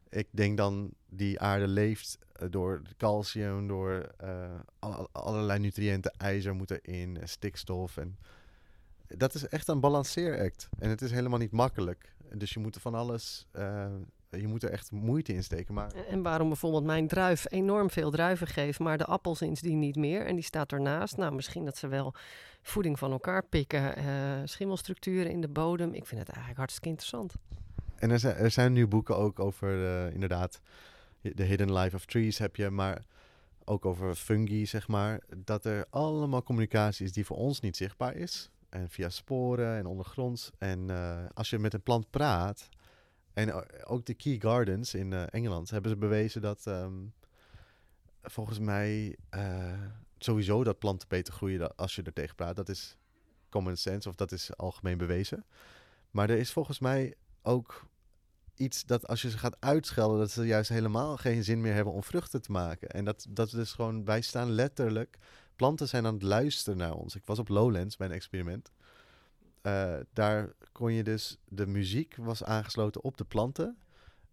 Ik 0.08 0.28
denk 0.30 0.56
dan, 0.56 0.90
die 1.08 1.40
aarde 1.40 1.68
leeft 1.68 2.18
eh, 2.32 2.46
door 2.50 2.82
calcium, 2.96 3.66
door 3.66 4.11
uh, 4.24 5.00
allerlei 5.12 5.58
nutriënten, 5.58 6.12
ijzer 6.16 6.54
moet 6.54 6.70
erin, 6.70 7.18
stikstof. 7.24 7.96
En 7.96 8.18
dat 9.06 9.34
is 9.34 9.48
echt 9.48 9.68
een 9.68 9.80
balanceeract. 9.80 10.68
En 10.78 10.88
het 10.88 11.02
is 11.02 11.11
helemaal 11.11 11.38
niet 11.38 11.52
makkelijk. 11.52 12.14
Dus 12.34 12.52
je 12.52 12.61
moet 12.61 12.76
van 12.80 12.94
alles 12.94 13.46
uh, 13.56 13.86
je 14.31 14.47
moet 14.47 14.62
er 14.62 14.70
echt 14.70 14.91
moeite 14.91 15.33
in 15.33 15.43
steken. 15.43 15.74
Maar... 15.74 15.93
En 16.09 16.22
waarom 16.22 16.49
bijvoorbeeld 16.49 16.85
mijn 16.85 17.09
druif 17.09 17.47
enorm 17.49 17.91
veel 17.91 18.11
druiven 18.11 18.47
geeft, 18.47 18.78
maar 18.78 18.99
de 18.99 19.05
appel 19.05 19.35
sindsdien 19.35 19.78
niet 19.78 19.97
meer. 19.97 20.26
En 20.26 20.35
die 20.35 20.45
staat 20.45 20.72
ernaast. 20.72 21.16
Nou, 21.16 21.35
misschien 21.35 21.64
dat 21.64 21.76
ze 21.76 21.89
wel 21.89 22.14
voeding 22.62 22.99
van 22.99 23.12
elkaar 23.12 23.45
pikken, 23.45 23.99
uh, 23.99 24.05
schimmelstructuren 24.45 25.31
in 25.31 25.41
de 25.41 25.49
bodem. 25.49 25.95
Ik 25.95 26.07
vind 26.07 26.20
het 26.20 26.28
eigenlijk 26.28 26.59
hartstikke 26.59 26.89
interessant. 26.89 27.35
En 27.97 28.11
er 28.11 28.18
zijn, 28.18 28.37
er 28.37 28.51
zijn 28.51 28.72
nu 28.72 28.87
boeken 28.87 29.16
ook 29.16 29.41
over, 29.41 29.76
uh, 29.76 30.14
inderdaad, 30.14 30.61
The 31.35 31.43
Hidden 31.43 31.72
Life 31.72 31.97
of 31.97 32.05
Trees 32.05 32.39
heb 32.39 32.57
je, 32.57 32.70
maar 32.70 33.05
ook 33.64 33.87
over 33.87 34.14
fungi, 34.14 34.66
zeg 34.66 34.89
maar. 34.89 35.20
Dat 35.37 35.64
er 35.64 35.87
allemaal 35.91 36.43
communicatie 36.43 37.07
is 37.07 37.12
die 37.12 37.26
voor 37.26 37.37
ons 37.37 37.61
niet 37.61 37.76
zichtbaar 37.76 38.14
is. 38.14 38.51
En 38.68 38.89
via 38.89 39.09
sporen 39.09 39.76
en 39.76 39.87
ondergronds. 39.87 40.51
En 40.59 40.89
uh, 40.89 41.18
als 41.35 41.51
je 41.51 41.59
met 41.59 41.74
een 41.74 41.83
plant 41.83 42.11
praat, 42.11 42.68
en 43.33 43.53
ook 43.85 44.07
de 44.07 44.14
Key 44.14 44.37
Gardens 44.39 44.95
in 44.95 45.12
uh, 45.12 45.22
Engeland 45.31 45.70
hebben 45.70 45.91
ze 45.91 45.97
bewezen 45.97 46.41
dat 46.41 46.66
um, 46.66 47.12
volgens 48.22 48.59
mij 48.59 49.16
uh, 49.35 49.72
sowieso 50.18 50.64
dat 50.64 50.78
planten 50.78 51.09
beter 51.09 51.35
groeien 51.35 51.76
als 51.76 51.95
je 51.95 52.03
er 52.03 52.12
tegen 52.12 52.35
praat. 52.35 52.57
Dat 52.57 52.68
is 52.68 52.97
common 53.49 53.76
sense 53.76 54.09
of 54.09 54.14
dat 54.14 54.33
is 54.33 54.57
algemeen 54.57 54.99
bewezen. 54.99 55.45
Maar 56.11 56.31
er 56.31 56.39
is 56.39 56.53
volgens 56.53 56.78
mij 56.78 57.14
ook 57.43 57.89
iets 58.55 58.85
dat 58.85 59.07
als 59.07 59.22
je 59.22 59.31
ze 59.31 59.39
gaat 59.39 59.57
uitschelden, 59.61 60.18
dat 60.18 60.31
ze 60.31 60.47
juist 60.47 60.68
helemaal 60.68 61.16
geen 61.16 61.45
zin 61.45 61.61
meer 61.61 61.74
hebben 61.74 61.93
om 61.93 62.03
vruchten 62.03 62.43
te 62.43 62.53
maken. 62.53 62.89
En 62.89 63.05
dat, 63.05 63.26
dat 63.28 63.51
dus 63.51 63.72
gewoon, 63.72 64.05
wij 64.05 64.20
staan 64.20 64.51
letterlijk, 64.51 65.18
planten 65.57 65.89
zijn 65.89 66.07
aan 66.07 66.14
het 66.14 66.22
luisteren 66.22 66.78
naar 66.78 66.95
ons. 66.95 67.14
Ik 67.14 67.24
was 67.24 67.39
op 67.39 67.49
Lowlands 67.49 67.97
bij 67.97 68.07
een 68.07 68.12
experiment. 68.12 68.72
Uh, 69.62 69.96
daar 70.12 70.52
kon 70.72 70.92
je 70.92 71.02
dus, 71.02 71.38
de 71.48 71.66
muziek 71.66 72.16
was 72.16 72.44
aangesloten 72.44 73.02
op 73.02 73.16
de 73.16 73.24
planten. 73.24 73.78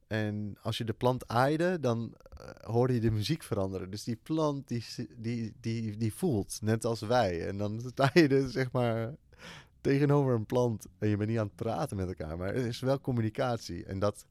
En 0.07 0.57
als 0.61 0.77
je 0.77 0.83
de 0.83 0.93
plant 0.93 1.27
aaide, 1.27 1.79
dan 1.79 2.13
uh, 2.41 2.49
hoorde 2.61 2.93
je 2.93 2.99
de 2.99 3.11
muziek 3.11 3.43
veranderen. 3.43 3.89
Dus 3.89 4.03
die 4.03 4.15
plant, 4.15 4.67
die, 4.67 4.85
die, 5.17 5.53
die, 5.59 5.97
die 5.97 6.13
voelt, 6.13 6.59
net 6.61 6.85
als 6.85 6.99
wij. 6.99 7.47
En 7.47 7.57
dan 7.57 7.81
sta 7.91 8.09
je 8.13 8.27
dus, 8.27 8.51
zeg 8.51 8.71
maar, 8.71 9.13
tegenover 9.81 10.33
een 10.33 10.45
plant. 10.45 10.87
En 10.97 11.09
je 11.09 11.17
bent 11.17 11.29
niet 11.29 11.39
aan 11.39 11.45
het 11.45 11.55
praten 11.55 11.97
met 11.97 12.07
elkaar, 12.07 12.37
maar 12.37 12.55
er 12.55 12.65
is 12.65 12.79
wel 12.79 13.01
communicatie. 13.01 13.85
En 13.85 13.99
dat, 13.99 14.25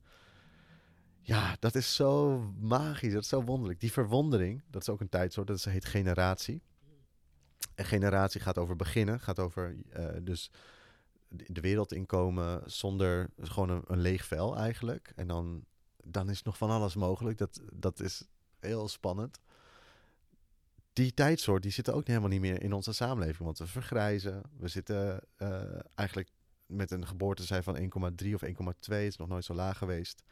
ja, 1.20 1.56
dat 1.58 1.74
is 1.74 1.94
zo 1.94 2.40
magisch, 2.60 3.12
dat 3.12 3.22
is 3.22 3.28
zo 3.28 3.42
wonderlijk. 3.42 3.80
Die 3.80 3.92
verwondering, 3.92 4.62
dat 4.70 4.82
is 4.82 4.88
ook 4.88 5.00
een 5.00 5.08
tijdsoort, 5.08 5.46
dat 5.46 5.64
heet 5.64 5.84
generatie. 5.84 6.62
En 7.74 7.84
generatie 7.84 8.40
gaat 8.40 8.58
over 8.58 8.76
beginnen, 8.76 9.20
gaat 9.20 9.38
over 9.38 9.76
uh, 9.96 10.06
dus 10.22 10.50
de 11.28 11.60
wereld 11.60 11.92
inkomen 11.92 12.62
zonder 12.64 13.30
gewoon 13.40 13.82
een, 13.86 14.00
leeg 14.00 14.24
vel 14.24 14.56
eigenlijk. 14.56 15.12
En 15.16 15.26
dan, 15.26 15.64
dan 16.04 16.30
is 16.30 16.42
nog 16.42 16.56
van 16.56 16.70
alles 16.70 16.94
mogelijk. 16.94 17.38
Dat, 17.38 17.60
dat 17.72 18.00
is 18.00 18.22
heel 18.58 18.88
spannend. 18.88 19.40
Die 20.92 21.14
tijdsoort 21.14 21.62
die 21.62 21.72
zitten 21.72 21.94
ook 21.94 22.06
helemaal 22.06 22.28
niet 22.28 22.40
meer 22.40 22.62
in 22.62 22.72
onze 22.72 22.92
samenleving. 22.92 23.44
Want 23.44 23.58
we 23.58 23.66
vergrijzen. 23.66 24.42
We 24.58 24.68
zitten 24.68 25.20
uh, 25.38 25.62
eigenlijk 25.94 26.30
met 26.66 26.90
een 26.90 27.06
geboortecijfer 27.06 27.90
van 27.90 28.12
1,3 28.26 28.34
of 28.34 28.42
1,2. 28.88 28.94
is 28.94 29.16
nog 29.16 29.28
nooit 29.28 29.44
zo 29.44 29.54
laag 29.54 29.78
geweest. 29.78 30.22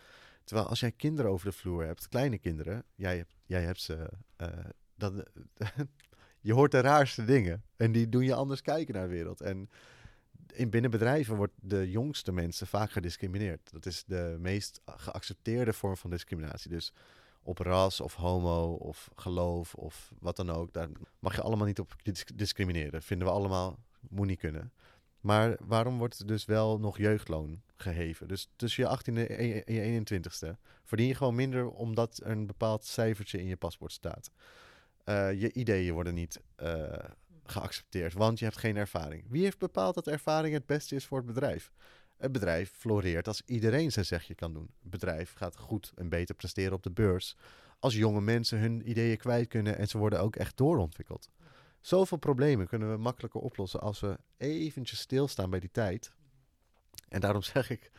Terwijl 0.44 0.68
als 0.68 0.80
jij 0.80 0.92
kinderen 0.92 1.30
over 1.30 1.46
de 1.46 1.56
vloer 1.56 1.84
hebt, 1.84 2.08
kleine 2.08 2.38
kinderen, 2.38 2.84
jij 2.94 3.16
hebt, 3.16 3.34
jij 3.46 3.62
hebt 3.62 3.80
ze. 3.80 4.08
Uh, 4.36 4.48
dat, 4.94 5.12
je 6.40 6.52
hoort 6.52 6.70
de 6.70 6.80
raarste 6.80 7.24
dingen. 7.24 7.62
En 7.76 7.92
die 7.92 8.08
doen 8.08 8.24
je 8.24 8.34
anders 8.34 8.62
kijken 8.62 8.94
naar 8.94 9.08
de 9.08 9.14
wereld. 9.14 9.40
En 9.40 9.70
in 10.52 10.70
binnen 10.70 10.90
bedrijven 10.90 11.36
wordt 11.36 11.52
de 11.60 11.90
jongste 11.90 12.32
mensen 12.32 12.66
vaak 12.66 12.90
gediscrimineerd. 12.90 13.72
Dat 13.72 13.86
is 13.86 14.04
de 14.06 14.36
meest 14.38 14.80
geaccepteerde 14.84 15.72
vorm 15.72 15.96
van 15.96 16.10
discriminatie. 16.10 16.70
Dus 16.70 16.92
op 17.42 17.58
ras 17.58 18.00
of 18.00 18.14
homo 18.14 18.72
of 18.72 19.10
geloof 19.14 19.74
of 19.74 20.12
wat 20.18 20.36
dan 20.36 20.50
ook. 20.50 20.72
Daar 20.72 20.88
mag 21.18 21.34
je 21.34 21.42
allemaal 21.42 21.66
niet 21.66 21.80
op 21.80 21.94
discrimineren. 22.34 23.02
Vinden 23.02 23.26
we 23.26 23.32
allemaal, 23.32 23.78
moet 24.00 24.26
niet 24.26 24.38
kunnen. 24.38 24.72
Maar 25.20 25.56
waarom 25.60 25.98
wordt 25.98 26.18
er 26.18 26.26
dus 26.26 26.44
wel 26.44 26.78
nog 26.78 26.98
jeugdloon 26.98 27.62
geheven? 27.76 28.28
Dus 28.28 28.48
tussen 28.56 28.84
je 28.84 28.98
18e 28.98 29.30
en 29.30 29.74
je 29.74 30.02
21ste 30.04 30.58
verdien 30.84 31.06
je 31.06 31.14
gewoon 31.14 31.34
minder 31.34 31.70
omdat 31.70 32.20
er 32.24 32.30
een 32.30 32.46
bepaald 32.46 32.84
cijfertje 32.84 33.38
in 33.40 33.46
je 33.46 33.56
paspoort 33.56 33.92
staat. 33.92 34.30
Uh, 35.04 35.40
je 35.40 35.52
ideeën 35.52 35.92
worden 35.92 36.14
niet 36.14 36.40
uh, 36.62 36.92
geaccepteerd, 37.46 38.12
want 38.12 38.38
je 38.38 38.44
hebt 38.44 38.58
geen 38.58 38.76
ervaring. 38.76 39.24
Wie 39.28 39.42
heeft 39.42 39.58
bepaald 39.58 39.94
dat 39.94 40.06
ervaring 40.06 40.54
het 40.54 40.66
beste 40.66 40.94
is 40.94 41.06
voor 41.06 41.18
het 41.18 41.26
bedrijf? 41.26 41.72
Het 42.16 42.32
bedrijf 42.32 42.72
floreert 42.76 43.26
als 43.26 43.42
iedereen 43.46 43.92
zijn 43.92 44.04
zegje 44.04 44.34
kan 44.34 44.52
doen. 44.52 44.70
Het 44.80 44.90
bedrijf 44.90 45.32
gaat 45.32 45.56
goed 45.56 45.92
en 45.94 46.08
beter 46.08 46.34
presteren 46.34 46.72
op 46.72 46.82
de 46.82 46.90
beurs. 46.90 47.36
Als 47.78 47.94
jonge 47.94 48.20
mensen 48.20 48.58
hun 48.58 48.88
ideeën 48.90 49.16
kwijt 49.16 49.48
kunnen 49.48 49.78
en 49.78 49.88
ze 49.88 49.98
worden 49.98 50.20
ook 50.20 50.36
echt 50.36 50.56
doorontwikkeld. 50.56 51.30
Zoveel 51.80 52.18
problemen 52.18 52.66
kunnen 52.66 52.90
we 52.90 52.96
makkelijker 52.96 53.40
oplossen 53.40 53.80
als 53.80 54.00
we 54.00 54.18
eventjes 54.36 54.98
stilstaan 54.98 55.50
bij 55.50 55.60
die 55.60 55.70
tijd. 55.70 56.12
En 57.08 57.20
daarom 57.20 57.42
zeg 57.52 57.70
ik, 57.70 57.90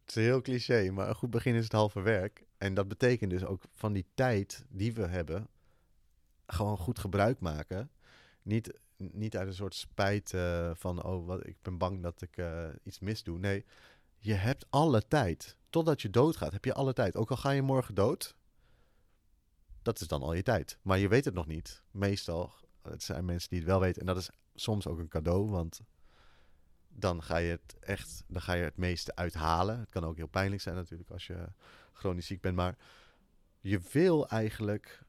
het 0.00 0.16
is 0.16 0.24
heel 0.24 0.42
cliché, 0.42 0.90
maar 0.90 1.08
een 1.08 1.14
goed 1.14 1.30
begin 1.30 1.54
is 1.54 1.64
het 1.64 1.72
halve 1.72 2.00
werk. 2.00 2.44
En 2.58 2.74
dat 2.74 2.88
betekent 2.88 3.30
dus 3.30 3.44
ook 3.44 3.62
van 3.72 3.92
die 3.92 4.06
tijd 4.14 4.64
die 4.68 4.92
we 4.92 5.06
hebben, 5.06 5.48
gewoon 6.46 6.78
goed 6.78 6.98
gebruik 6.98 7.40
maken. 7.40 7.90
Niet 8.42 8.78
niet 8.96 9.36
uit 9.36 9.48
een 9.48 9.54
soort 9.54 9.74
spijt 9.74 10.32
uh, 10.32 10.70
van, 10.74 11.04
oh, 11.04 11.26
wat, 11.26 11.46
ik 11.46 11.56
ben 11.62 11.78
bang 11.78 12.02
dat 12.02 12.22
ik 12.22 12.36
uh, 12.36 12.68
iets 12.82 12.98
misdoe. 12.98 13.38
Nee, 13.38 13.64
je 14.18 14.34
hebt 14.34 14.66
alle 14.70 15.08
tijd. 15.08 15.56
Totdat 15.70 16.02
je 16.02 16.10
doodgaat, 16.10 16.52
heb 16.52 16.64
je 16.64 16.74
alle 16.74 16.92
tijd. 16.92 17.16
Ook 17.16 17.30
al 17.30 17.36
ga 17.36 17.50
je 17.50 17.62
morgen 17.62 17.94
dood, 17.94 18.36
dat 19.82 20.00
is 20.00 20.08
dan 20.08 20.22
al 20.22 20.32
je 20.32 20.42
tijd. 20.42 20.78
Maar 20.82 20.98
je 20.98 21.08
weet 21.08 21.24
het 21.24 21.34
nog 21.34 21.46
niet. 21.46 21.82
Meestal, 21.90 22.52
het 22.82 23.02
zijn 23.02 23.24
mensen 23.24 23.48
die 23.48 23.58
het 23.58 23.68
wel 23.68 23.80
weten. 23.80 24.00
En 24.00 24.06
dat 24.06 24.16
is 24.16 24.30
soms 24.54 24.86
ook 24.86 24.98
een 24.98 25.08
cadeau, 25.08 25.50
want 25.50 25.80
dan 26.88 27.22
ga 27.22 27.36
je 27.36 27.50
het 27.50 27.76
echt, 27.80 28.24
dan 28.26 28.42
ga 28.42 28.52
je 28.52 28.62
het 28.62 28.76
meeste 28.76 29.14
uithalen. 29.14 29.78
Het 29.78 29.90
kan 29.90 30.04
ook 30.04 30.16
heel 30.16 30.26
pijnlijk 30.26 30.62
zijn 30.62 30.74
natuurlijk 30.74 31.10
als 31.10 31.26
je 31.26 31.46
chronisch 31.92 32.26
ziek 32.26 32.40
bent. 32.40 32.56
Maar 32.56 32.76
je 33.60 33.80
wil 33.92 34.28
eigenlijk 34.28 35.02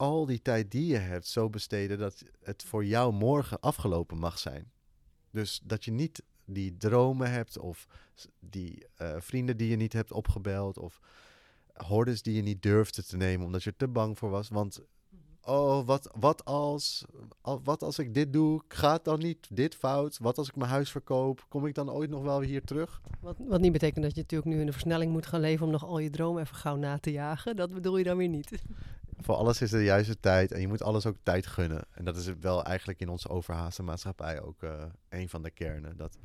al 0.00 0.26
die 0.26 0.42
tijd 0.42 0.70
die 0.70 0.86
je 0.86 0.96
hebt 0.96 1.26
zo 1.26 1.50
besteden 1.50 1.98
dat 1.98 2.24
het 2.42 2.64
voor 2.64 2.84
jou 2.84 3.12
morgen 3.12 3.60
afgelopen 3.60 4.18
mag 4.18 4.38
zijn. 4.38 4.70
Dus 5.30 5.60
dat 5.64 5.84
je 5.84 5.90
niet 5.90 6.22
die 6.44 6.76
dromen 6.76 7.30
hebt 7.30 7.58
of 7.58 7.86
die 8.38 8.86
uh, 9.02 9.14
vrienden 9.18 9.56
die 9.56 9.68
je 9.68 9.76
niet 9.76 9.92
hebt 9.92 10.12
opgebeld 10.12 10.78
of 10.78 11.00
hordes 11.72 12.22
die 12.22 12.34
je 12.34 12.42
niet 12.42 12.62
durfde 12.62 13.04
te 13.04 13.16
nemen 13.16 13.46
omdat 13.46 13.62
je 13.62 13.76
te 13.76 13.88
bang 13.88 14.18
voor 14.18 14.30
was. 14.30 14.48
Want 14.48 14.80
oh, 15.42 15.86
wat, 15.86 16.10
wat, 16.18 16.44
als, 16.44 17.04
wat 17.42 17.82
als 17.82 17.98
ik 17.98 18.14
dit 18.14 18.32
doe? 18.32 18.62
Gaat 18.68 19.04
dan 19.04 19.18
niet 19.18 19.48
dit 19.50 19.74
fout? 19.74 20.18
Wat 20.18 20.38
als 20.38 20.48
ik 20.48 20.56
mijn 20.56 20.70
huis 20.70 20.90
verkoop? 20.90 21.46
Kom 21.48 21.66
ik 21.66 21.74
dan 21.74 21.90
ooit 21.90 22.10
nog 22.10 22.22
wel 22.22 22.40
hier 22.40 22.64
terug? 22.64 23.00
Wat, 23.20 23.36
wat 23.38 23.60
niet 23.60 23.72
betekent 23.72 24.04
dat 24.04 24.14
je 24.14 24.20
natuurlijk 24.20 24.50
nu 24.50 24.60
in 24.60 24.66
de 24.66 24.72
versnelling 24.72 25.12
moet 25.12 25.26
gaan 25.26 25.40
leven 25.40 25.66
om 25.66 25.72
nog 25.72 25.84
al 25.84 25.98
je 25.98 26.10
dromen 26.10 26.42
even 26.42 26.56
gauw 26.56 26.76
na 26.76 26.98
te 26.98 27.12
jagen. 27.12 27.56
Dat 27.56 27.74
bedoel 27.74 27.96
je 27.96 28.04
dan 28.04 28.16
weer 28.16 28.28
niet 28.28 28.62
voor 29.22 29.34
alles 29.34 29.60
is 29.60 29.70
de 29.70 29.84
juiste 29.84 30.20
tijd 30.20 30.52
en 30.52 30.60
je 30.60 30.68
moet 30.68 30.82
alles 30.82 31.06
ook 31.06 31.16
tijd 31.22 31.46
gunnen. 31.46 31.84
En 31.90 32.04
dat 32.04 32.16
is 32.16 32.32
wel 32.40 32.64
eigenlijk 32.64 33.00
in 33.00 33.08
onze 33.08 33.28
overhaaste 33.28 33.82
maatschappij 33.82 34.40
ook 34.42 34.62
uh, 34.62 34.82
een 35.08 35.28
van 35.28 35.42
de 35.42 35.50
kernen. 35.50 35.96
Dat 35.96 36.18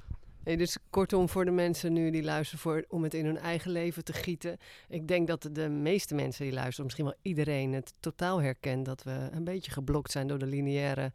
Nee, 0.45 0.57
dus 0.57 0.77
kortom, 0.89 1.29
voor 1.29 1.45
de 1.45 1.51
mensen 1.51 1.93
nu 1.93 2.09
die 2.11 2.23
luisteren, 2.23 2.59
voor, 2.59 2.85
om 2.87 3.03
het 3.03 3.13
in 3.13 3.25
hun 3.25 3.37
eigen 3.37 3.71
leven 3.71 4.03
te 4.03 4.13
gieten. 4.13 4.57
Ik 4.87 5.07
denk 5.07 5.27
dat 5.27 5.49
de 5.51 5.69
meeste 5.69 6.15
mensen 6.15 6.45
die 6.45 6.53
luisteren, 6.53 6.83
misschien 6.83 7.05
wel 7.05 7.15
iedereen, 7.21 7.73
het 7.73 7.93
totaal 7.99 8.41
herkent 8.41 8.85
dat 8.85 9.03
we 9.03 9.29
een 9.31 9.43
beetje 9.43 9.71
geblokt 9.71 10.11
zijn 10.11 10.27
door 10.27 10.37
de 10.37 10.45
lineaire 10.45 11.11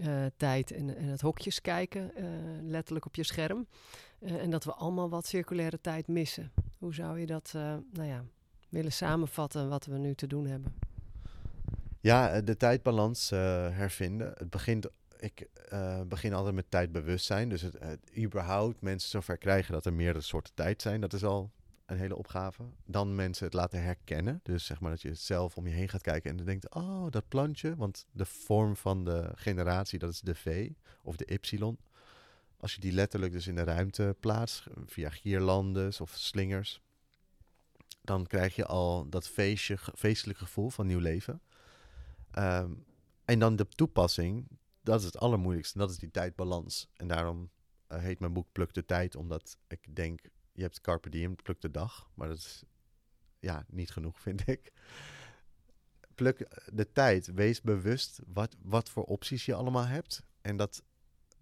uh, 0.00 0.24
tijd 0.36 0.70
en, 0.70 0.96
en, 0.96 1.04
het 1.04 1.20
hokjes 1.20 1.60
kijken, 1.60 2.10
uh, 2.16 2.24
letterlijk 2.62 3.06
op 3.06 3.14
je 3.14 3.24
scherm. 3.24 3.66
En 4.20 4.50
dat 4.50 4.64
we 4.64 4.72
allemaal 4.72 5.08
wat 5.08 5.26
circulaire 5.26 5.80
tijd 5.80 6.08
missen. 6.08 6.52
Hoe 6.78 6.94
zou 6.94 7.18
je 7.18 7.26
dat 7.26 7.52
nou 7.92 8.08
ja, 8.08 8.24
willen 8.68 8.92
samenvatten 8.92 9.68
wat 9.68 9.86
we 9.86 9.98
nu 9.98 10.14
te 10.14 10.26
doen 10.26 10.46
hebben? 10.46 10.74
Ja, 12.00 12.40
de 12.40 12.56
tijdbalans 12.56 13.30
hervinden. 13.30 14.32
Het 14.36 14.50
begint 14.50 14.88
ik 15.20 15.48
uh, 15.72 16.00
begin 16.02 16.32
altijd 16.34 16.54
met 16.54 16.70
tijdbewustzijn. 16.70 17.48
Dus 17.48 17.62
het, 17.62 17.78
het, 17.78 18.10
überhaupt 18.16 18.80
mensen 18.80 19.10
zover 19.10 19.38
krijgen 19.38 19.72
dat 19.72 19.86
er 19.86 19.92
meerdere 19.92 20.24
soorten 20.24 20.54
tijd 20.54 20.82
zijn. 20.82 21.00
Dat 21.00 21.12
is 21.12 21.24
al 21.24 21.50
een 21.86 21.96
hele 21.96 22.16
opgave. 22.16 22.62
Dan 22.84 23.14
mensen 23.14 23.44
het 23.44 23.54
laten 23.54 23.82
herkennen. 23.82 24.40
Dus 24.42 24.64
zeg 24.64 24.80
maar 24.80 24.90
dat 24.90 25.02
je 25.02 25.14
zelf 25.14 25.56
om 25.56 25.66
je 25.66 25.74
heen 25.74 25.88
gaat 25.88 26.02
kijken 26.02 26.30
en 26.30 26.36
dan 26.36 26.46
denkt, 26.46 26.74
oh, 26.74 27.10
dat 27.10 27.28
plantje. 27.28 27.76
Want 27.76 28.06
de 28.12 28.24
vorm 28.24 28.76
van 28.76 29.04
de 29.04 29.30
generatie, 29.34 29.98
dat 29.98 30.10
is 30.10 30.20
de 30.20 30.34
V 30.34 30.70
of 31.02 31.16
de 31.16 31.38
Y. 31.40 31.74
Als 32.56 32.74
je 32.74 32.80
die 32.80 32.92
letterlijk 32.92 33.32
dus 33.32 33.46
in 33.46 33.54
de 33.54 33.64
ruimte 33.64 34.16
plaatst, 34.20 34.66
via 34.86 35.10
gierlandes 35.10 36.00
of 36.00 36.10
slingers, 36.10 36.80
dan 38.02 38.26
krijg 38.26 38.56
je 38.56 38.66
al 38.66 39.08
dat 39.08 39.28
feestje, 39.28 39.78
feestelijk 39.94 40.38
gevoel 40.38 40.70
van 40.70 40.86
nieuw 40.86 40.98
leven. 40.98 41.40
Um, 42.38 42.84
en 43.24 43.38
dan 43.38 43.56
de 43.56 43.68
toepassing, 43.68 44.48
dat 44.82 45.00
is 45.00 45.06
het 45.06 45.18
allermoeilijkste. 45.18 45.78
Dat 45.78 45.90
is 45.90 45.98
die 45.98 46.10
tijdbalans. 46.10 46.88
En 46.94 47.08
daarom 47.08 47.50
uh, 47.88 47.98
heet 47.98 48.20
mijn 48.20 48.32
boek 48.32 48.52
Pluk 48.52 48.74
de 48.74 48.84
Tijd, 48.84 49.16
omdat 49.16 49.58
ik 49.68 49.96
denk, 49.96 50.20
je 50.52 50.62
hebt 50.62 50.80
Carpe 50.80 51.08
Diem, 51.08 51.36
pluk 51.36 51.60
de 51.60 51.70
dag. 51.70 52.10
Maar 52.14 52.28
dat 52.28 52.36
is 52.36 52.64
ja, 53.38 53.64
niet 53.68 53.90
genoeg, 53.90 54.20
vind 54.26 54.48
ik. 54.48 54.72
Pluk 56.14 56.48
de 56.72 56.92
tijd. 56.92 57.26
Wees 57.26 57.60
bewust 57.60 58.20
wat, 58.26 58.56
wat 58.62 58.90
voor 58.90 59.04
opties 59.04 59.44
je 59.44 59.54
allemaal 59.54 59.86
hebt. 59.86 60.22
En 60.40 60.56
dat 60.56 60.82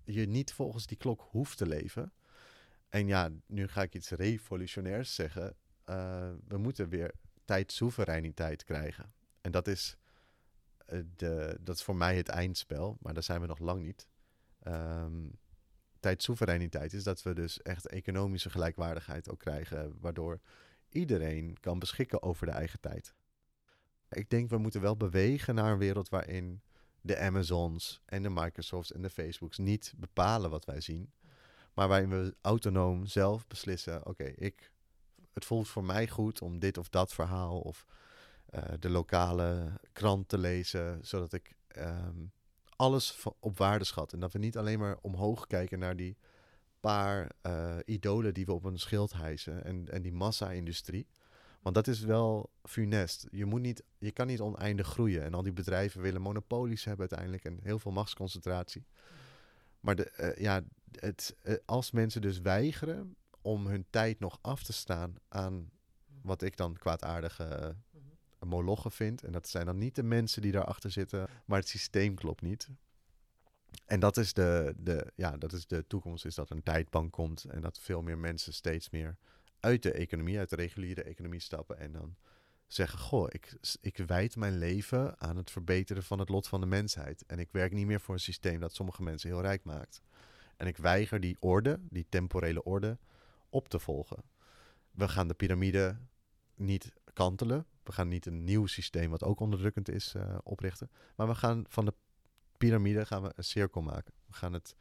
je 0.05 0.27
niet 0.27 0.53
volgens 0.53 0.87
die 0.87 0.97
klok 0.97 1.29
hoeft 1.31 1.59
te 1.59 1.67
leven. 1.67 2.13
En 2.89 3.07
ja, 3.07 3.31
nu 3.47 3.69
ga 3.69 3.83
ik 3.83 3.95
iets 3.95 4.11
revolutionairs 4.11 5.15
zeggen. 5.15 5.57
Uh, 5.87 6.31
we 6.47 6.57
moeten 6.57 6.89
weer 6.89 7.15
tijdsoevereiniteit 7.45 8.65
krijgen. 8.65 9.13
En 9.41 9.51
dat 9.51 9.67
is 9.67 9.97
eh, 9.97 10.08
de, 11.17 11.59
dat 11.61 11.77
is 11.77 11.83
voor 11.83 11.97
mij 11.97 12.17
het 12.17 12.29
eindspel, 12.29 12.97
maar 13.01 13.15
daar 13.15 13.23
zijn 13.23 13.41
we 13.41 13.47
nog 13.47 13.59
lang 13.59 13.83
niet. 13.83 14.09
Um, 14.67 15.39
tijdsoevereiniteit 16.01 16.93
is 16.93 17.05
dat 17.05 17.23
we 17.23 17.35
dus 17.35 17.63
echt 17.63 17.87
economische 17.87 18.51
gelijkwaardigheid 18.51 19.31
ook 19.31 19.39
krijgen, 19.39 19.97
waardoor 20.01 20.41
iedereen 20.89 21.57
kan 21.61 21.79
beschikken 21.79 22.23
over 22.23 22.47
de 22.47 22.53
eigen 22.53 22.81
tijd. 22.81 23.15
Ik 24.11 24.31
denk 24.31 24.51
we 24.51 24.59
moeten 24.59 24.81
wel 24.81 24.97
bewegen 24.97 25.55
naar 25.55 25.73
een 25.73 25.79
wereld 25.79 26.09
waarin 26.09 26.63
de 27.01 27.19
Amazons 27.19 28.01
en 28.05 28.23
de 28.23 28.31
Microsofts 28.31 28.93
en 28.93 29.03
de 29.03 29.11
Facebooks 29.11 29.59
niet 29.59 29.93
bepalen 29.97 30.51
wat 30.51 30.65
wij 30.65 30.81
zien, 30.81 31.13
maar 31.75 31.89
waarin 31.89 32.09
we 32.09 32.37
autonoom 32.41 33.07
zelf 33.07 33.47
beslissen: 33.47 34.07
oké, 34.07 34.25
ik, 34.25 34.73
het 35.33 35.45
voelt 35.45 35.69
voor 35.69 35.85
mij 35.85 36.09
goed 36.09 36.41
om 36.41 36.59
dit 36.59 36.79
of 36.79 36.89
dat 36.89 37.15
verhaal 37.15 37.61
of 37.61 37.87
uh, 38.55 38.63
de 38.79 38.91
lokale 38.91 39.81
krant 39.93 40.29
te 40.29 40.39
lezen, 40.39 40.99
zodat 41.03 41.33
ik 41.33 41.57
um, 41.77 42.33
alles 42.77 43.27
op 43.39 43.59
waarde 43.59 43.85
schat. 43.85 44.13
En 44.13 44.21
dat 44.21 44.33
we 44.33 44.39
niet 44.39 44.57
alleen 44.57 44.79
maar 44.79 44.99
omhoog 45.01 45.47
kijken 45.47 45.79
naar 45.79 45.97
die 45.97 46.17
paar 46.81 47.31
uh, 47.47 47.77
idolen 47.85 48.35
die 48.35 48.47
we 48.47 48.53
op 48.53 48.65
een 48.65 48.79
schild 48.79 49.13
hijsen 49.13 49.65
en, 49.65 49.89
en 49.89 50.03
die 50.03 50.13
massa-industrie. 50.13 51.07
Want 51.63 51.75
dat 51.75 51.87
is 51.87 52.01
wel 52.01 52.51
funest. 52.63 53.27
Je, 53.31 53.45
moet 53.45 53.61
niet, 53.61 53.83
je 53.99 54.11
kan 54.11 54.27
niet 54.27 54.41
oneindig 54.41 54.87
groeien. 54.87 55.23
En 55.23 55.35
al 55.35 55.43
die 55.43 55.53
bedrijven 55.53 56.01
willen 56.01 56.21
monopolies 56.21 56.85
hebben 56.85 57.09
uiteindelijk 57.09 57.45
en 57.45 57.59
heel 57.63 57.79
veel 57.79 57.93
machtsconcentratie. 57.93 58.87
Maar 59.81 59.97
de, 59.97 60.13
uh, 60.21 60.43
ja, 60.43 60.63
het, 60.91 61.37
als 61.65 61.91
mensen 61.91 62.21
dus 62.21 62.41
weigeren 62.41 63.17
om 63.43 63.67
hun 63.67 63.87
tijd 63.91 64.21
nog 64.21 64.39
af 64.41 64.63
te 64.63 64.73
staan 64.73 65.15
aan 65.29 65.71
wat 66.23 66.43
ik 66.43 66.57
dan 66.57 66.77
kwaadaardige 66.77 67.77
molochen 68.47 68.91
vindt. 68.91 69.23
En 69.23 69.33
dat 69.33 69.49
zijn 69.49 69.67
dan 69.67 69.79
niet 69.79 69.95
de 69.95 70.03
mensen 70.03 70.43
die 70.43 70.53
daarachter 70.53 70.91
zitten, 70.91 71.29
maar 71.45 71.59
het 71.59 71.69
systeem 71.69 72.15
klopt 72.15 72.43
niet. 72.43 72.69
En 73.87 74.01
dat 74.01 74.17
is 74.17 74.33
de, 74.33 74.75
de, 74.77 75.13
ja, 75.15 75.37
dat 75.37 75.53
is 75.53 75.67
de 75.67 75.87
toekomst, 75.87 76.25
is 76.25 76.35
dat 76.35 76.51
een 76.51 76.63
tijdbank 76.63 77.13
komt 77.13 77.45
en 77.45 77.61
dat 77.61 77.79
veel 77.81 78.03
meer 78.03 78.19
mensen 78.19 78.53
steeds 78.53 78.91
meer 78.91 79.17
uit 79.61 79.83
de 79.83 79.93
economie, 79.93 80.39
uit 80.39 80.51
de 80.51 80.57
reguliere 80.57 81.03
economie 81.03 81.41
stappen 81.41 81.79
en 81.79 81.93
dan 81.93 82.17
zeggen, 82.67 82.99
goh, 82.99 83.27
ik, 83.29 83.57
ik 83.81 83.97
wijd 83.97 84.37
mijn 84.37 84.59
leven 84.59 85.21
aan 85.21 85.37
het 85.37 85.51
verbeteren 85.51 86.03
van 86.03 86.19
het 86.19 86.29
lot 86.29 86.49
van 86.49 86.61
de 86.61 86.67
mensheid. 86.67 87.25
En 87.27 87.39
ik 87.39 87.49
werk 87.53 87.73
niet 87.73 87.87
meer 87.87 88.01
voor 88.01 88.15
een 88.15 88.21
systeem 88.21 88.61
dat 88.61 88.75
sommige 88.75 89.03
mensen 89.03 89.29
heel 89.29 89.41
rijk 89.41 89.65
maakt. 89.65 90.03
En 90.57 90.67
ik 90.67 90.77
weiger 90.77 91.21
die 91.21 91.37
orde, 91.41 91.81
die 91.91 92.07
temporele 92.09 92.63
orde, 92.63 92.99
op 93.49 93.69
te 93.69 93.79
volgen. 93.79 94.23
We 94.91 95.09
gaan 95.09 95.29
de 95.29 95.35
piramide 95.35 95.97
niet 96.55 96.93
kantelen. 97.13 97.67
We 97.89 97.95
gaan 97.95 98.09
niet 98.09 98.27
een 98.27 98.45
nieuw 98.45 98.67
systeem, 98.67 99.11
wat 99.11 99.25
ook 99.25 99.41
onderdrukkend 99.41 99.89
is, 99.89 100.15
uh, 100.17 100.39
oprichten. 100.43 100.91
Maar 101.17 101.27
we 101.27 101.35
gaan 101.35 101.65
van 101.69 101.85
de 101.85 101.95
piramide 102.57 103.07
gaan 103.07 103.23
we 103.23 103.33
een 103.35 103.45
cirkel 103.45 103.83
maken. 103.83 104.15
We 104.27 104.33
gaan 104.33 104.53
het 104.53 104.77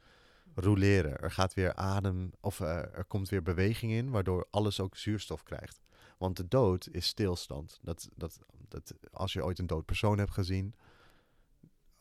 roleren. 0.54 1.18
Er 1.18 1.30
gaat 1.30 1.54
weer 1.54 1.74
adem, 1.74 2.30
of 2.40 2.60
uh, 2.60 2.68
er 2.76 3.04
komt 3.04 3.28
weer 3.28 3.42
beweging 3.42 3.92
in, 3.92 4.10
waardoor 4.10 4.46
alles 4.50 4.80
ook 4.80 4.96
zuurstof 4.96 5.42
krijgt. 5.42 5.80
Want 6.18 6.36
de 6.36 6.48
dood 6.48 6.88
is 6.90 7.06
stilstand. 7.06 7.78
Dat, 7.82 8.08
dat, 8.14 8.38
dat, 8.68 8.94
als 9.10 9.32
je 9.32 9.44
ooit 9.44 9.58
een 9.58 9.66
dood 9.66 9.84
persoon 9.84 10.18
hebt 10.18 10.32
gezien, 10.32 10.74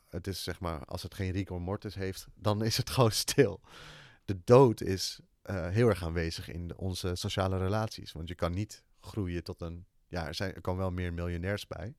het 0.10 0.28
is 0.28 0.43
zeg 0.43 0.60
maar, 0.60 0.86
als 0.86 1.03
het 1.03 1.14
geen 1.14 1.32
rigor 1.32 1.62
mortis 1.62 1.95
heeft, 1.95 2.28
dan 2.36 2.64
is 2.64 2.78
het 2.78 2.89
gewoon 2.95 3.12
stil. 3.12 3.62
De 4.26 4.39
dood 4.43 4.82
is 4.82 5.20
uh, 5.45 5.68
heel 5.68 5.88
erg 5.88 6.03
aanwezig 6.03 6.49
in 6.49 6.78
onze 6.78 7.16
sociale 7.16 7.58
relaties. 7.58 8.12
Want 8.12 8.28
je 8.28 8.36
kan 8.36 8.51
niet 8.51 8.84
groeien 8.99 9.43
tot 9.43 9.62
een 9.62 9.86
ja, 10.08 10.28
er, 10.28 10.36
zijn, 10.36 10.62
komen 10.62 10.82
wel 10.82 10.91
meer 10.91 11.14
miljonairs 11.14 11.68
bij. 11.68 11.95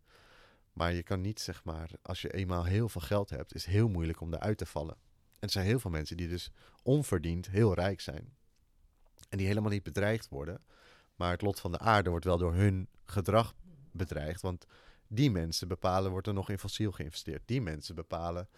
Maar 0.72 0.92
je 0.92 1.02
kan 1.02 1.20
niet, 1.20 1.40
zeg 1.40 1.64
maar, 1.64 1.90
als 2.02 2.22
je 2.22 2.32
eenmaal 2.32 2.64
heel 2.64 2.88
veel 2.88 3.00
geld 3.00 3.30
hebt, 3.30 3.54
is 3.54 3.64
het 3.64 3.74
heel 3.74 3.88
moeilijk 3.88 4.20
om 4.20 4.34
eruit 4.34 4.58
te 4.58 4.66
vallen. 4.66 4.96
En 5.38 5.46
er 5.46 5.50
zijn 5.50 5.66
heel 5.66 5.78
veel 5.78 5.90
mensen 5.90 6.16
die 6.16 6.28
dus 6.28 6.50
onverdiend 6.82 7.48
heel 7.48 7.74
rijk 7.74 8.00
zijn. 8.00 8.36
En 9.28 9.38
die 9.38 9.46
helemaal 9.46 9.70
niet 9.70 9.82
bedreigd 9.82 10.28
worden. 10.28 10.60
Maar 11.16 11.30
het 11.30 11.42
lot 11.42 11.60
van 11.60 11.72
de 11.72 11.78
aarde 11.78 12.10
wordt 12.10 12.24
wel 12.24 12.38
door 12.38 12.54
hun 12.54 12.88
gedrag 13.04 13.54
bedreigd. 13.92 14.40
Want 14.40 14.66
die 15.06 15.30
mensen 15.30 15.68
bepalen, 15.68 16.10
wordt 16.10 16.26
er 16.26 16.34
nog 16.34 16.50
in 16.50 16.58
fossiel 16.58 16.92
geïnvesteerd. 16.92 17.42
Die 17.44 17.60
mensen 17.60 17.94
bepalen, 17.94 18.48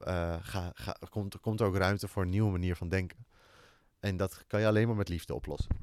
uh, 0.00 0.36
ga, 0.40 0.72
ga, 0.74 0.96
komt, 1.08 1.40
komt 1.40 1.60
er 1.60 1.66
ook 1.66 1.76
ruimte 1.76 2.08
voor 2.08 2.22
een 2.22 2.28
nieuwe 2.28 2.50
manier 2.50 2.76
van 2.76 2.88
denken. 2.88 3.26
En 4.00 4.16
dat 4.16 4.44
kan 4.46 4.60
je 4.60 4.66
alleen 4.66 4.86
maar 4.86 4.96
met 4.96 5.08
liefde 5.08 5.34
oplossen. 5.34 5.76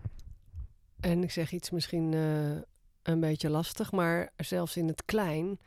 En 0.99 1.23
ik 1.23 1.31
zeg 1.31 1.51
iets 1.51 1.69
misschien 1.69 2.11
uh, 2.11 2.61
een 3.03 3.19
beetje 3.19 3.49
lastig. 3.49 3.91
Maar 3.91 4.31
zelfs 4.37 4.77
in 4.77 4.87
het 4.87 5.05
klein. 5.05 5.59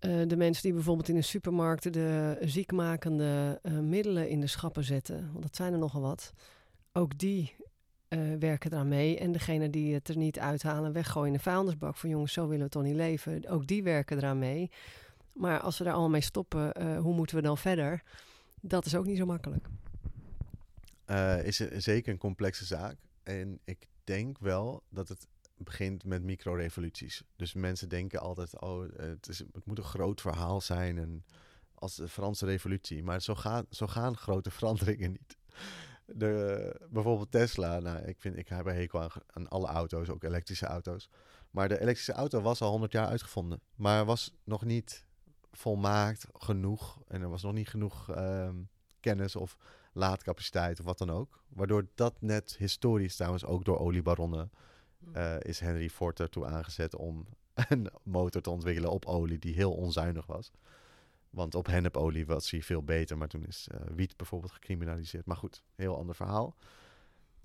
Uh, 0.00 0.26
de 0.26 0.36
mensen 0.36 0.62
die 0.62 0.72
bijvoorbeeld 0.72 1.08
in 1.08 1.14
de 1.14 1.22
supermarkten 1.22 1.92
de 1.92 2.38
ziekmakende 2.40 3.60
uh, 3.62 3.78
middelen 3.78 4.28
in 4.28 4.40
de 4.40 4.46
schappen 4.46 4.84
zetten, 4.84 5.28
want 5.32 5.42
dat 5.42 5.56
zijn 5.56 5.72
er 5.72 5.78
nogal 5.78 6.00
wat, 6.00 6.32
ook 6.92 7.18
die 7.18 7.54
uh, 8.08 8.34
werken 8.38 8.72
eraan 8.72 8.88
mee. 8.88 9.18
En 9.18 9.32
degene 9.32 9.70
die 9.70 9.94
het 9.94 10.08
er 10.08 10.16
niet 10.16 10.38
uithalen, 10.38 10.92
weggooien 10.92 11.26
in 11.26 11.32
de 11.32 11.42
vuilnisbak 11.42 11.96
van 11.96 12.10
jongens, 12.10 12.32
zo 12.32 12.48
willen 12.48 12.64
we 12.64 12.70
toch 12.70 12.82
niet 12.82 12.94
leven, 12.94 13.48
ook 13.48 13.66
die 13.66 13.82
werken 13.82 14.16
eraan 14.16 14.38
mee. 14.38 14.70
Maar 15.32 15.60
als 15.60 15.78
we 15.78 15.84
daar 15.84 15.92
allemaal 15.92 16.10
mee 16.10 16.20
stoppen, 16.20 16.96
hoe 16.96 17.14
moeten 17.14 17.36
we 17.36 17.42
dan 17.42 17.58
verder? 17.58 18.02
Dat 18.60 18.86
is 18.86 18.94
ook 18.94 19.06
niet 19.06 19.18
zo 19.18 19.26
makkelijk. 19.26 19.68
is 21.44 21.56
zeker 21.76 22.12
een 22.12 22.18
complexe 22.18 22.64
zaak. 22.64 22.96
En 23.22 23.58
ik 23.64 23.86
denk 24.04 24.38
wel 24.38 24.82
dat 24.88 25.08
het 25.08 25.26
begint 25.64 26.04
met 26.04 26.22
micro-revoluties. 26.22 27.22
Dus 27.36 27.54
mensen 27.54 27.88
denken 27.88 28.20
altijd, 28.20 28.60
oh, 28.60 28.84
het, 28.96 29.28
is, 29.28 29.38
het 29.38 29.64
moet 29.64 29.78
een 29.78 29.84
groot 29.84 30.20
verhaal 30.20 30.60
zijn. 30.60 30.98
En 30.98 31.24
als 31.74 31.96
de 31.96 32.08
Franse 32.08 32.46
revolutie. 32.46 33.02
Maar 33.02 33.22
zo 33.22 33.34
gaan, 33.34 33.66
zo 33.70 33.86
gaan 33.86 34.16
grote 34.16 34.50
veranderingen 34.50 35.10
niet. 35.10 35.36
De, 36.04 36.74
bijvoorbeeld 36.90 37.30
Tesla. 37.30 37.78
Nou, 37.78 37.98
ik, 38.04 38.20
vind, 38.20 38.36
ik 38.36 38.48
heb 38.48 38.66
een 38.66 38.74
hekel 38.74 39.10
aan, 39.26 39.48
alle 39.48 39.66
auto's, 39.66 40.08
ook 40.08 40.24
elektrische 40.24 40.66
auto's. 40.66 41.08
Maar 41.50 41.68
de 41.68 41.80
elektrische 41.80 42.12
auto 42.12 42.40
was 42.40 42.60
al 42.60 42.70
100 42.70 42.92
jaar 42.92 43.06
uitgevonden. 43.06 43.60
Maar 43.74 44.04
was 44.04 44.34
nog 44.44 44.64
niet 44.64 45.06
volmaakt 45.52 46.26
genoeg. 46.32 47.00
En 47.06 47.22
er 47.22 47.28
was 47.28 47.42
nog 47.42 47.52
niet 47.52 47.68
genoeg 47.68 48.10
ehm, 48.10 48.56
kennis 49.00 49.36
of 49.36 49.56
laadcapaciteit 49.92 50.78
of 50.78 50.84
wat 50.84 50.98
dan 50.98 51.10
ook. 51.10 51.44
Waardoor 51.48 51.86
dat 51.94 52.20
net 52.20 52.56
historisch 52.58 53.16
trouwens 53.16 53.44
ook 53.44 53.64
door 53.64 53.78
oliebaronnen 53.78 54.50
uh, 55.16 55.40
is 55.40 55.60
Henry 55.60 55.88
Ford 55.88 56.20
ertoe 56.20 56.46
aangezet 56.46 56.96
om 56.96 57.26
een 57.68 57.90
motor 58.02 58.42
te 58.42 58.50
ontwikkelen 58.50 58.90
op 58.90 59.04
olie 59.04 59.38
die 59.38 59.54
heel 59.54 59.72
onzuinig 59.72 60.26
was. 60.26 60.50
Want 61.30 61.54
op 61.54 61.66
hennepolie 61.66 62.26
was 62.26 62.50
hij 62.50 62.62
veel 62.62 62.82
beter, 62.82 63.18
maar 63.18 63.28
toen 63.28 63.44
is 63.46 63.68
uh, 63.72 63.80
wiet 63.94 64.16
bijvoorbeeld 64.16 64.52
gecriminaliseerd. 64.52 65.26
Maar 65.26 65.36
goed, 65.36 65.62
heel 65.74 65.96
ander 65.96 66.14
verhaal. 66.14 66.56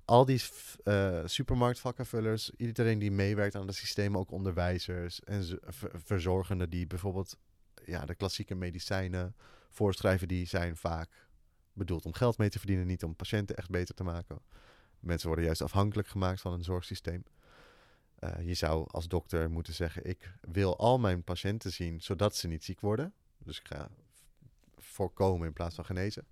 Al 0.04 0.24
die 0.24 0.42
uh, 0.84 1.20
supermarktvakkenvullers, 1.24 2.50
iedereen 2.56 2.98
die 2.98 3.10
meewerkt 3.10 3.54
aan 3.54 3.66
het 3.66 3.76
systeem, 3.76 4.18
ook 4.18 4.30
onderwijzers 4.30 5.20
en 5.20 5.58
verzorgenden 5.94 6.70
die 6.70 6.86
bijvoorbeeld 6.86 7.38
ja, 7.84 8.04
de 8.04 8.14
klassieke 8.14 8.54
medicijnen 8.54 9.36
voorschrijven, 9.70 10.28
die 10.28 10.46
zijn 10.46 10.76
vaak 10.76 11.28
bedoeld 11.72 12.04
om 12.04 12.12
geld 12.12 12.38
mee 12.38 12.48
te 12.48 12.58
verdienen, 12.58 12.86
niet 12.86 13.04
om 13.04 13.16
patiënten 13.16 13.56
echt 13.56 13.70
beter 13.70 13.94
te 13.94 14.04
maken. 14.04 14.38
Mensen 15.00 15.26
worden 15.26 15.44
juist 15.44 15.62
afhankelijk 15.62 16.08
gemaakt 16.08 16.40
van 16.40 16.52
een 16.52 16.64
zorgsysteem. 16.64 17.24
Uh, 18.20 18.46
je 18.46 18.54
zou 18.54 18.86
als 18.90 19.08
dokter 19.08 19.50
moeten 19.50 19.74
zeggen: 19.74 20.04
Ik 20.04 20.34
wil 20.40 20.78
al 20.78 20.98
mijn 20.98 21.22
patiënten 21.22 21.72
zien 21.72 22.00
zodat 22.00 22.36
ze 22.36 22.48
niet 22.48 22.64
ziek 22.64 22.80
worden. 22.80 23.12
Dus 23.38 23.58
ik 23.58 23.66
ga 23.66 23.90
voorkomen 24.76 25.46
in 25.46 25.52
plaats 25.52 25.74
van 25.74 25.84
genezen. 25.84 26.26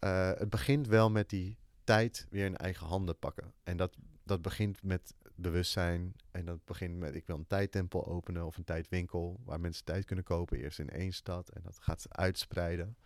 Uh, 0.00 0.32
het 0.32 0.50
begint 0.50 0.86
wel 0.86 1.10
met 1.10 1.30
die 1.30 1.58
tijd 1.84 2.26
weer 2.30 2.44
in 2.44 2.56
eigen 2.56 2.86
handen 2.86 3.18
pakken. 3.18 3.52
En 3.62 3.76
dat, 3.76 3.96
dat 4.22 4.42
begint 4.42 4.82
met 4.82 5.14
bewustzijn. 5.34 6.14
En 6.30 6.44
dat 6.44 6.64
begint 6.64 6.98
met: 6.98 7.14
ik 7.14 7.26
wil 7.26 7.36
een 7.36 7.46
tijdtempel 7.46 8.06
openen 8.06 8.46
of 8.46 8.56
een 8.56 8.64
tijdwinkel 8.64 9.40
waar 9.44 9.60
mensen 9.60 9.84
tijd 9.84 10.04
kunnen 10.04 10.24
kopen. 10.24 10.58
Eerst 10.58 10.78
in 10.78 10.90
één 10.90 11.12
stad 11.12 11.48
en 11.48 11.62
dat 11.62 11.78
gaat 11.80 12.06
uitspreiden. 12.08 12.96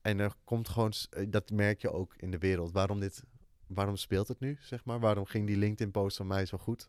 En 0.00 0.18
er 0.18 0.34
komt 0.44 0.68
gewoon, 0.68 0.92
eh, 1.10 1.26
dat 1.28 1.50
merk 1.50 1.80
je 1.80 1.92
ook 1.92 2.14
in 2.16 2.30
de 2.30 2.38
wereld. 2.38 2.72
Waarom 2.72 3.00
dit, 3.00 3.22
waarom 3.74 3.96
speelt 3.96 4.28
het 4.28 4.40
nu, 4.40 4.58
zeg 4.60 4.84
maar? 4.84 5.00
Waarom 5.00 5.24
ging 5.24 5.46
die 5.46 5.56
LinkedIn-post 5.56 6.16
van 6.16 6.26
mij 6.26 6.46
zo 6.46 6.58
goed? 6.58 6.88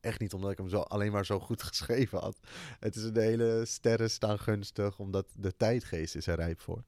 Echt 0.00 0.20
niet 0.20 0.32
omdat 0.32 0.50
ik 0.50 0.58
hem 0.58 0.68
zo, 0.68 0.78
alleen 0.78 1.12
maar 1.12 1.26
zo 1.26 1.40
goed 1.40 1.62
geschreven 1.72 2.18
had. 2.18 2.38
Het 2.80 2.96
is 2.96 3.02
een 3.02 3.16
hele 3.16 3.64
sterren 3.64 4.10
staan 4.10 4.38
gunstig, 4.38 4.98
omdat 4.98 5.26
de 5.36 5.56
tijdgeest 5.56 6.14
is 6.14 6.26
er 6.26 6.36
rijp 6.36 6.60
voor. 6.60 6.84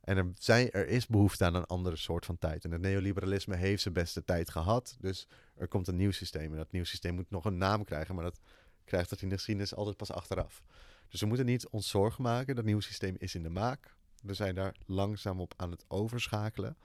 En 0.00 0.16
er, 0.16 0.30
zijn, 0.38 0.70
er 0.70 0.88
is 0.88 1.06
behoefte 1.06 1.44
aan 1.44 1.54
een 1.54 1.66
andere 1.66 1.96
soort 1.96 2.24
van 2.24 2.38
tijd. 2.38 2.64
En 2.64 2.70
het 2.70 2.80
neoliberalisme 2.80 3.56
heeft 3.56 3.82
zijn 3.82 3.94
beste 3.94 4.24
tijd 4.24 4.50
gehad. 4.50 4.96
Dus 5.00 5.28
er 5.54 5.68
komt 5.68 5.88
een 5.88 5.96
nieuw 5.96 6.10
systeem. 6.10 6.52
En 6.52 6.56
dat 6.56 6.72
nieuw 6.72 6.84
systeem 6.84 7.14
moet 7.14 7.30
nog 7.30 7.44
een 7.44 7.58
naam 7.58 7.84
krijgen. 7.84 8.14
Maar 8.14 8.24
dat 8.24 8.40
krijgt 8.84 9.10
dat 9.10 9.22
in 9.22 9.28
de 9.28 9.34
geschiedenis 9.34 9.74
altijd 9.74 9.96
pas 9.96 10.12
achteraf. 10.12 10.62
Dus 11.08 11.20
we 11.20 11.26
moeten 11.26 11.46
niet 11.46 11.68
ons 11.68 11.88
zorgen 11.88 12.22
maken. 12.22 12.54
Dat 12.54 12.64
nieuwe 12.64 12.82
systeem 12.82 13.14
is 13.18 13.34
in 13.34 13.42
de 13.42 13.48
maak. 13.48 13.94
We 14.22 14.34
zijn 14.34 14.54
daar 14.54 14.76
langzaam 14.86 15.40
op 15.40 15.54
aan 15.56 15.70
het 15.70 15.84
overschakelen. 15.88 16.76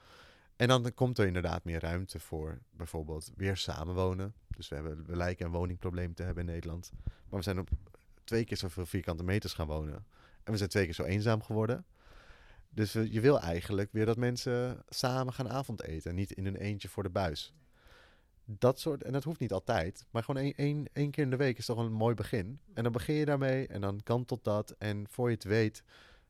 En 0.56 0.68
dan 0.68 0.94
komt 0.94 1.18
er 1.18 1.26
inderdaad 1.26 1.64
meer 1.64 1.80
ruimte 1.80 2.18
voor 2.20 2.58
bijvoorbeeld 2.70 3.30
weer 3.36 3.56
samenwonen. 3.56 4.34
Dus 4.48 4.68
we, 4.68 4.74
hebben, 4.74 5.04
lijken 5.06 5.46
een 5.46 5.52
woningprobleem 5.52 6.14
te 6.14 6.22
hebben 6.22 6.46
in 6.46 6.52
Nederland. 6.52 6.90
Maar 7.04 7.38
we 7.38 7.42
zijn 7.42 7.58
op 7.58 7.68
twee 8.24 8.44
keer 8.44 8.56
zoveel 8.56 8.86
vierkante 8.86 9.24
meters 9.24 9.52
gaan 9.52 9.66
wonen. 9.66 10.06
En 10.42 10.52
we 10.52 10.58
zijn 10.58 10.70
twee 10.70 10.84
keer 10.84 10.94
zo 10.94 11.02
eenzaam 11.02 11.42
geworden. 11.42 11.84
Dus 12.68 12.92
je 12.92 13.20
wil 13.20 13.40
eigenlijk 13.40 13.92
weer 13.92 14.06
dat 14.06 14.16
mensen 14.16 14.82
samen 14.88 15.32
gaan 15.32 15.48
avondeten. 15.48 16.14
Niet 16.14 16.32
in 16.32 16.46
een 16.46 16.56
eentje 16.56 16.88
voor 16.88 17.02
de 17.02 17.10
buis. 17.10 17.52
Dat 18.44 18.80
soort, 18.80 19.02
en 19.02 19.12
dat 19.12 19.24
hoeft 19.24 19.40
niet 19.40 19.52
altijd. 19.52 20.06
Maar 20.10 20.22
gewoon 20.22 20.52
één, 20.56 20.86
één 20.92 21.10
keer 21.10 21.24
in 21.24 21.30
de 21.30 21.36
week 21.36 21.58
is 21.58 21.66
toch 21.66 21.78
een 21.78 21.92
mooi 21.92 22.14
begin. 22.14 22.60
En 22.74 22.82
dan 22.82 22.92
begin 22.92 23.14
je 23.14 23.24
daarmee 23.24 23.66
en 23.66 23.80
dan 23.80 24.00
kan 24.02 24.24
tot 24.24 24.44
dat. 24.44 24.74
En 24.78 25.06
voor 25.08 25.28
je 25.28 25.34
het 25.34 25.44
weet 25.44 25.82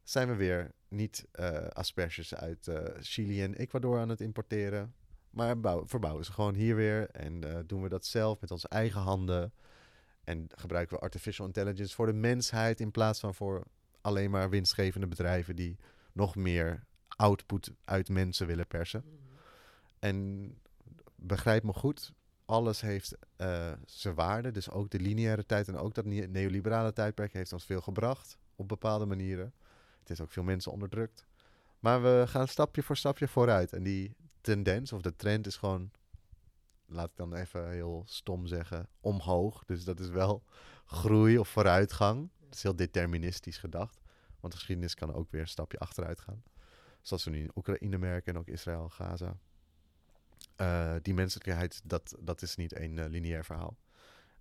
zijn 0.03 0.29
we 0.29 0.35
weer 0.35 0.75
niet 0.89 1.27
uh, 1.41 1.67
asperges 1.67 2.35
uit 2.35 2.67
uh, 2.67 2.79
Chili 3.01 3.43
en 3.43 3.55
Ecuador 3.55 3.99
aan 3.99 4.09
het 4.09 4.21
importeren. 4.21 4.95
Maar 5.31 5.61
bouw, 5.61 5.87
verbouwen 5.87 6.25
ze 6.25 6.33
gewoon 6.33 6.55
hier 6.55 6.77
weer. 6.77 7.11
En 7.11 7.45
uh, 7.45 7.59
doen 7.67 7.83
we 7.83 7.89
dat 7.89 8.07
zelf 8.07 8.41
met 8.41 8.51
onze 8.51 8.69
eigen 8.69 9.01
handen. 9.01 9.53
En 10.25 10.47
gebruiken 10.55 10.97
we 10.97 11.03
artificial 11.03 11.47
intelligence 11.47 11.95
voor 11.95 12.07
de 12.07 12.13
mensheid. 12.13 12.81
In 12.81 12.91
plaats 12.91 13.21
van 13.21 13.35
voor 13.35 13.67
alleen 14.01 14.31
maar 14.31 14.51
winstgevende 14.51 15.07
bedrijven 15.07 15.57
die 15.57 15.77
nog 16.13 16.37
meer 16.37 16.85
output 17.09 17.73
uit 17.85 18.09
mensen 18.09 18.47
willen 18.47 18.67
persen. 18.67 19.05
En 19.99 20.49
begrijp 21.17 21.63
me 21.63 21.73
goed, 21.73 22.13
alles 22.45 22.81
heeft 22.81 23.17
zijn 23.85 24.15
waarde. 24.15 24.51
Dus 24.51 24.71
ook 24.71 24.91
de 24.91 25.01
lineaire 25.01 25.47
tijd 25.47 25.69
en 25.69 25.77
ook 25.77 25.95
dat 25.95 26.05
neoliberale 26.05 26.93
tijdperk 26.93 27.33
heeft 27.33 27.53
ons 27.53 27.65
veel 27.65 27.81
gebracht 27.81 28.39
op 28.57 28.69
bepaalde 28.69 29.07
manieren. 29.07 29.53
Het 30.07 30.19
is 30.19 30.25
ook 30.25 30.33
veel 30.33 30.43
mensen 30.43 30.73
onderdrukt. 30.73 31.27
Maar 31.79 32.03
we 32.03 32.25
gaan 32.27 32.49
stapje 32.49 32.83
voor 32.83 32.97
stapje 32.97 33.29
vooruit. 33.29 33.73
En 33.73 33.83
die 33.83 34.17
tendens 34.41 34.93
of 34.93 35.03
de 35.03 35.17
trend 35.17 35.47
is 35.47 35.57
gewoon, 35.57 35.91
laat 36.87 37.09
ik 37.09 37.17
dan 37.17 37.35
even 37.35 37.71
heel 37.71 38.03
stom 38.07 38.47
zeggen, 38.47 38.89
omhoog. 39.01 39.65
Dus 39.65 39.85
dat 39.85 40.01
is 40.01 40.09
wel 40.09 40.45
groei 41.01 41.39
of 41.39 41.49
vooruitgang. 41.49 42.31
Dat 42.39 42.55
is 42.55 42.63
heel 42.63 42.77
deterministisch 42.77 43.59
gedacht. 43.59 44.01
Want 44.41 44.53
de 44.53 44.59
geschiedenis 44.59 44.95
kan 44.95 45.15
ook 45.15 45.31
weer 45.31 45.41
een 45.41 45.49
stapje 45.49 45.79
achteruit 45.79 46.21
gaan. 46.21 46.43
Zoals 47.01 47.25
we 47.25 47.31
nu 47.31 47.41
in 47.41 47.51
Oekraïne 47.55 47.99
merken 47.99 48.35
en 48.35 48.41
ook 48.41 48.49
Israël, 48.49 48.89
Gaza. 48.89 49.37
Uh, 50.57 50.95
die 51.03 51.15
menselijkheid, 51.15 51.81
dat, 51.85 52.15
dat 52.21 52.43
is 52.43 52.57
niet 52.57 52.77
een 52.77 52.97
uh, 52.97 53.05
lineair 53.09 53.45
verhaal. 53.45 53.77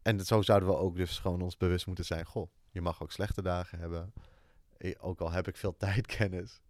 En 0.01 0.25
zo 0.25 0.41
zouden 0.41 0.69
we 0.69 0.75
ook 0.75 0.95
dus 0.95 1.19
gewoon 1.19 1.41
ons 1.41 1.57
bewust 1.57 1.87
moeten 1.87 2.05
zijn. 2.05 2.25
Goh, 2.25 2.51
je 2.71 2.81
mag 2.81 3.01
ook 3.01 3.11
slechte 3.11 3.41
dagen 3.41 3.79
hebben 3.79 4.13
ook 4.99 5.21
al 5.21 5.31
heb 5.31 5.47
ik 5.47 5.57
veel 5.57 5.77
tijdkennis. 5.85 6.61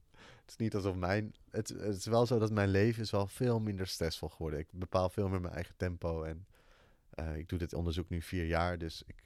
Het 0.46 0.50
is 0.50 0.56
niet 0.58 0.76
alsof 0.76 0.96
mijn. 0.96 1.36
Het, 1.52 1.70
het, 1.70 1.96
is 1.96 2.06
wel 2.06 2.26
zo 2.26 2.40
dat 2.40 2.52
mijn 2.52 2.70
leven 2.70 3.02
is 3.02 3.12
wel 3.12 3.28
veel 3.28 3.60
minder 3.60 3.88
stressvol 3.88 4.30
geworden. 4.30 4.60
Ik 4.60 4.68
bepaal 4.72 5.10
veel 5.10 5.30
meer 5.30 5.42
mijn 5.42 5.54
eigen 5.54 5.76
tempo. 5.78 6.24
En 6.24 6.46
uh, 7.20 7.38
ik 7.38 7.50
doe 7.50 7.60
dit 7.60 7.74
onderzoek 7.74 8.10
nu 8.10 8.22
vier 8.22 8.46
jaar. 8.46 8.78
Dus 8.78 9.04
ik 9.06 9.24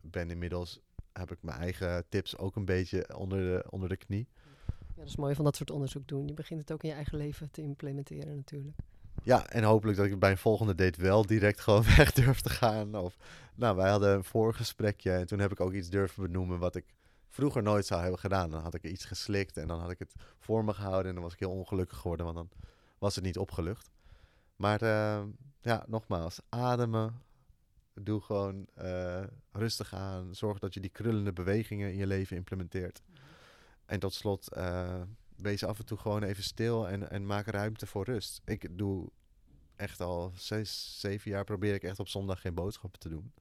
ben 0.00 0.30
inmiddels. 0.30 0.80
Heb 1.12 1.30
ik 1.30 1.38
mijn 1.40 1.58
eigen 1.58 2.04
tips 2.08 2.36
ook 2.36 2.56
een 2.56 2.64
beetje 2.64 3.16
onder 3.16 3.38
de, 3.38 3.70
onder 3.70 3.88
de 3.88 3.96
knie. 3.96 4.28
Ja, 4.66 4.94
dat 4.94 5.06
is 5.06 5.16
mooi 5.16 5.34
van 5.34 5.44
dat 5.44 5.56
soort 5.56 5.70
onderzoek 5.70 6.08
doen. 6.08 6.26
Je 6.26 6.34
begint 6.34 6.60
het 6.60 6.72
ook 6.72 6.82
in 6.82 6.88
je 6.88 6.94
eigen 6.94 7.18
leven 7.18 7.50
te 7.50 7.62
implementeren, 7.62 8.36
natuurlijk. 8.36 8.76
Ja, 9.22 9.46
en 9.46 9.62
hopelijk 9.62 9.96
dat 9.96 10.06
ik 10.06 10.18
bij 10.18 10.30
een 10.30 10.38
volgende 10.38 10.74
date 10.74 11.00
wel 11.00 11.26
direct 11.26 11.60
gewoon 11.64 11.84
weg 11.96 12.12
durf 12.12 12.40
te 12.40 12.50
gaan. 12.50 12.94
Of, 12.94 13.16
nou, 13.54 13.76
wij 13.76 13.90
hadden 13.90 14.14
een 14.14 14.24
voorgesprekje 14.24 15.12
en 15.12 15.26
toen 15.26 15.38
heb 15.38 15.52
ik 15.52 15.60
ook 15.60 15.72
iets 15.72 15.88
durven 15.88 16.22
benoemen 16.22 16.58
wat 16.58 16.76
ik 16.76 16.84
vroeger 17.32 17.62
nooit 17.62 17.86
zou 17.86 18.00
hebben 18.00 18.20
gedaan. 18.20 18.50
Dan 18.50 18.62
had 18.62 18.74
ik 18.74 18.84
iets 18.84 19.04
geslikt 19.04 19.56
en 19.56 19.66
dan 19.66 19.80
had 19.80 19.90
ik 19.90 19.98
het 19.98 20.14
voor 20.38 20.64
me 20.64 20.74
gehouden 20.74 21.08
en 21.08 21.14
dan 21.14 21.22
was 21.22 21.32
ik 21.32 21.38
heel 21.38 21.50
ongelukkig 21.50 21.98
geworden, 21.98 22.26
want 22.26 22.36
dan 22.36 22.50
was 22.98 23.14
het 23.14 23.24
niet 23.24 23.38
opgelucht. 23.38 23.90
Maar 24.56 24.82
uh, 24.82 25.22
ja, 25.60 25.84
nogmaals, 25.88 26.40
ademen. 26.48 27.22
Doe 27.94 28.20
gewoon 28.20 28.66
uh, 28.78 29.22
rustig 29.52 29.94
aan. 29.94 30.34
Zorg 30.34 30.58
dat 30.58 30.74
je 30.74 30.80
die 30.80 30.90
krullende 30.90 31.32
bewegingen 31.32 31.90
in 31.90 31.96
je 31.96 32.06
leven 32.06 32.36
implementeert. 32.36 33.02
En 33.86 34.00
tot 34.00 34.14
slot, 34.14 34.56
uh, 34.56 35.02
wees 35.36 35.64
af 35.64 35.78
en 35.78 35.84
toe 35.84 35.98
gewoon 35.98 36.22
even 36.22 36.42
stil 36.42 36.88
en, 36.88 37.10
en 37.10 37.26
maak 37.26 37.46
ruimte 37.46 37.86
voor 37.86 38.04
rust. 38.04 38.40
Ik 38.44 38.78
doe 38.78 39.08
echt 39.76 40.00
al 40.00 40.32
zes, 40.34 41.00
zeven 41.00 41.30
jaar 41.30 41.44
probeer 41.44 41.74
ik 41.74 41.82
echt 41.82 41.98
op 42.00 42.08
zondag 42.08 42.40
geen 42.40 42.54
boodschappen 42.54 43.00
te 43.00 43.08
doen. 43.08 43.32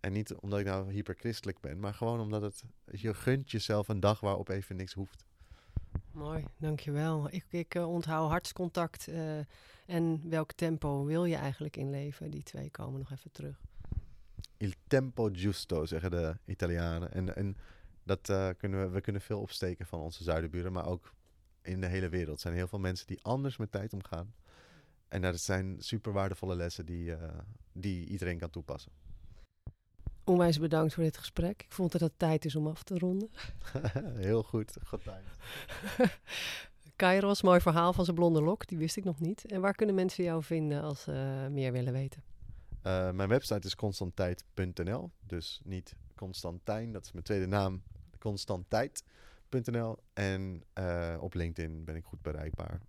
En 0.00 0.12
niet 0.12 0.34
omdat 0.34 0.58
ik 0.58 0.66
nou 0.66 0.92
hyperchristelijk 0.92 1.60
ben, 1.60 1.80
maar 1.80 1.94
gewoon 1.94 2.20
omdat 2.20 2.42
het, 2.42 2.64
je 2.84 3.14
gunt 3.14 3.50
jezelf 3.50 3.88
een 3.88 4.00
dag 4.00 4.20
waarop 4.20 4.48
even 4.48 4.76
niks 4.76 4.92
hoeft. 4.92 5.24
Mooi, 6.12 6.44
dankjewel. 6.56 7.28
Ik, 7.30 7.44
ik 7.48 7.74
uh, 7.74 7.88
onthoud 7.88 8.30
hartscontact 8.30 9.08
uh, 9.08 9.38
en 9.86 10.28
welk 10.30 10.52
tempo 10.52 11.04
wil 11.04 11.24
je 11.24 11.36
eigenlijk 11.36 11.76
inleven? 11.76 12.30
Die 12.30 12.42
twee 12.42 12.70
komen 12.70 12.98
nog 12.98 13.10
even 13.10 13.30
terug. 13.32 13.60
Il 14.56 14.72
tempo 14.86 15.28
giusto, 15.32 15.86
zeggen 15.86 16.10
de 16.10 16.36
Italianen. 16.44 17.12
En, 17.12 17.36
en 17.36 17.56
dat 18.02 18.28
uh, 18.28 18.48
kunnen 18.56 18.82
we, 18.82 18.88
we 18.88 19.00
kunnen 19.00 19.22
veel 19.22 19.40
opsteken 19.40 19.86
van 19.86 20.00
onze 20.00 20.22
zuidenburen, 20.22 20.72
maar 20.72 20.86
ook 20.86 21.14
in 21.62 21.80
de 21.80 21.86
hele 21.86 22.08
wereld. 22.08 22.34
Er 22.36 22.42
zijn 22.42 22.54
heel 22.54 22.68
veel 22.68 22.78
mensen 22.78 23.06
die 23.06 23.22
anders 23.22 23.56
met 23.56 23.72
tijd 23.72 23.92
omgaan. 23.92 24.34
En 25.08 25.22
dat 25.22 25.40
zijn 25.40 25.76
super 25.78 26.12
waardevolle 26.12 26.56
lessen 26.56 26.86
die, 26.86 27.14
die 27.72 28.06
iedereen 28.06 28.38
kan 28.38 28.50
toepassen. 28.50 28.92
Onwijs 30.28 30.58
bedankt 30.58 30.94
voor 30.94 31.02
dit 31.02 31.18
gesprek. 31.18 31.62
Ik 31.62 31.72
vond 31.72 31.92
dat 31.92 32.00
het 32.00 32.12
tijd 32.16 32.44
is 32.44 32.56
om 32.56 32.66
af 32.66 32.82
te 32.82 32.98
ronden. 32.98 33.28
Heel 34.26 34.42
goed, 34.42 34.76
tijd. 35.04 35.24
Kairos, 36.96 37.42
mooi 37.42 37.60
verhaal 37.60 37.92
van 37.92 38.04
zijn 38.04 38.16
blonde 38.16 38.42
lok, 38.42 38.66
die 38.66 38.78
wist 38.78 38.96
ik 38.96 39.04
nog 39.04 39.20
niet. 39.20 39.44
En 39.44 39.60
waar 39.60 39.74
kunnen 39.74 39.94
mensen 39.94 40.24
jou 40.24 40.42
vinden 40.42 40.82
als 40.82 41.02
ze 41.02 41.46
meer 41.50 41.72
willen 41.72 41.92
weten? 41.92 42.22
Uh, 42.86 43.10
mijn 43.10 43.28
website 43.28 43.66
is 43.66 43.74
constanttijd.nl, 43.74 45.10
dus 45.26 45.60
niet 45.64 45.96
Constantijn, 46.14 46.92
dat 46.92 47.04
is 47.04 47.12
mijn 47.12 47.24
tweede 47.24 47.46
naam, 47.46 47.82
constanttijd.nl. 48.18 49.96
En 50.12 50.62
uh, 50.78 51.16
op 51.20 51.34
LinkedIn 51.34 51.84
ben 51.84 51.96
ik 51.96 52.04
goed 52.04 52.22
bereikbaar. 52.22 52.80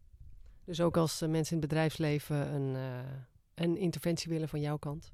Dus 0.64 0.82
ook 0.82 0.98
als 0.98 1.22
uh, 1.22 1.30
mensen 1.30 1.56
in 1.56 1.62
het 1.62 1.70
bedrijfsleven 1.70 2.54
een, 2.54 2.76
een 3.54 3.78
interventie 3.78 4.32
willen 4.32 4.50
van 4.50 4.62
jouw 4.62 4.78
kant? 4.78 5.12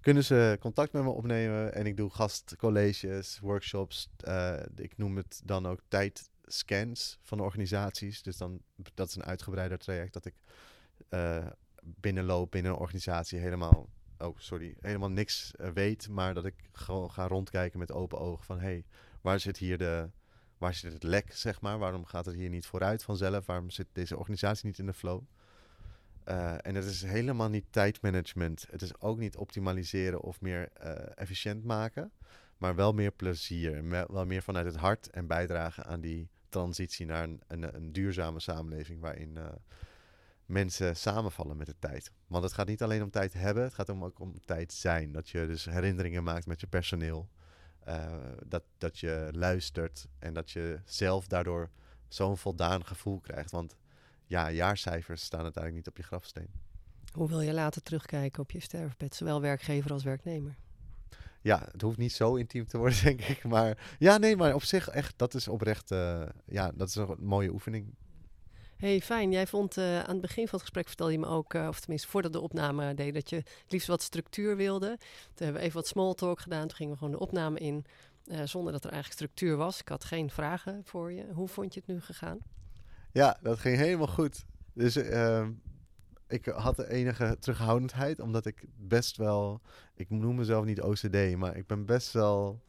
Kunnen 0.00 0.24
ze 0.24 0.56
contact 0.60 0.92
met 0.92 1.02
me 1.02 1.08
opnemen. 1.08 1.74
En 1.74 1.86
ik 1.86 1.96
doe 1.96 2.10
gastcolleges, 2.10 3.38
workshops. 3.38 4.10
Uh, 4.28 4.54
ik 4.76 4.96
noem 4.96 5.16
het 5.16 5.40
dan 5.44 5.66
ook 5.66 5.80
tijdscans 5.88 7.18
van 7.22 7.40
organisaties. 7.40 8.22
Dus 8.22 8.36
dan, 8.36 8.62
dat 8.94 9.08
is 9.08 9.14
een 9.14 9.24
uitgebreider 9.24 9.78
traject 9.78 10.12
dat 10.12 10.24
ik 10.24 10.34
uh, 11.10 11.46
binnenloop 11.82 12.50
binnen 12.50 12.72
een 12.72 12.78
organisatie 12.78 13.38
helemaal... 13.38 13.88
Oh, 14.18 14.38
sorry. 14.38 14.76
Helemaal 14.80 15.10
niks 15.10 15.52
uh, 15.60 15.68
weet, 15.70 16.08
maar 16.08 16.34
dat 16.34 16.44
ik 16.44 16.54
gewoon 16.72 17.10
ga 17.10 17.26
rondkijken 17.26 17.78
met 17.78 17.92
open 17.92 18.18
ogen 18.18 18.44
van... 18.44 18.60
hey, 18.60 18.84
waar 19.20 19.40
zit 19.40 19.56
hier 19.56 19.78
de, 19.78 20.10
waar 20.58 20.74
zit 20.74 20.92
het 20.92 21.02
lek, 21.02 21.32
zeg 21.32 21.60
maar? 21.60 21.78
Waarom 21.78 22.04
gaat 22.04 22.26
het 22.26 22.34
hier 22.34 22.48
niet 22.48 22.66
vooruit 22.66 23.02
vanzelf? 23.02 23.46
Waarom 23.46 23.70
zit 23.70 23.86
deze 23.92 24.16
organisatie 24.16 24.66
niet 24.66 24.78
in 24.78 24.86
de 24.86 24.92
flow? 24.92 25.22
Uh, 26.28 26.54
en 26.66 26.74
het 26.74 26.84
is 26.84 27.02
helemaal 27.02 27.48
niet 27.48 27.64
tijdmanagement. 27.70 28.66
Het 28.70 28.82
is 28.82 29.00
ook 29.00 29.18
niet 29.18 29.36
optimaliseren 29.36 30.20
of 30.20 30.40
meer 30.40 30.68
uh, 30.84 30.92
efficiënt 31.14 31.64
maken. 31.64 32.12
Maar 32.56 32.74
wel 32.74 32.92
meer 32.92 33.10
plezier. 33.10 33.88
Wel 33.88 34.26
meer 34.26 34.42
vanuit 34.42 34.66
het 34.66 34.76
hart 34.76 35.10
en 35.10 35.26
bijdragen 35.26 35.84
aan 35.84 36.00
die 36.00 36.28
transitie 36.48 37.06
naar 37.06 37.28
een, 37.46 37.74
een, 37.74 37.92
duurzame 37.92 38.40
samenleving. 38.40 39.00
Waarin 39.00 39.34
uh, 39.36 39.46
mensen 40.46 40.96
samenvallen 40.96 41.56
met 41.56 41.66
de 41.66 41.78
tijd. 41.78 42.10
Want 42.26 42.44
het 42.44 42.52
gaat 42.52 42.66
niet 42.66 42.82
alleen 42.82 43.02
om 43.02 43.10
tijd 43.10 43.32
hebben, 43.32 43.62
het 43.62 43.74
gaat 43.74 43.90
ook 43.90 44.20
om 44.20 44.40
tijd 44.44 44.72
zijn. 44.72 45.12
Dat 45.12 45.28
je 45.28 45.46
dus 45.46 45.64
herinneringen 45.64 46.24
maakt 46.24 46.46
met 46.46 46.60
je 46.60 46.66
personeel. 46.66 47.28
dat, 48.46 48.62
dat 48.78 48.98
je 48.98 49.28
luistert 49.32 50.06
en 50.18 50.34
dat 50.34 50.50
je 50.50 50.80
zelf 50.84 51.26
daardoor 51.26 51.70
zo'n 52.08 52.38
voldaan 52.38 52.86
gevoel 52.86 53.20
krijgt. 53.20 53.50
Want 53.50 53.76
ja, 54.28 54.50
jaarcijfers 54.50 55.22
staan 55.22 55.42
uiteindelijk 55.42 55.84
niet 55.84 55.94
op 55.94 55.96
je 55.96 56.08
grafsteen. 56.08 56.48
Hoe 57.12 57.28
wil 57.28 57.40
je 57.40 57.52
later 57.52 57.82
terugkijken 57.82 58.42
op 58.42 58.50
je 58.50 58.60
sterfbed, 58.60 59.14
zowel 59.14 59.40
werkgever 59.40 59.92
als 59.92 60.04
werknemer? 60.04 60.56
Ja, 61.40 61.68
het 61.72 61.82
hoeft 61.82 61.98
niet 61.98 62.12
zo 62.12 62.34
intiem 62.34 62.66
te 62.66 62.78
worden, 62.78 63.02
denk 63.04 63.20
ik. 63.20 63.44
Maar 63.44 63.96
ja, 63.98 64.18
nee, 64.18 64.36
maar 64.36 64.54
op 64.54 64.62
zich 64.62 64.88
echt, 64.88 65.18
dat 65.18 65.34
is 65.34 65.48
oprecht, 65.48 65.90
uh, 65.90 66.22
ja, 66.46 66.72
dat 66.74 66.88
is 66.88 66.94
een 66.94 67.16
mooie 67.18 67.52
oefening. 67.52 67.94
Hey, 68.76 69.00
fijn. 69.00 69.30
Jij 69.30 69.46
vond 69.46 69.76
uh, 69.76 69.98
aan 69.98 70.12
het 70.12 70.20
begin 70.20 70.44
van 70.44 70.52
het 70.52 70.60
gesprek 70.60 70.86
vertelde 70.86 71.12
je 71.12 71.18
me 71.18 71.26
ook, 71.26 71.54
uh, 71.54 71.68
of 71.68 71.80
tenminste 71.80 72.08
voordat 72.08 72.32
de 72.32 72.40
opname 72.40 72.94
deed, 72.94 73.14
dat 73.14 73.30
je 73.30 73.36
het 73.36 73.64
liefst 73.68 73.88
wat 73.88 74.02
structuur 74.02 74.56
wilde. 74.56 74.96
Toen 75.34 75.44
hebben 75.44 75.54
we 75.54 75.60
even 75.60 75.76
wat 75.76 75.86
small 75.86 76.14
talk 76.14 76.40
gedaan. 76.40 76.66
Toen 76.66 76.76
gingen 76.76 76.92
we 76.92 76.98
gewoon 76.98 77.12
de 77.12 77.20
opname 77.20 77.58
in, 77.58 77.84
zonder 78.44 78.72
dat 78.72 78.84
er 78.84 78.90
eigenlijk 78.90 79.20
structuur 79.20 79.56
was. 79.56 79.80
Ik 79.80 79.88
had 79.88 80.04
geen 80.04 80.30
vragen 80.30 80.80
voor 80.84 81.12
je. 81.12 81.26
Hoe 81.32 81.48
vond 81.48 81.74
je 81.74 81.80
het 81.80 81.88
nu 81.88 82.00
gegaan? 82.00 82.38
Ja, 83.12 83.38
dat 83.42 83.58
ging 83.58 83.76
helemaal 83.76 84.06
goed. 84.06 84.44
Dus 84.72 84.96
uh, 84.96 85.46
ik 86.28 86.46
had 86.46 86.76
de 86.76 86.90
enige 86.90 87.36
terughoudendheid, 87.40 88.20
omdat 88.20 88.46
ik 88.46 88.64
best 88.76 89.16
wel, 89.16 89.60
ik 89.94 90.10
noem 90.10 90.34
mezelf 90.34 90.64
niet 90.64 90.82
OCD, 90.82 91.36
maar 91.36 91.56
ik 91.56 91.66
ben 91.66 91.86
best 91.86 92.12
wel 92.12 92.62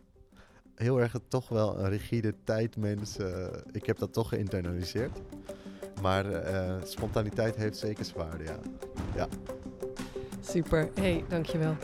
heel 0.75 1.01
erg 1.01 1.15
toch 1.27 1.49
wel 1.49 1.79
een 1.79 1.89
rigide 1.89 2.33
tijdmens. 2.43 3.19
Uh, 3.19 3.47
ik 3.71 3.85
heb 3.85 3.97
dat 3.97 4.13
toch 4.13 4.29
geïnternaliseerd. 4.29 5.19
Maar 6.01 6.25
uh, 6.25 6.75
spontaniteit 6.83 7.55
heeft 7.55 7.77
zeker 7.77 8.05
zwaarde, 8.05 8.43
ja. 8.43 8.59
ja. 9.15 9.27
Super. 10.41 10.89
Hey, 10.93 11.23
dankjewel. 11.27 11.75